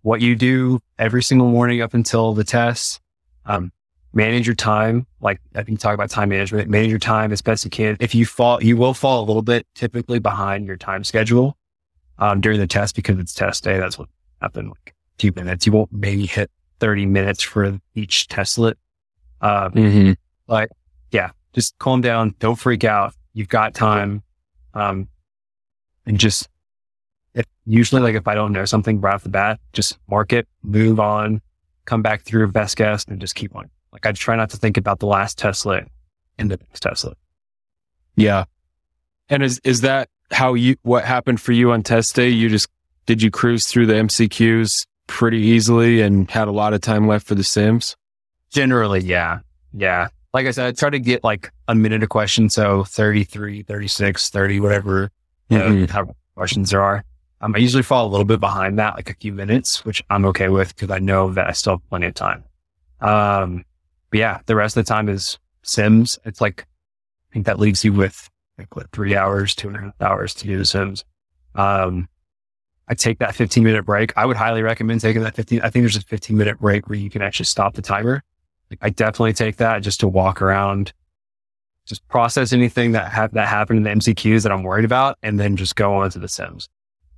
What 0.03 0.23
you 0.23 0.35
do 0.35 0.81
every 0.99 1.23
single 1.23 1.49
morning 1.49 1.83
up 1.83 1.93
until 1.93 2.33
the 2.33 2.45
test, 2.45 3.01
um, 3.45 3.71
manage 4.15 4.47
your 4.47 4.57
time. 4.57 5.07
Like 5.21 5.41
I 5.55 5.59
think 5.59 5.71
you 5.71 5.77
talk 5.77 5.93
about 5.93 6.09
time 6.09 6.31
management, 6.31 6.71
manage 6.71 6.89
your 6.89 6.99
time 6.99 7.33
as 7.33 7.43
best 7.43 7.67
you 7.67 7.71
can. 7.71 7.99
If 8.01 8.15
you 8.15 8.25
fall, 8.25 8.63
you 8.63 8.79
will 8.79 8.95
fall 8.95 9.23
a 9.23 9.27
little 9.27 9.43
bit 9.43 9.67
typically 9.75 10.19
behind 10.19 10.67
your 10.67 10.79
time 10.79 11.05
schedule, 11.05 11.59
um, 12.19 12.41
during 12.41 12.59
the 12.61 12.67
test 12.67 12.97
because 12.97 13.19
it's 13.19 13.35
test 13.35 13.63
day. 13.63 13.79
That's 13.79 13.99
what 13.99 14.09
happened. 14.41 14.71
Like 14.71 14.95
a 14.97 15.21
few 15.21 15.33
minutes. 15.37 15.67
You 15.67 15.73
won't 15.73 15.93
maybe 15.93 16.25
hit 16.25 16.51
30 16.79 17.05
minutes 17.05 17.43
for 17.43 17.79
each 17.95 18.29
testlet. 18.29 18.79
Um, 19.43 19.73
mm-hmm. 19.73 20.13
but 20.47 20.71
yeah, 21.11 21.31
just 21.53 21.77
calm 21.79 22.01
down. 22.01 22.35
Don't 22.39 22.57
freak 22.57 22.85
out. 22.85 23.15
You've 23.35 23.49
got 23.49 23.75
time. 23.75 24.23
Um, 24.73 25.09
and 26.07 26.19
just 26.19 26.49
if 27.35 27.47
usually 27.67 28.03
like 28.03 28.15
if 28.15 28.27
I 28.27 28.35
don't 28.35 28.53
know 28.53 28.65
something 28.65 29.01
right 29.01 29.15
off 29.15 29.23
the 29.23 29.29
bat, 29.29 29.61
just 29.73 29.99
mark 30.09 30.33
it, 30.33 30.49
move 30.63 30.99
on, 31.01 31.41
come 31.85 32.03
back 32.03 32.23
through 32.23 32.51
best 32.53 32.77
guess 32.77 33.05
and 33.05 33.21
just 33.21 33.35
keep 33.35 33.55
on. 33.55 33.71
Like 33.93 34.07
I 34.07 34.13
try 34.13 34.37
not 34.37 34.51
to 34.51 34.57
think 34.57 34.77
about 34.77 35.01
the 35.01 35.07
last 35.07 35.39
testlet 35.39 35.89
and 36.39 36.51
the 36.51 36.57
next 36.57 36.81
testlet. 36.81 37.17
Yeah. 38.17 38.45
And 39.29 39.43
is, 39.43 39.61
is 39.65 39.83
that 39.83 40.09
how 40.33 40.55
you, 40.55 40.77
what 40.83 41.05
happened 41.05 41.41
for 41.41 41.53
you 41.53 41.73
on 41.73 41.83
test 41.83 42.15
day? 42.15 42.29
You 42.29 42.49
just, 42.49 42.69
did 43.07 43.23
you 43.23 43.31
cruise 43.31 43.67
through 43.67 43.87
the 43.87 43.95
MCQs 43.95 44.87
pretty 45.07 45.39
easily 45.39 46.01
and 46.01 46.31
had 46.31 46.49
a 46.49 46.53
lot 46.53 46.73
of 46.73 46.81
time 46.81 47.07
left 47.07 47.27
for 47.27 47.35
the 47.35 47.45
Sims? 47.45 47.97
Generally, 48.51 49.01
yeah. 49.01 49.41
Yeah. 49.73 50.09
Like 50.33 50.47
I 50.47 50.51
said, 50.53 50.67
I 50.67 50.73
try 50.73 50.91
to 50.91 50.99
get 50.99 51.25
like 51.25 51.53
a 51.67 51.75
minute 51.75 52.03
a 52.03 52.07
question. 52.07 52.51
So 52.51 52.85
33, 52.85 53.63
36, 53.63 54.31
30, 54.31 54.61
whatever 54.61 55.11
mm-hmm. 55.51 55.85
know, 55.93 56.15
questions 56.35 56.71
there 56.71 56.83
are. 56.83 57.05
Um, 57.41 57.55
I 57.55 57.59
usually 57.59 57.83
fall 57.83 58.07
a 58.07 58.11
little 58.11 58.27
bit 58.27 58.41
behind 58.41 58.79
that, 58.79 58.97
like 58.97 59.11
a 59.11 59.15
few 59.15 59.33
minutes, 59.33 59.85
which 59.85 60.03
I'm 60.11 60.25
okay 60.27 60.49
with 60.49 60.75
because 60.75 60.91
I 60.91 60.99
know 60.99 61.33
that 61.33 61.47
I 61.47 61.53
still 61.53 61.75
have 61.75 61.89
plenty 61.89 62.07
of 62.07 62.15
time. 62.15 62.45
Um, 63.01 63.65
but 64.11 64.19
yeah, 64.19 64.41
the 64.47 64.57
rest 64.57 64.77
of 64.77 64.85
the 64.85 64.89
time 64.89 65.09
is 65.09 65.39
Sims. 65.63 66.19
It's 66.25 66.41
like, 66.41 66.67
I 67.31 67.33
think 67.33 67.47
that 67.47 67.59
leaves 67.59 67.85
you 67.85 67.93
with 67.93 68.29
like 68.59 68.77
what, 68.77 68.91
three 68.93 69.17
hours, 69.17 69.55
two 69.55 69.69
and 69.69 69.77
a 69.77 69.81
half 69.81 70.03
hours 70.03 70.35
to 70.35 70.47
do 70.47 70.59
the 70.59 70.65
Sims. 70.65 71.05
Um, 71.55 72.09
I 72.89 72.95
take 72.95 73.21
that 73.21 73.35
15 73.35 73.65
minute 73.65 73.85
break. 73.85 74.13
I 74.17 74.27
would 74.27 74.37
highly 74.37 74.63
recommend 74.63 75.01
taking 75.01 75.23
that 75.23 75.35
15. 75.35 75.61
I 75.63 75.71
think 75.71 75.85
there's 75.85 75.97
a 75.97 76.03
15 76.03 76.37
minute 76.37 76.59
break 76.59 76.89
where 76.89 76.99
you 76.99 77.09
can 77.09 77.23
actually 77.23 77.47
stop 77.47 77.75
the 77.75 77.83
timer. 77.83 78.23
Like 78.71 78.81
I 78.83 78.91
definitely 78.91 79.33
take 79.33 79.57
that 79.57 79.79
just 79.79 80.01
to 80.01 80.09
walk 80.09 80.43
around, 80.43 80.93
just 81.87 82.07
process 82.09 82.53
anything 82.53 82.93
that 82.93 83.11
have 83.13 83.33
that 83.33 83.49
happened 83.49 83.79
in 83.79 83.83
the 83.85 83.91
MCQs 83.91 84.43
that 84.43 84.53
I'm 84.53 84.63
worried 84.63 84.85
about, 84.85 85.19
and 85.23 85.41
then 85.41 85.57
just 85.57 85.77
go 85.77 85.95
on 85.95 86.11
to 86.11 86.19
the 86.19 86.29
Sims. 86.29 86.69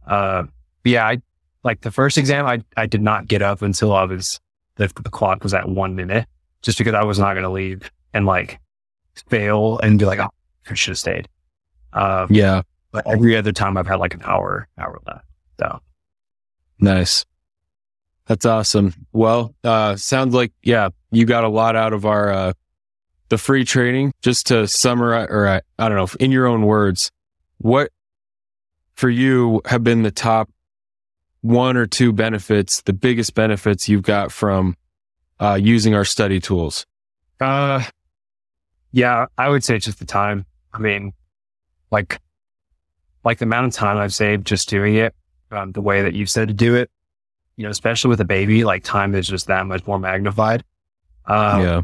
Uh, 0.06 0.44
yeah, 0.84 1.06
I 1.06 1.22
like 1.64 1.82
the 1.82 1.90
first 1.90 2.18
exam. 2.18 2.46
I 2.46 2.62
I 2.76 2.86
did 2.86 3.02
not 3.02 3.28
get 3.28 3.42
up 3.42 3.62
until 3.62 3.92
I 3.92 4.04
was 4.04 4.40
the, 4.76 4.88
the 5.02 5.10
clock 5.10 5.42
was 5.42 5.54
at 5.54 5.68
one 5.68 5.94
minute 5.94 6.26
just 6.62 6.78
because 6.78 6.94
I 6.94 7.04
was 7.04 7.18
not 7.18 7.34
going 7.34 7.44
to 7.44 7.50
leave 7.50 7.90
and 8.14 8.26
like 8.26 8.58
fail 9.28 9.78
and 9.78 9.98
be 9.98 10.04
like, 10.04 10.18
oh, 10.18 10.30
I 10.68 10.74
should 10.74 10.92
have 10.92 10.98
stayed. 10.98 11.28
Um, 11.92 12.28
yeah. 12.30 12.62
But 12.90 13.06
every 13.06 13.36
other 13.36 13.52
time 13.52 13.76
I've 13.76 13.86
had 13.86 13.96
like 13.96 14.14
an 14.14 14.22
hour, 14.24 14.68
hour 14.78 15.00
left. 15.06 15.24
So 15.58 15.80
nice. 16.78 17.24
That's 18.26 18.46
awesome. 18.46 18.94
Well, 19.12 19.54
uh, 19.64 19.96
sounds 19.96 20.34
like, 20.34 20.52
yeah, 20.62 20.90
you 21.10 21.24
got 21.24 21.44
a 21.44 21.48
lot 21.48 21.74
out 21.74 21.92
of 21.92 22.06
our, 22.06 22.30
uh, 22.30 22.52
the 23.28 23.38
free 23.38 23.64
training. 23.64 24.12
Just 24.22 24.46
to 24.48 24.68
summarize, 24.68 25.28
or 25.30 25.48
I, 25.48 25.60
I 25.78 25.88
don't 25.88 25.96
know, 25.96 26.08
in 26.20 26.30
your 26.30 26.46
own 26.46 26.62
words, 26.62 27.10
what 27.58 27.90
for 28.94 29.10
you 29.10 29.60
have 29.66 29.82
been 29.82 30.02
the 30.02 30.10
top 30.10 30.50
one 31.40 31.76
or 31.76 31.86
two 31.86 32.12
benefits, 32.12 32.82
the 32.82 32.92
biggest 32.92 33.34
benefits 33.34 33.88
you've 33.88 34.02
got 34.02 34.30
from 34.30 34.76
uh, 35.40 35.58
using 35.60 35.94
our 35.94 36.04
study 36.04 36.38
tools? 36.40 36.86
Uh, 37.40 37.82
yeah, 38.92 39.26
I 39.36 39.48
would 39.48 39.64
say 39.64 39.78
just 39.78 39.98
the 39.98 40.06
time. 40.06 40.46
I 40.72 40.78
mean, 40.78 41.12
like, 41.90 42.20
like 43.24 43.38
the 43.38 43.44
amount 43.44 43.66
of 43.66 43.72
time 43.72 43.98
I've 43.98 44.14
saved 44.14 44.46
just 44.46 44.68
doing 44.68 44.94
it, 44.94 45.14
um, 45.50 45.72
the 45.72 45.80
way 45.80 46.02
that 46.02 46.14
you 46.14 46.26
said 46.26 46.48
to 46.48 46.54
do 46.54 46.76
it, 46.76 46.90
you 47.56 47.64
know, 47.64 47.70
especially 47.70 48.10
with 48.10 48.20
a 48.20 48.24
baby, 48.24 48.64
like 48.64 48.84
time 48.84 49.14
is 49.14 49.26
just 49.26 49.48
that 49.48 49.66
much 49.66 49.86
more 49.86 49.98
magnified. 49.98 50.64
Um, 51.26 51.60
yeah. 51.60 51.82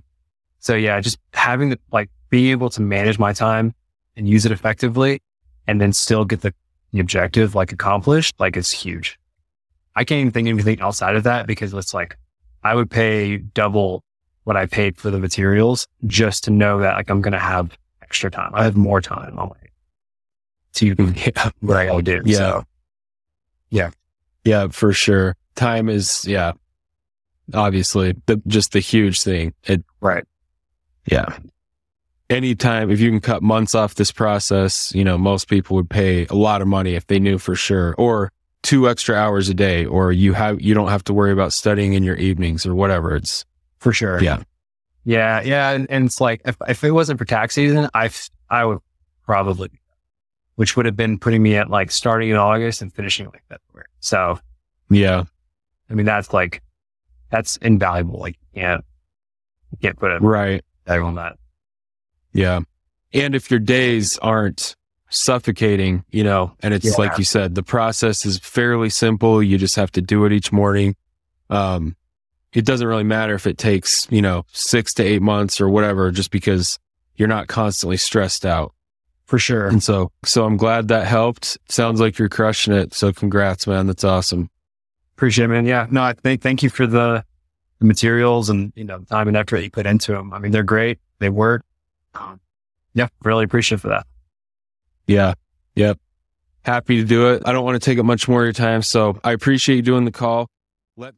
So 0.61 0.75
yeah, 0.75 1.01
just 1.01 1.19
having 1.33 1.71
the, 1.71 1.79
like, 1.93 2.11
being 2.31 2.51
able 2.51 2.71
to 2.71 2.83
manage 2.83 3.19
my 3.19 3.33
time 3.33 3.75
and 4.17 4.29
use 4.29 4.47
it 4.47 4.53
effectively 4.53 5.23
and 5.67 5.81
then 5.81 5.93
still 5.93 6.25
get 6.25 6.41
the, 6.43 6.55
the 6.93 7.01
objective 7.01 7.55
like 7.55 7.73
accomplished, 7.73 8.35
like 8.39 8.57
it's 8.57 8.71
huge. 8.71 9.19
I 9.95 10.05
can't 10.05 10.21
even 10.21 10.33
think 10.33 10.49
of 10.49 10.55
anything 10.55 10.81
outside 10.81 11.17
of 11.17 11.25
that 11.25 11.47
because 11.47 11.75
it's 11.75 11.93
like, 11.93 12.17
I 12.63 12.75
would 12.75 12.91
pay 12.91 13.39
double 13.39 14.03
what 14.45 14.57
I 14.57 14.67
paid 14.67 14.97
for 14.97 15.11
the 15.11 15.19
materials 15.19 15.87
just 16.07 16.45
to 16.45 16.51
know 16.51 16.81
that 16.81 16.95
like 16.95 17.11
I'm 17.11 17.21
going 17.21 17.33
to 17.33 17.39
have 17.39 17.77
extra 18.03 18.31
time. 18.31 18.51
I 18.55 18.65
have 18.65 18.77
more 18.77 19.01
time 19.01 19.39
on 19.39 19.49
my 19.49 19.55
to 20.75 20.95
yeah, 21.17 21.51
what 21.61 21.77
I 21.77 21.87
gotta 21.87 22.03
do. 22.03 22.23
Yeah. 22.25 22.37
So, 22.37 22.65
yeah. 23.71 23.91
Yeah, 24.45 24.69
for 24.69 24.93
sure. 24.93 25.37
Time 25.55 25.89
is, 25.89 26.25
yeah, 26.25 26.53
obviously 27.53 28.15
the, 28.27 28.41
just 28.47 28.73
the 28.73 28.81
huge 28.81 29.23
thing. 29.23 29.53
It, 29.65 29.85
right. 30.01 30.25
Yeah. 31.07 31.37
Anytime, 32.31 32.91
if 32.91 33.01
you 33.01 33.11
can 33.11 33.21
cut 33.21 33.43
months 33.43 33.75
off 33.75 33.95
this 33.95 34.13
process, 34.13 34.95
you 34.95 35.03
know, 35.03 35.17
most 35.17 35.49
people 35.49 35.77
would 35.77 35.89
pay 35.89 36.27
a 36.27 36.35
lot 36.35 36.61
of 36.61 36.69
money 36.69 36.95
if 36.95 37.07
they 37.07 37.19
knew 37.19 37.39
for 37.39 37.55
sure, 37.55 37.95
or 37.97 38.31
two 38.63 38.89
extra 38.89 39.15
hours 39.17 39.49
a 39.49 39.55
day, 39.55 39.87
or 39.87 40.13
you 40.13 40.35
have, 40.35 40.61
you 40.61 40.75
don't 40.75 40.89
have 40.89 41.03
to 41.05 41.15
worry 41.15 41.33
about 41.33 41.55
studying 41.55 41.95
in 41.95 42.03
your 42.03 42.17
evenings 42.17 42.67
or 42.67 42.75
whatever. 42.75 43.17
It's 43.17 43.47
for 43.79 43.93
sure. 43.93 44.23
Yeah. 44.23 44.43
Yeah. 45.05 45.41
Yeah. 45.41 45.71
And, 45.71 45.91
and 45.91 46.05
it's 46.05 46.21
like, 46.21 46.43
if, 46.45 46.57
if 46.69 46.85
it 46.85 46.91
wasn't 46.91 47.19
for 47.19 47.25
tax 47.25 47.55
season, 47.55 47.89
I, 47.95 48.11
I 48.51 48.67
would 48.67 48.81
probably, 49.25 49.71
which 50.57 50.77
would 50.77 50.85
have 50.85 50.97
been 50.97 51.19
putting 51.19 51.43
me 51.43 51.57
at 51.57 51.71
like 51.71 51.91
starting 51.91 52.29
in 52.29 52.37
August 52.37 52.83
and 52.83 52.93
finishing 52.93 53.27
like 53.27 53.43
February. 53.49 53.89
So 54.01 54.39
yeah, 54.91 55.23
I 55.89 55.95
mean, 55.95 56.05
that's 56.05 56.35
like, 56.35 56.61
that's 57.31 57.57
invaluable. 57.59 58.19
Like 58.19 58.37
you 58.53 58.61
can't, 58.61 58.85
you 59.71 59.79
can't 59.81 59.99
put 59.99 60.11
it 60.11 60.21
right 60.21 60.63
tag 60.87 61.01
on 61.01 61.15
that. 61.15 61.37
Yeah. 62.39 62.61
And 63.13 63.35
if 63.35 63.51
your 63.51 63.61
days 63.61 64.19
aren't 64.19 64.77
suffocating, 65.11 66.05
you 66.11 66.23
know, 66.23 66.53
and 66.61 66.75
it's 66.75 66.85
yeah. 66.85 66.93
like 66.99 67.19
you 67.19 67.25
said, 67.25 67.55
the 67.55 67.63
process 67.63 68.27
is 68.27 68.39
fairly 68.39 68.91
simple. 68.91 69.43
You 69.43 69.57
just 69.57 69.77
have 69.77 69.91
to 69.93 70.03
do 70.03 70.25
it 70.27 70.33
each 70.33 70.53
morning. 70.53 70.95
Um, 71.49 71.97
it 72.53 72.65
doesn't 72.65 72.87
really 72.87 73.05
matter 73.05 73.35
if 73.35 73.47
it 73.47 73.59
takes, 73.59 74.07
you 74.11 74.21
know, 74.21 74.45
six 74.53 74.93
to 74.95 75.03
eight 75.03 75.23
months 75.23 75.61
or 75.61 75.69
whatever, 75.69 76.11
just 76.11 76.31
because 76.31 76.79
you're 77.17 77.29
not 77.29 77.49
constantly 77.49 77.97
stressed 77.97 78.45
out. 78.45 78.75
For 79.25 79.39
sure. 79.39 79.69
And 79.69 79.83
so, 79.83 80.11
so 80.25 80.47
I'm 80.47 80.57
glad 80.57 80.89
that 80.89 81.07
helped. 81.07 81.59
Sounds 81.69 82.01
like 82.01 82.19
you're 82.19 82.31
crushing 82.31 82.73
it. 82.73 82.95
So 82.95 83.13
congrats, 83.13 83.67
man. 83.67 83.87
That's 83.87 84.05
awesome. 84.05 84.49
Appreciate 85.17 85.47
it, 85.47 85.49
man. 85.49 85.67
Yeah. 85.67 85.87
No, 85.91 86.03
I 86.03 86.15
think, 86.15 86.41
thank 86.41 86.63
you 86.63 86.71
for 86.71 86.87
the, 86.87 87.23
the 87.79 87.85
materials 87.85 88.49
and, 88.49 88.73
you 88.75 88.85
know, 88.85 89.01
time 89.01 89.29
and 89.29 89.37
effort 89.37 89.57
that 89.57 89.65
you 89.65 89.71
put 89.71 89.85
into 89.87 90.13
them. 90.13 90.33
I 90.33 90.39
mean, 90.39 90.53
they're 90.53 90.63
great. 90.63 90.99
They 91.19 91.29
work. 91.29 91.63
Um, 92.19 92.41
yeah. 92.95 93.09
Really 93.23 93.45
appreciate 93.45 93.81
for 93.81 93.89
that. 93.89 94.07
Yeah. 95.07 95.35
Yep. 95.75 95.99
Happy 96.63 96.97
to 96.97 97.05
do 97.05 97.29
it. 97.31 97.43
I 97.47 97.53
don't 97.53 97.65
want 97.65 97.81
to 97.81 97.85
take 97.85 97.99
up 97.99 98.05
much 98.05 98.29
more 98.29 98.43
of 98.43 98.47
your 98.47 98.53
time. 98.53 98.83
So 98.83 99.19
I 99.25 99.33
appreciate 99.33 99.77
you 99.77 99.83
doing 99.83 100.05
the 100.05 100.13
call. 100.13 100.49
Let 100.97 101.15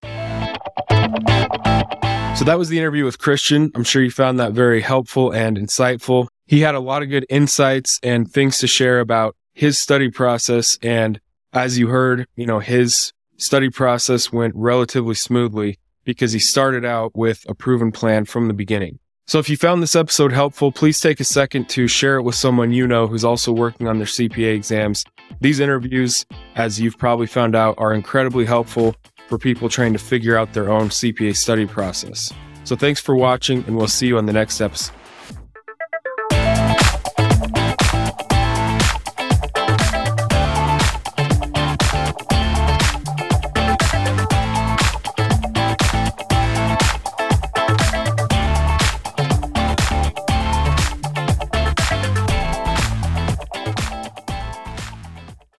so 2.40 2.44
that 2.44 2.58
was 2.58 2.68
the 2.68 2.78
interview 2.78 3.04
with 3.04 3.18
Christian. 3.18 3.70
I'm 3.74 3.84
sure 3.84 4.02
you 4.02 4.10
found 4.10 4.38
that 4.40 4.52
very 4.52 4.80
helpful 4.80 5.30
and 5.30 5.58
insightful. 5.58 6.28
He 6.46 6.60
had 6.60 6.74
a 6.74 6.80
lot 6.80 7.02
of 7.02 7.10
good 7.10 7.26
insights 7.28 7.98
and 8.02 8.30
things 8.30 8.58
to 8.58 8.66
share 8.66 9.00
about 9.00 9.36
his 9.52 9.82
study 9.82 10.10
process. 10.10 10.78
And 10.80 11.20
as 11.52 11.78
you 11.78 11.88
heard, 11.88 12.26
you 12.36 12.46
know, 12.46 12.60
his 12.60 13.12
study 13.36 13.68
process 13.68 14.32
went 14.32 14.54
relatively 14.56 15.14
smoothly 15.14 15.78
because 16.04 16.32
he 16.32 16.38
started 16.38 16.84
out 16.84 17.14
with 17.14 17.44
a 17.48 17.54
proven 17.54 17.92
plan 17.92 18.24
from 18.24 18.48
the 18.48 18.54
beginning. 18.54 19.00
So 19.30 19.38
if 19.38 19.48
you 19.48 19.56
found 19.56 19.80
this 19.80 19.94
episode 19.94 20.32
helpful, 20.32 20.72
please 20.72 20.98
take 20.98 21.20
a 21.20 21.24
second 21.24 21.68
to 21.68 21.86
share 21.86 22.16
it 22.16 22.22
with 22.22 22.34
someone 22.34 22.72
you 22.72 22.84
know 22.84 23.06
who's 23.06 23.24
also 23.24 23.52
working 23.52 23.86
on 23.86 23.98
their 23.98 24.06
CPA 24.08 24.56
exams. 24.56 25.04
These 25.40 25.60
interviews, 25.60 26.26
as 26.56 26.80
you've 26.80 26.98
probably 26.98 27.28
found 27.28 27.54
out, 27.54 27.76
are 27.78 27.94
incredibly 27.94 28.44
helpful 28.44 28.96
for 29.28 29.38
people 29.38 29.68
trying 29.68 29.92
to 29.92 30.00
figure 30.00 30.36
out 30.36 30.52
their 30.52 30.68
own 30.68 30.88
CPA 30.88 31.36
study 31.36 31.64
process. 31.64 32.32
So 32.64 32.74
thanks 32.74 32.98
for 32.98 33.14
watching, 33.14 33.62
and 33.68 33.76
we'll 33.76 33.86
see 33.86 34.08
you 34.08 34.18
on 34.18 34.26
the 34.26 34.32
next 34.32 34.60
episode. 34.60 34.99